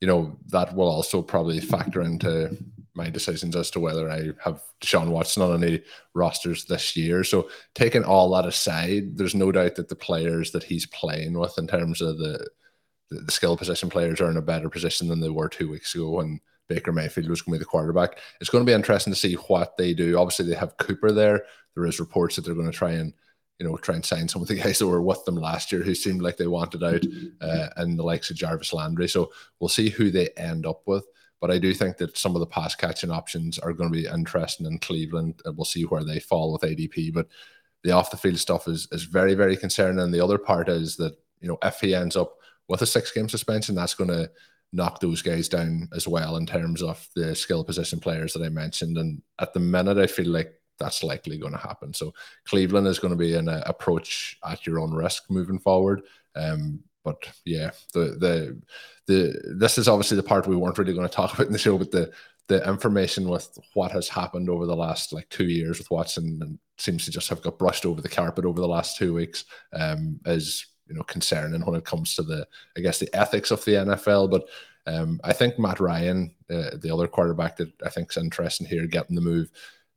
you 0.01 0.07
know, 0.07 0.37
that 0.47 0.75
will 0.75 0.87
also 0.87 1.21
probably 1.21 1.59
factor 1.59 2.01
into 2.01 2.55
my 2.93 3.09
decisions 3.09 3.55
as 3.55 3.69
to 3.71 3.79
whether 3.79 4.09
I 4.09 4.31
have 4.43 4.61
Deshaun 4.81 5.09
Watson 5.09 5.43
on 5.43 5.63
any 5.63 5.81
rosters 6.13 6.65
this 6.65 6.95
year. 6.95 7.23
So 7.23 7.49
taking 7.75 8.03
all 8.03 8.31
that 8.31 8.45
aside, 8.45 9.17
there's 9.17 9.35
no 9.35 9.51
doubt 9.51 9.75
that 9.75 9.89
the 9.89 9.95
players 9.95 10.51
that 10.51 10.63
he's 10.63 10.85
playing 10.87 11.37
with 11.37 11.57
in 11.57 11.67
terms 11.67 12.01
of 12.01 12.17
the 12.17 12.47
the 13.09 13.31
skill 13.31 13.55
position 13.55 13.89
players 13.89 14.19
are 14.19 14.29
in 14.29 14.35
a 14.35 14.41
better 14.41 14.69
position 14.69 15.07
than 15.07 15.21
they 15.21 15.29
were 15.29 15.47
two 15.47 15.69
weeks 15.69 15.95
ago 15.95 16.09
when 16.09 16.41
Baker 16.67 16.91
Mayfield 16.91 17.29
was 17.29 17.41
going 17.41 17.53
to 17.53 17.59
be 17.59 17.63
the 17.63 17.69
quarterback. 17.69 18.17
It's 18.41 18.49
going 18.49 18.65
to 18.65 18.69
be 18.69 18.75
interesting 18.75 19.13
to 19.13 19.19
see 19.19 19.35
what 19.35 19.77
they 19.77 19.93
do. 19.93 20.17
Obviously, 20.17 20.47
they 20.47 20.55
have 20.55 20.77
Cooper 20.77 21.11
there. 21.11 21.45
There 21.75 21.85
is 21.85 21.99
reports 21.99 22.35
that 22.35 22.45
they're 22.45 22.55
going 22.55 22.71
to 22.71 22.77
try 22.77 22.91
and 22.91 23.13
you 23.59 23.67
know, 23.67 23.75
try 23.77 23.95
and 23.95 24.05
sign 24.05 24.27
some 24.27 24.41
of 24.41 24.47
the 24.47 24.55
guys 24.55 24.79
that 24.79 24.87
were 24.87 25.01
with 25.01 25.23
them 25.25 25.35
last 25.35 25.71
year 25.71 25.81
who 25.81 25.95
seemed 25.95 26.21
like 26.21 26.37
they 26.37 26.47
wanted 26.47 26.83
out, 26.83 27.03
uh, 27.41 27.69
and 27.77 27.97
the 27.97 28.03
likes 28.03 28.29
of 28.29 28.37
Jarvis 28.37 28.73
Landry. 28.73 29.07
So 29.07 29.31
we'll 29.59 29.69
see 29.69 29.89
who 29.89 30.11
they 30.11 30.29
end 30.37 30.65
up 30.65 30.81
with. 30.85 31.05
But 31.39 31.51
I 31.51 31.59
do 31.59 31.73
think 31.73 31.97
that 31.97 32.17
some 32.17 32.35
of 32.35 32.39
the 32.39 32.47
pass 32.47 32.73
catching 32.73 33.11
options 33.11 33.59
are 33.59 33.73
going 33.73 33.91
to 33.91 33.97
be 33.97 34.07
interesting 34.07 34.65
in 34.65 34.79
Cleveland, 34.79 35.41
and 35.45 35.55
we'll 35.55 35.65
see 35.65 35.83
where 35.83 36.03
they 36.03 36.19
fall 36.19 36.53
with 36.53 36.63
ADP. 36.63 37.13
But 37.13 37.27
the 37.83 37.91
off 37.91 38.11
the 38.11 38.17
field 38.17 38.37
stuff 38.37 38.67
is 38.67 38.87
is 38.91 39.03
very 39.03 39.33
very 39.33 39.55
concerning. 39.55 39.99
And 39.99 40.13
the 40.13 40.23
other 40.23 40.37
part 40.37 40.67
is 40.69 40.95
that 40.97 41.17
you 41.39 41.47
know 41.47 41.57
if 41.63 41.79
he 41.79 41.93
ends 41.93 42.15
up 42.15 42.33
with 42.67 42.81
a 42.81 42.87
six 42.87 43.11
game 43.11 43.29
suspension, 43.29 43.75
that's 43.75 43.93
going 43.93 44.09
to 44.09 44.29
knock 44.73 44.99
those 44.99 45.21
guys 45.21 45.47
down 45.49 45.89
as 45.95 46.07
well 46.07 46.37
in 46.37 46.45
terms 46.45 46.81
of 46.83 47.07
the 47.15 47.35
skill 47.35 47.63
position 47.63 47.99
players 47.99 48.33
that 48.33 48.43
I 48.43 48.49
mentioned. 48.49 48.97
And 48.97 49.21
at 49.39 49.53
the 49.53 49.59
minute, 49.59 49.97
I 49.97 50.07
feel 50.07 50.27
like 50.27 50.53
that's 50.79 51.03
likely 51.03 51.37
going 51.37 51.53
to 51.53 51.59
happen. 51.59 51.93
So 51.93 52.13
Cleveland 52.45 52.87
is 52.87 52.99
going 52.99 53.11
to 53.11 53.17
be 53.17 53.33
an 53.35 53.49
uh, 53.49 53.63
approach 53.65 54.37
at 54.45 54.65
your 54.67 54.79
own 54.79 54.93
risk 54.93 55.23
moving 55.29 55.59
forward. 55.59 56.03
Um, 56.35 56.81
but 57.03 57.29
yeah, 57.45 57.71
the 57.93 58.17
the 58.19 58.61
the 59.07 59.55
this 59.57 59.77
is 59.77 59.87
obviously 59.87 60.17
the 60.17 60.23
part 60.23 60.45
we 60.45 60.57
weren't 60.57 60.77
really 60.77 60.93
going 60.93 61.07
to 61.07 61.13
talk 61.13 61.33
about 61.35 61.47
in 61.47 61.53
the 61.53 61.59
show, 61.59 61.77
but 61.77 61.91
the 61.91 62.11
the 62.47 62.67
information 62.67 63.27
with 63.27 63.57
what 63.73 63.91
has 63.91 64.07
happened 64.07 64.49
over 64.49 64.65
the 64.65 64.75
last 64.75 65.13
like 65.13 65.27
two 65.29 65.45
years 65.45 65.77
with 65.77 65.91
Watson 65.91 66.39
and 66.41 66.59
seems 66.77 67.05
to 67.05 67.11
just 67.11 67.29
have 67.29 67.41
got 67.41 67.57
brushed 67.59 67.85
over 67.85 68.01
the 68.01 68.09
carpet 68.09 68.45
over 68.45 68.59
the 68.59 68.67
last 68.67 68.97
two 68.97 69.13
weeks 69.13 69.45
um, 69.73 70.19
is 70.25 70.67
you 70.89 70.95
know 70.95 71.03
concerning 71.03 71.65
when 71.65 71.75
it 71.75 71.85
comes 71.85 72.15
to 72.15 72.23
the 72.23 72.47
I 72.77 72.81
guess 72.81 72.99
the 72.99 73.13
ethics 73.15 73.51
of 73.51 73.63
the 73.65 73.73
NFL. 73.73 74.31
But 74.31 74.47
um, 74.87 75.19
I 75.23 75.33
think 75.33 75.59
Matt 75.59 75.79
Ryan, 75.79 76.33
uh, 76.49 76.71
the 76.77 76.91
other 76.93 77.07
quarterback 77.07 77.57
that 77.57 77.71
I 77.85 77.89
think 77.89 78.11
is 78.11 78.17
interesting 78.17 78.67
here, 78.67 78.87
getting 78.87 79.15
the 79.15 79.21
move 79.21 79.51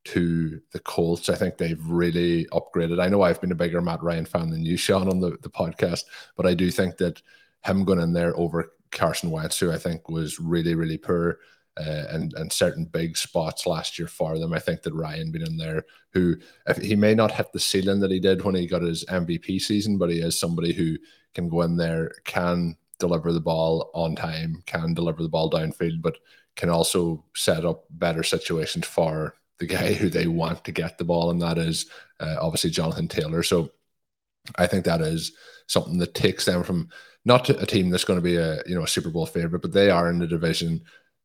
to 0.07 0.61
the 0.73 0.81
Colts. 0.81 1.29
I 1.29 1.37
think 1.37 1.57
they've 1.57 1.85
really 1.87 2.47
upgraded. 2.47 3.01
I 3.01 3.09
know 3.09 3.23
I've 3.23 3.41
been 3.41 3.53
a 3.53 3.57
bigger 3.57 3.81
Matt 3.81 4.03
Ryan 4.03 4.25
fan 4.25 4.51
than 4.51 4.65
you, 4.65 4.77
Sean, 4.77 5.09
on 5.09 5.21
the, 5.21 5.37
the 5.43 5.51
podcast, 5.51 6.05
but 6.37 6.47
I 6.47 6.55
do 6.55 6.71
think 6.71 6.97
that 6.99 7.23
him 7.65 7.85
going 7.85 8.01
in 8.01 8.13
there 8.13 8.37
over 8.37 8.73
Carson 8.91 9.31
Wentz, 9.31 9.59
who 9.59 9.71
I 9.71 9.79
think 9.79 10.09
was 10.09 10.41
really, 10.41 10.75
really 10.75 10.99
poor 10.99 11.39
uh, 11.77 12.05
and 12.11 12.35
and 12.35 12.53
certain 12.53 12.85
big 12.85 13.17
spots 13.17 13.67
last 13.67 13.99
year 13.99 14.09
for 14.09 14.39
them. 14.39 14.53
I 14.53 14.59
think 14.59 14.83
that 14.83 14.95
Ryan 14.95 15.31
been 15.31 15.47
in 15.47 15.57
there, 15.57 15.85
who 16.13 16.37
he 16.81 16.97
may 16.97 17.15
not 17.15 17.33
hit 17.33 17.53
the 17.53 17.61
ceiling 17.61 18.01
that 18.01 18.11
he 18.11 18.21
did 18.21 18.43
when 18.43 18.55
he 18.55 18.67
got 18.67 18.83
his 18.83 19.05
MVP 19.07 19.61
season, 19.61 19.99
but 19.99 20.11
he 20.11 20.21
is 20.21 20.39
somebody 20.39 20.73
who 20.73 20.97
can 21.35 21.49
go 21.49 21.63
in 21.63 21.77
there, 21.77 22.13
can 22.25 22.77
deliver 22.99 23.33
the 23.33 23.41
ball 23.41 23.91
on 23.95 24.15
time, 24.17 24.63
can 24.67 24.95
deliver 24.95 25.23
the 25.23 25.29
ball 25.29 25.51
downfield, 25.51 26.03
but 26.03 26.19
can 26.57 26.69
also 26.69 27.25
set 27.35 27.65
up 27.65 27.85
better 27.91 28.23
situations 28.23 28.87
for 28.87 29.35
the 29.59 29.67
guy 29.67 29.93
who 29.95 30.09
they 30.09 30.27
want 30.27 30.65
to 30.65 30.73
get 30.73 30.99
the 30.99 31.05
ball, 31.05 31.31
and 31.31 31.41
that 31.41 31.59
is 31.59 31.87
uh, 32.21 32.37
obviously 32.41 32.71
Jonathan 32.71 33.09
Taylor. 33.09 33.43
So 33.43 33.71
I 34.57 34.67
think 34.67 34.85
that 34.85 35.01
is 35.01 35.33
something 35.67 35.99
that 35.99 36.15
takes 36.15 36.45
them 36.45 36.63
from 36.63 36.89
not 37.25 37.49
a 37.49 37.67
team 37.67 37.91
that's 37.91 38.05
going 38.05 38.19
to 38.19 38.23
be 38.23 38.37
a 38.37 38.63
you 38.67 38.75
know 38.75 38.83
a 38.83 38.89
Super 38.89 39.11
Bowl 39.11 39.27
favorite, 39.27 39.63
but 39.63 39.73
they 39.73 39.91
are 39.91 40.11
in 40.11 40.19
the 40.19 40.27
division 40.27 40.83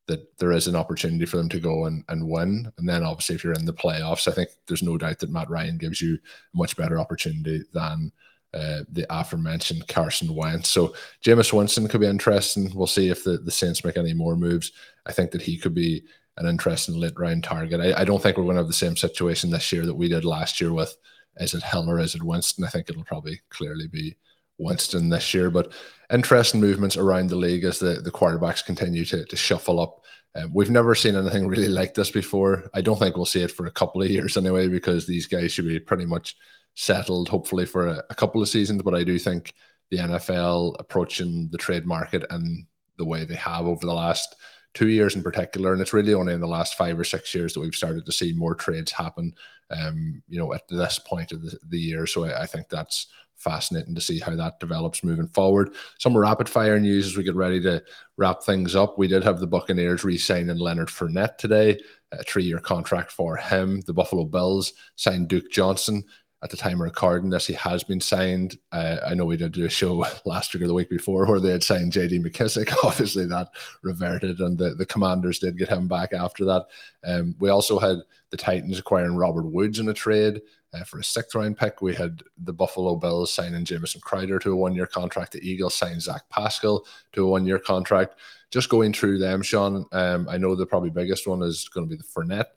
that 0.07 0.37
there 0.37 0.51
is 0.51 0.67
an 0.67 0.75
opportunity 0.75 1.25
for 1.25 1.37
them 1.37 1.49
to 1.49 1.59
go 1.59 1.85
and, 1.85 2.03
and 2.09 2.27
win. 2.27 2.71
And 2.77 2.87
then 2.87 3.03
obviously 3.03 3.35
if 3.35 3.43
you're 3.43 3.53
in 3.53 3.65
the 3.65 3.73
playoffs, 3.73 4.27
I 4.27 4.31
think 4.31 4.49
there's 4.67 4.83
no 4.83 4.97
doubt 4.97 5.19
that 5.19 5.31
Matt 5.31 5.49
Ryan 5.49 5.77
gives 5.77 6.01
you 6.01 6.15
a 6.15 6.57
much 6.57 6.77
better 6.77 6.99
opportunity 6.99 7.63
than 7.73 8.11
uh, 8.53 8.81
the 8.91 9.05
aforementioned 9.09 9.87
Carson 9.87 10.33
Wentz. 10.33 10.69
So 10.69 10.93
Jameis 11.23 11.51
Winston 11.51 11.87
could 11.87 12.01
be 12.01 12.07
interesting. 12.07 12.71
We'll 12.73 12.87
see 12.87 13.09
if 13.09 13.23
the, 13.23 13.37
the 13.37 13.51
Saints 13.51 13.83
make 13.83 13.97
any 13.97 14.13
more 14.13 14.35
moves. 14.35 14.71
I 15.05 15.11
think 15.11 15.31
that 15.31 15.41
he 15.41 15.57
could 15.57 15.73
be 15.73 16.03
an 16.37 16.45
interesting 16.45 16.95
late 16.95 17.17
round 17.17 17.43
target. 17.43 17.81
I, 17.81 18.01
I 18.01 18.05
don't 18.05 18.21
think 18.21 18.37
we're 18.37 18.43
going 18.43 18.55
to 18.55 18.61
have 18.61 18.67
the 18.67 18.73
same 18.73 18.95
situation 18.95 19.49
this 19.49 19.71
year 19.71 19.85
that 19.85 19.93
we 19.93 20.07
did 20.07 20.23
last 20.23 20.61
year 20.61 20.71
with 20.71 20.95
is 21.37 21.53
it 21.53 21.63
Hill 21.63 21.89
or 21.89 21.99
is 21.99 22.15
it 22.15 22.23
Winston? 22.23 22.63
I 22.63 22.69
think 22.69 22.89
it'll 22.89 23.03
probably 23.03 23.41
clearly 23.49 23.87
be 23.87 24.15
Winston 24.57 25.09
this 25.09 25.33
year. 25.33 25.49
But 25.49 25.73
interesting 26.11 26.61
movements 26.61 26.97
around 26.97 27.29
the 27.29 27.35
league 27.35 27.63
as 27.63 27.79
the, 27.79 28.01
the 28.01 28.11
quarterbacks 28.11 28.65
continue 28.65 29.05
to, 29.05 29.25
to 29.25 29.35
shuffle 29.35 29.79
up. 29.79 30.01
Um, 30.35 30.51
we've 30.53 30.69
never 30.69 30.95
seen 30.95 31.15
anything 31.15 31.47
really 31.49 31.69
like 31.69 31.93
this 31.93 32.11
before. 32.11 32.69
I 32.73 32.81
don't 32.81 32.99
think 32.99 33.15
we'll 33.15 33.25
see 33.25 33.43
it 33.43 33.51
for 33.51 33.65
a 33.65 33.71
couple 33.71 34.01
of 34.01 34.09
years 34.09 34.37
anyway, 34.37 34.67
because 34.67 35.05
these 35.05 35.27
guys 35.27 35.51
should 35.51 35.67
be 35.67 35.79
pretty 35.79 36.05
much 36.05 36.35
settled, 36.75 37.29
hopefully, 37.29 37.65
for 37.65 37.87
a, 37.87 38.03
a 38.09 38.15
couple 38.15 38.41
of 38.41 38.49
seasons. 38.49 38.81
But 38.81 38.95
I 38.95 39.03
do 39.03 39.17
think 39.17 39.53
the 39.91 39.97
NFL 39.97 40.75
approaching 40.79 41.49
the 41.51 41.57
trade 41.57 41.85
market 41.85 42.25
and 42.29 42.65
the 42.97 43.05
way 43.05 43.25
they 43.25 43.35
have 43.35 43.65
over 43.65 43.85
the 43.85 43.93
last 43.93 44.35
two 44.73 44.89
years 44.89 45.15
in 45.15 45.23
particular, 45.23 45.71
and 45.73 45.81
it's 45.81 45.93
really 45.93 46.13
only 46.13 46.33
in 46.33 46.41
the 46.41 46.47
last 46.47 46.75
five 46.75 46.99
or 46.99 47.03
six 47.03 47.33
years 47.33 47.53
that 47.53 47.61
we've 47.61 47.73
started 47.73 48.05
to 48.05 48.11
see 48.11 48.33
more 48.33 48.53
trades 48.53 48.91
happen. 48.91 49.33
Um, 49.71 50.21
you 50.27 50.37
know, 50.37 50.53
at 50.53 50.67
this 50.67 50.99
point 50.99 51.31
of 51.31 51.41
the, 51.41 51.57
the 51.69 51.79
year, 51.79 52.05
so 52.05 52.25
I, 52.25 52.43
I, 52.43 52.45
think 52.45 52.69
that's 52.69 53.07
fascinating 53.37 53.95
to 53.95 54.01
see 54.01 54.19
how 54.19 54.35
that 54.35 54.59
develops 54.59 55.03
moving 55.03 55.27
forward. 55.27 55.73
Some 55.99 56.17
rapid 56.17 56.49
fire 56.49 56.79
news 56.79 57.05
as 57.05 57.17
we 57.17 57.23
get 57.23 57.35
ready 57.35 57.61
to 57.61 57.83
wrap 58.17 58.43
things 58.43 58.75
up. 58.75 58.97
We 58.97 59.07
did 59.07 59.23
have 59.23 59.39
the 59.39 59.47
Buccaneers 59.47 60.03
re-signing 60.03 60.57
Leonard 60.57 60.89
Fournette 60.89 61.37
today, 61.37 61.79
a 62.11 62.23
three-year 62.23 62.59
contract 62.59 63.11
for 63.11 63.35
him. 63.35 63.81
The 63.81 63.93
Buffalo 63.93 64.25
Bills 64.25 64.73
signed 64.95 65.27
Duke 65.27 65.51
Johnson 65.51 66.03
at 66.45 66.51
the 66.51 66.57
time 66.57 66.73
of 66.73 66.81
recording 66.81 67.31
this, 67.31 67.47
he 67.47 67.53
has 67.53 67.83
been 67.83 67.99
signed. 67.99 68.59
Uh, 68.71 68.97
I 69.03 69.15
know 69.15 69.25
we 69.25 69.35
did 69.35 69.51
do 69.51 69.65
a 69.65 69.69
show 69.69 70.05
last 70.25 70.53
week 70.53 70.61
or 70.61 70.67
the 70.67 70.75
week 70.75 70.91
before 70.91 71.25
where 71.25 71.39
they 71.39 71.49
had 71.49 71.63
signed 71.63 71.91
JD 71.91 72.23
McKissic. 72.23 72.71
Obviously, 72.83 73.25
that 73.25 73.49
reverted, 73.81 74.39
and 74.39 74.55
the, 74.55 74.75
the 74.75 74.85
Commanders 74.85 75.39
did 75.39 75.57
get 75.57 75.69
him 75.69 75.87
back 75.87 76.13
after 76.13 76.45
that. 76.45 76.67
Um, 77.03 77.35
we 77.39 77.49
also 77.49 77.79
had 77.79 77.97
the 78.29 78.37
Titans 78.37 78.77
acquiring 78.77 79.15
Robert 79.15 79.47
Woods 79.47 79.79
in 79.79 79.89
a 79.89 79.93
trade 79.93 80.39
uh, 80.71 80.83
for 80.83 80.99
a 80.99 81.03
sixth 81.03 81.33
round 81.33 81.57
pick. 81.57 81.81
We 81.81 81.95
had 81.95 82.21
the 82.37 82.53
Buffalo 82.53 82.95
Bills 82.95 83.33
signing 83.33 83.65
Jamison 83.65 84.01
Crowder 84.01 84.37
to 84.37 84.51
a 84.51 84.55
one 84.55 84.75
year 84.75 84.85
contract. 84.85 85.31
The 85.31 85.49
Eagles 85.49 85.73
signed 85.73 86.03
Zach 86.03 86.29
Pascal 86.29 86.85
to 87.13 87.25
a 87.25 87.27
one 87.27 87.47
year 87.47 87.57
contract. 87.57 88.19
Just 88.51 88.69
going 88.69 88.93
through 88.93 89.17
them, 89.17 89.41
Sean, 89.41 89.87
um, 89.93 90.29
I 90.29 90.37
know 90.37 90.53
the 90.53 90.67
probably 90.67 90.91
biggest 90.91 91.25
one 91.25 91.41
is 91.41 91.67
going 91.69 91.89
to 91.89 91.89
be 91.89 91.97
the 91.97 92.03
Fournette 92.03 92.51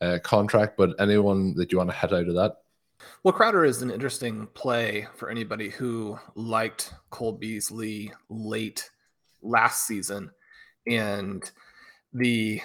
uh, 0.00 0.18
contract, 0.24 0.78
but 0.78 0.94
anyone 0.98 1.54
that 1.56 1.72
you 1.72 1.76
want 1.76 1.90
to 1.90 1.96
head 1.96 2.14
out 2.14 2.26
of 2.26 2.34
that? 2.36 2.56
Well, 3.22 3.32
Crowder 3.34 3.64
is 3.64 3.82
an 3.82 3.90
interesting 3.90 4.46
play 4.54 5.06
for 5.16 5.30
anybody 5.30 5.70
who 5.70 6.18
liked 6.34 6.94
Cole 7.10 7.32
Beasley 7.32 8.12
late 8.28 8.90
last 9.42 9.86
season. 9.86 10.30
And 10.86 11.50
the 12.12 12.60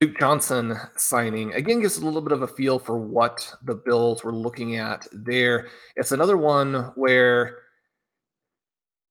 Duke 0.00 0.18
Johnson 0.18 0.76
signing 0.96 1.54
again 1.54 1.80
gives 1.80 1.96
a 1.96 2.04
little 2.04 2.20
bit 2.20 2.32
of 2.32 2.42
a 2.42 2.48
feel 2.48 2.78
for 2.78 2.98
what 2.98 3.54
the 3.64 3.74
Bills 3.74 4.22
were 4.22 4.34
looking 4.34 4.76
at 4.76 5.06
there. 5.12 5.68
It's 5.96 6.12
another 6.12 6.36
one 6.36 6.92
where 6.94 7.58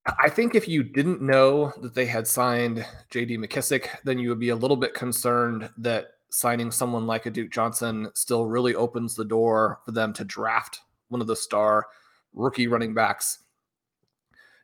I 0.06 0.30
think 0.30 0.54
if 0.54 0.68
you 0.68 0.84
didn't 0.84 1.22
know 1.22 1.72
that 1.82 1.96
they 1.96 2.06
had 2.06 2.28
signed 2.28 2.86
JD 3.10 3.40
McKissic, 3.40 3.88
then 4.04 4.20
you 4.20 4.30
would 4.30 4.40
be 4.40 4.50
a 4.50 4.56
little 4.56 4.76
bit 4.76 4.94
concerned 4.94 5.70
that 5.78 6.08
signing 6.34 6.72
someone 6.72 7.06
like 7.06 7.28
a 7.28 7.30
Duke 7.30 7.52
Johnson 7.52 8.10
still 8.16 8.48
really 8.48 8.74
opens 8.74 9.16
the 9.16 9.24
door 9.24 9.80
for 9.86 9.92
them 9.92 10.12
to 10.14 10.26
draft 10.26 10.82
one 11.10 11.22
of 11.22 11.28
the 11.28 11.36
star 11.36 11.86
rookie 12.34 12.68
running 12.68 12.96
backs. 12.96 13.40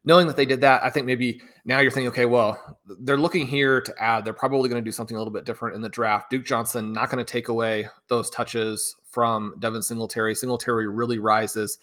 Knowing 0.03 0.26
that 0.26 0.36
they 0.36 0.45
did 0.45 0.61
that, 0.61 0.84
I 0.84 0.89
think 0.89 1.05
maybe 1.05 1.41
now 1.65 1.80
you're 1.80 1.91
thinking, 1.91 2.07
okay, 2.07 2.26
well, 2.26 2.80
they're 3.01 3.17
looking 3.17 3.45
here 3.45 3.82
to 3.82 3.93
add. 4.01 4.26
They're 4.26 4.34
probably 4.34 4.67
going 4.67 4.82
to 4.84 4.88
do 4.88 4.91
something 4.91 5.15
a 5.15 5.20
little 5.20 5.34
bit 5.34 5.45
different 5.45 5.76
in 5.76 5.82
the 5.82 5.89
draft. 5.89 6.32
Duke 6.32 6.45
Johnson 6.45 6.91
not 6.91 7.11
going 7.11 7.24
to 7.24 7.32
take 7.32 7.49
away 7.49 7.88
those 8.07 8.32
touches 8.32 8.95
from 9.11 9.53
Devin 9.59 9.84
Singletary. 9.84 10.34
Singletary 10.34 10.88
really 10.88 11.20
rises. 11.20 11.78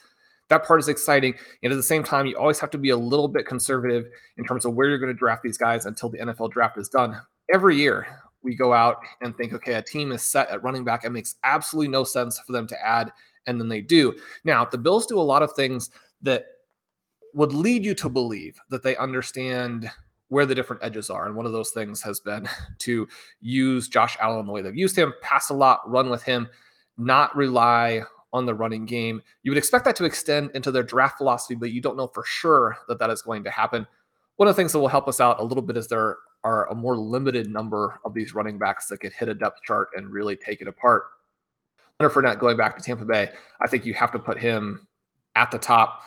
That 0.48 0.64
part 0.64 0.80
is 0.80 0.88
exciting. 0.88 1.34
And 1.62 1.72
at 1.72 1.76
the 1.76 1.82
same 1.82 2.02
time, 2.02 2.26
you 2.26 2.36
always 2.36 2.58
have 2.58 2.70
to 2.70 2.78
be 2.78 2.90
a 2.90 2.96
little 2.96 3.28
bit 3.28 3.46
conservative 3.46 4.06
in 4.36 4.44
terms 4.44 4.64
of 4.64 4.74
where 4.74 4.88
you're 4.88 4.98
going 4.98 5.12
to 5.12 5.18
draft 5.18 5.44
these 5.44 5.58
guys 5.58 5.86
until 5.86 6.08
the 6.08 6.18
NFL 6.18 6.50
draft 6.50 6.76
is 6.78 6.88
done. 6.88 7.20
Every 7.52 7.76
year, 7.76 8.08
we 8.46 8.54
go 8.54 8.72
out 8.72 8.98
and 9.20 9.36
think, 9.36 9.52
okay, 9.52 9.74
a 9.74 9.82
team 9.82 10.12
is 10.12 10.22
set 10.22 10.48
at 10.48 10.62
running 10.62 10.84
back. 10.84 11.04
It 11.04 11.10
makes 11.10 11.34
absolutely 11.44 11.88
no 11.88 12.04
sense 12.04 12.38
for 12.38 12.52
them 12.52 12.66
to 12.68 12.86
add, 12.86 13.12
and 13.46 13.60
then 13.60 13.68
they 13.68 13.82
do. 13.82 14.14
Now, 14.44 14.64
the 14.64 14.78
Bills 14.78 15.04
do 15.04 15.18
a 15.18 15.20
lot 15.20 15.42
of 15.42 15.52
things 15.52 15.90
that 16.22 16.46
would 17.34 17.52
lead 17.52 17.84
you 17.84 17.94
to 17.96 18.08
believe 18.08 18.58
that 18.70 18.82
they 18.82 18.96
understand 18.96 19.90
where 20.28 20.46
the 20.46 20.54
different 20.54 20.82
edges 20.82 21.10
are. 21.10 21.26
And 21.26 21.36
one 21.36 21.46
of 21.46 21.52
those 21.52 21.70
things 21.70 22.00
has 22.02 22.20
been 22.20 22.48
to 22.78 23.06
use 23.40 23.88
Josh 23.88 24.16
Allen 24.20 24.46
the 24.46 24.52
way 24.52 24.62
they've 24.62 24.74
used 24.74 24.96
him, 24.96 25.12
pass 25.20 25.50
a 25.50 25.54
lot, 25.54 25.88
run 25.90 26.08
with 26.08 26.22
him, 26.22 26.48
not 26.96 27.36
rely 27.36 28.02
on 28.32 28.46
the 28.46 28.54
running 28.54 28.86
game. 28.86 29.22
You 29.42 29.50
would 29.50 29.58
expect 29.58 29.84
that 29.84 29.96
to 29.96 30.04
extend 30.04 30.50
into 30.54 30.70
their 30.70 30.82
draft 30.82 31.18
philosophy, 31.18 31.54
but 31.54 31.72
you 31.72 31.80
don't 31.80 31.96
know 31.96 32.08
for 32.08 32.24
sure 32.24 32.76
that 32.88 32.98
that 32.98 33.10
is 33.10 33.22
going 33.22 33.44
to 33.44 33.50
happen. 33.50 33.86
One 34.36 34.48
of 34.48 34.54
the 34.54 34.60
things 34.60 34.72
that 34.72 34.78
will 34.78 34.88
help 34.88 35.08
us 35.08 35.20
out 35.20 35.40
a 35.40 35.44
little 35.44 35.62
bit 35.62 35.76
is 35.76 35.88
there 35.88 36.16
are 36.46 36.70
a 36.70 36.74
more 36.74 36.96
limited 36.96 37.50
number 37.50 37.98
of 38.04 38.14
these 38.14 38.34
running 38.34 38.56
backs 38.56 38.86
that 38.86 38.98
could 38.98 39.12
hit 39.12 39.28
a 39.28 39.34
depth 39.34 39.60
chart 39.64 39.88
and 39.96 40.12
really 40.12 40.36
take 40.36 40.60
it 40.60 40.68
apart. 40.68 41.06
Leonard 41.98 42.14
Fournette 42.14 42.38
going 42.38 42.56
back 42.56 42.76
to 42.76 42.82
Tampa 42.82 43.04
Bay, 43.04 43.30
I 43.60 43.66
think 43.66 43.84
you 43.84 43.94
have 43.94 44.12
to 44.12 44.18
put 44.20 44.38
him 44.38 44.86
at 45.34 45.50
the 45.50 45.58
top 45.58 46.02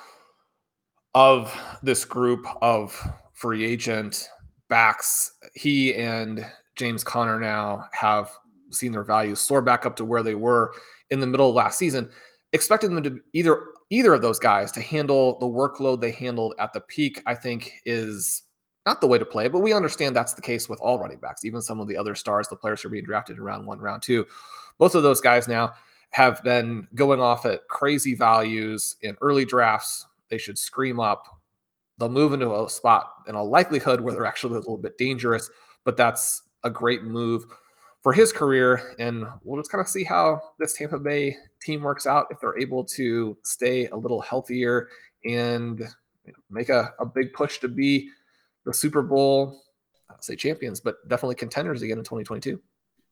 of 1.14 1.54
this 1.84 2.06
group 2.06 2.46
of 2.62 2.98
free 3.34 3.66
agent 3.66 4.30
backs. 4.70 5.34
He 5.56 5.94
and 5.96 6.46
James 6.78 7.04
Conner 7.04 7.38
now 7.38 7.86
have 7.92 8.32
seen 8.72 8.94
their 8.94 9.04
values 9.04 9.42
soar 9.42 9.62
back 9.62 9.86
up 9.86 9.98
to 9.98 10.06
where 10.06 10.24
they 10.24 10.36
were 10.36 10.72
in 11.10 11.20
the 11.20 11.28
middle 11.28 11.50
of 11.50 11.56
last 11.56 11.78
season. 11.78 12.10
Expecting 12.54 12.96
them 12.96 13.04
to 13.04 13.20
either 13.34 13.62
either 13.90 14.14
of 14.14 14.22
those 14.22 14.40
guys 14.40 14.72
to 14.72 14.82
handle 14.82 15.38
the 15.40 15.46
workload 15.46 16.00
they 16.00 16.12
handled 16.12 16.54
at 16.60 16.72
the 16.72 16.80
peak, 16.82 17.22
I 17.26 17.36
think 17.36 17.74
is 17.86 18.44
not 18.86 19.02
the 19.02 19.08
way 19.08 19.18
to 19.18 19.26
play, 19.26 19.48
but 19.48 19.60
we 19.60 19.74
understand 19.74 20.16
that's 20.16 20.34
the 20.34 20.42
case 20.42 20.70
with 20.70 20.80
all 20.80 21.00
running 21.00 21.20
backs, 21.20 21.46
even 21.46 21.62
some 21.62 21.80
of 21.80 21.88
the 21.88 21.98
other 21.98 22.16
stars, 22.16 22.48
the 22.48 22.56
players 22.56 22.82
who 22.82 22.88
are 22.88 22.92
being 22.92 23.04
drafted 23.04 23.38
in 23.38 23.44
round 23.44 23.66
one, 23.66 23.80
round 23.80 24.02
two. 24.02 24.26
Both 24.78 24.96
of 24.96 25.04
those 25.04 25.22
guys 25.22 25.48
now 25.48 25.74
have 26.12 26.42
been 26.44 26.88
going 26.96 27.20
off 27.20 27.46
at 27.46 27.68
crazy 27.68 28.16
values 28.16 28.96
in 29.02 29.18
early 29.22 29.46
drafts. 29.46 30.08
They 30.30 30.38
should 30.38 30.58
scream 30.58 31.00
up. 31.00 31.26
They'll 31.98 32.10
move 32.10 32.34
into 32.34 32.56
a 32.56 32.70
spot 32.70 33.12
in 33.28 33.36
a 33.36 33.44
likelihood 33.44 34.02
where 34.02 34.14
they're 34.14 34.26
actually 34.26 34.56
a 34.56 34.60
little 34.60 34.78
bit 34.78 34.98
dangerous, 34.98 35.50
but 35.84 35.98
that's 35.98 36.44
a 36.64 36.70
great 36.70 37.04
move 37.04 37.46
for 38.02 38.14
his 38.14 38.32
career. 38.32 38.96
And 39.00 39.26
we'll 39.44 39.60
just 39.60 39.72
kind 39.72 39.82
of 39.82 39.88
see 39.88 40.06
how 40.06 40.42
this 40.58 40.74
Tampa 40.74 40.98
Bay 40.98 41.36
team 41.62 41.82
works 41.82 42.08
out 42.08 42.28
if 42.32 42.40
they're 42.40 42.58
able 42.58 42.86
to 42.86 43.38
stay 43.44 43.88
a 43.88 43.96
little 43.96 44.22
healthier 44.22 44.88
and 45.26 45.84
make 46.50 46.70
a, 46.70 46.94
a 47.00 47.06
big 47.06 47.34
push 47.34 47.60
to 47.60 47.68
be 47.68 48.10
the 48.70 48.78
Super 48.78 49.02
Bowl, 49.02 49.62
I'll 50.10 50.22
say 50.22 50.36
champions, 50.36 50.80
but 50.80 50.96
definitely 51.08 51.36
contenders 51.36 51.82
again 51.82 51.98
in 51.98 52.04
2022. 52.04 52.62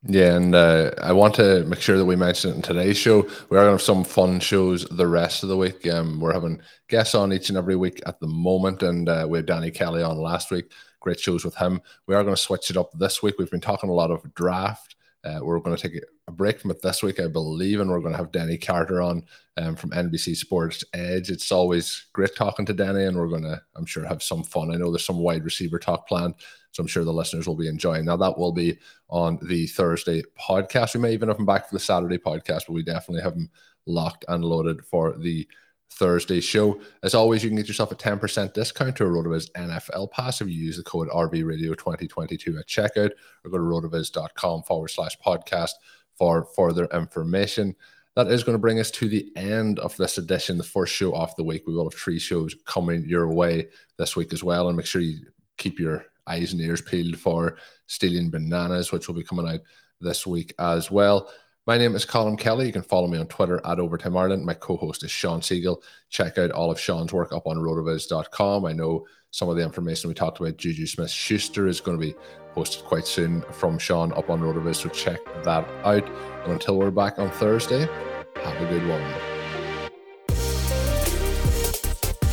Yeah, 0.03 0.35
and 0.35 0.53
uh, 0.53 0.91
I 1.01 1.11
want 1.11 1.33
to 1.35 1.63
make 1.65 1.81
sure 1.81 1.97
that 1.97 2.05
we 2.05 2.15
mention 2.15 2.51
it 2.51 2.55
in 2.55 2.61
today's 2.61 2.97
show. 2.97 3.23
We 3.49 3.57
are 3.57 3.61
going 3.61 3.65
to 3.65 3.71
have 3.71 3.81
some 3.81 4.03
fun 4.03 4.39
shows 4.39 4.85
the 4.85 5.07
rest 5.07 5.41
of 5.41 5.49
the 5.49 5.57
week. 5.57 5.87
Um, 5.87 6.19
we're 6.19 6.33
having 6.33 6.61
guests 6.87 7.15
on 7.15 7.33
each 7.33 7.49
and 7.49 7.57
every 7.57 7.75
week 7.75 8.01
at 8.05 8.19
the 8.19 8.27
moment, 8.27 8.83
and 8.83 9.09
uh, 9.09 9.25
we 9.27 9.39
had 9.39 9.47
Danny 9.47 9.71
Kelly 9.71 10.03
on 10.03 10.17
last 10.17 10.51
week. 10.51 10.71
Great 10.99 11.19
shows 11.19 11.43
with 11.43 11.55
him. 11.55 11.81
We 12.05 12.13
are 12.13 12.23
going 12.23 12.35
to 12.35 12.41
switch 12.41 12.69
it 12.69 12.77
up 12.77 12.91
this 12.93 13.23
week. 13.23 13.35
We've 13.39 13.49
been 13.49 13.59
talking 13.59 13.89
a 13.89 13.93
lot 13.93 14.11
of 14.11 14.33
draft. 14.35 14.96
Uh, 15.23 15.39
we're 15.41 15.59
going 15.59 15.75
to 15.75 15.81
take 15.81 16.01
a 16.27 16.31
break 16.31 16.59
from 16.59 16.71
it 16.71 16.81
this 16.81 17.03
week, 17.03 17.19
I 17.19 17.27
believe, 17.27 17.79
and 17.79 17.89
we're 17.89 17.99
going 17.99 18.13
to 18.13 18.17
have 18.17 18.31
Denny 18.31 18.57
Carter 18.57 19.01
on 19.01 19.23
um, 19.57 19.75
from 19.75 19.89
NBC 19.91 20.35
Sports 20.35 20.83
Edge. 20.93 21.29
It's 21.29 21.51
always 21.51 22.05
great 22.13 22.35
talking 22.35 22.65
to 22.65 22.73
Denny, 22.73 23.05
and 23.05 23.17
we're 23.17 23.27
going 23.27 23.43
to, 23.43 23.61
I'm 23.75 23.85
sure, 23.85 24.05
have 24.05 24.23
some 24.23 24.43
fun. 24.43 24.71
I 24.71 24.77
know 24.77 24.91
there's 24.91 25.05
some 25.05 25.17
wide 25.19 25.43
receiver 25.43 25.79
talk 25.79 26.07
planned, 26.07 26.35
so 26.71 26.81
I'm 26.81 26.87
sure 26.87 27.03
the 27.03 27.11
listeners 27.11 27.47
will 27.47 27.55
be 27.55 27.67
enjoying. 27.67 28.05
Now 28.05 28.17
that 28.17 28.37
will 28.37 28.53
be 28.53 28.77
on 29.09 29.39
the 29.41 29.67
Thursday 29.67 30.21
podcast. 30.39 30.93
We 30.93 31.01
may 31.01 31.13
even 31.13 31.29
have 31.29 31.39
him 31.39 31.45
back 31.45 31.67
for 31.67 31.75
the 31.75 31.79
Saturday 31.79 32.17
podcast, 32.17 32.67
but 32.67 32.73
we 32.73 32.83
definitely 32.83 33.23
have 33.23 33.33
him 33.33 33.49
locked 33.85 34.25
and 34.27 34.45
loaded 34.45 34.85
for 34.85 35.17
the 35.17 35.47
Thursday 35.91 36.39
show. 36.39 36.79
As 37.03 37.15
always, 37.15 37.43
you 37.43 37.49
can 37.49 37.57
get 37.57 37.67
yourself 37.67 37.91
a 37.91 37.95
10% 37.95 38.53
discount 38.53 38.95
to 38.97 39.05
a 39.05 39.07
RotoViz 39.07 39.51
NFL 39.53 40.11
pass 40.11 40.41
if 40.41 40.47
you 40.47 40.53
use 40.53 40.77
the 40.77 40.83
code 40.83 41.09
RVRadio2022 41.09 42.59
at 42.59 42.67
checkout 42.67 43.11
or 43.43 43.51
go 43.51 43.57
to 43.57 43.63
rotoviz.com 43.63 44.63
forward 44.63 44.89
slash 44.89 45.17
podcast 45.25 45.71
for 46.17 46.45
further 46.55 46.85
information. 46.93 47.75
That 48.15 48.31
is 48.31 48.43
going 48.43 48.55
to 48.55 48.59
bring 48.59 48.79
us 48.79 48.89
to 48.91 49.07
the 49.07 49.31
end 49.35 49.79
of 49.79 49.95
this 49.97 50.17
edition, 50.17 50.57
the 50.57 50.63
first 50.63 50.93
show 50.93 51.13
of 51.15 51.35
the 51.35 51.43
week. 51.43 51.67
We 51.67 51.73
will 51.73 51.89
have 51.89 51.99
three 51.99 52.19
shows 52.19 52.55
coming 52.65 53.05
your 53.05 53.31
way 53.31 53.67
this 53.97 54.15
week 54.15 54.33
as 54.33 54.43
well. 54.43 54.67
And 54.67 54.77
make 54.77 54.87
sure 54.87 55.01
you 55.01 55.19
keep 55.57 55.79
your 55.79 56.05
eyes 56.25 56.51
and 56.51 56.61
ears 56.61 56.81
peeled 56.81 57.17
for 57.17 57.57
Stealing 57.85 58.29
Bananas, 58.29 58.91
which 58.91 59.07
will 59.07 59.15
be 59.15 59.23
coming 59.23 59.47
out 59.47 59.59
this 60.01 60.25
week 60.25 60.53
as 60.59 60.91
well. 60.91 61.29
My 61.67 61.77
name 61.77 61.97
is 61.97 62.05
Colin 62.05 62.37
Kelly. 62.37 62.65
You 62.65 62.71
can 62.71 62.81
follow 62.81 63.09
me 63.09 63.17
on 63.17 63.27
Twitter 63.27 63.59
at 63.65 63.77
Overtime 63.77 64.15
Ireland. 64.15 64.45
My 64.45 64.53
co-host 64.53 65.03
is 65.03 65.11
Sean 65.11 65.41
Siegel. 65.41 65.83
Check 66.09 66.37
out 66.37 66.51
all 66.51 66.71
of 66.71 66.79
Sean's 66.79 67.11
work 67.11 67.33
up 67.33 67.45
on 67.45 67.57
rotoviz.com. 67.57 68.65
I 68.65 68.71
know 68.71 69.05
some 69.31 69.49
of 69.49 69.57
the 69.57 69.63
information 69.63 70.07
we 70.07 70.13
talked 70.13 70.39
about, 70.39 70.55
Juju 70.55 70.87
Smith 70.87 71.11
Schuster, 71.11 71.67
is 71.67 71.81
going 71.81 71.99
to 71.99 72.01
be 72.01 72.15
posted 72.53 72.85
quite 72.85 73.05
soon 73.05 73.41
from 73.51 73.77
Sean 73.77 74.13
up 74.13 74.29
on 74.29 74.39
Rotoviz, 74.39 74.77
so 74.77 74.87
check 74.87 75.19
that 75.43 75.67
out. 75.83 76.07
And 76.45 76.53
until 76.53 76.77
we're 76.77 76.89
back 76.89 77.19
on 77.19 77.29
Thursday, 77.31 77.81
have 78.41 78.61
a 78.61 78.65
good 78.69 78.87
one. 78.87 79.36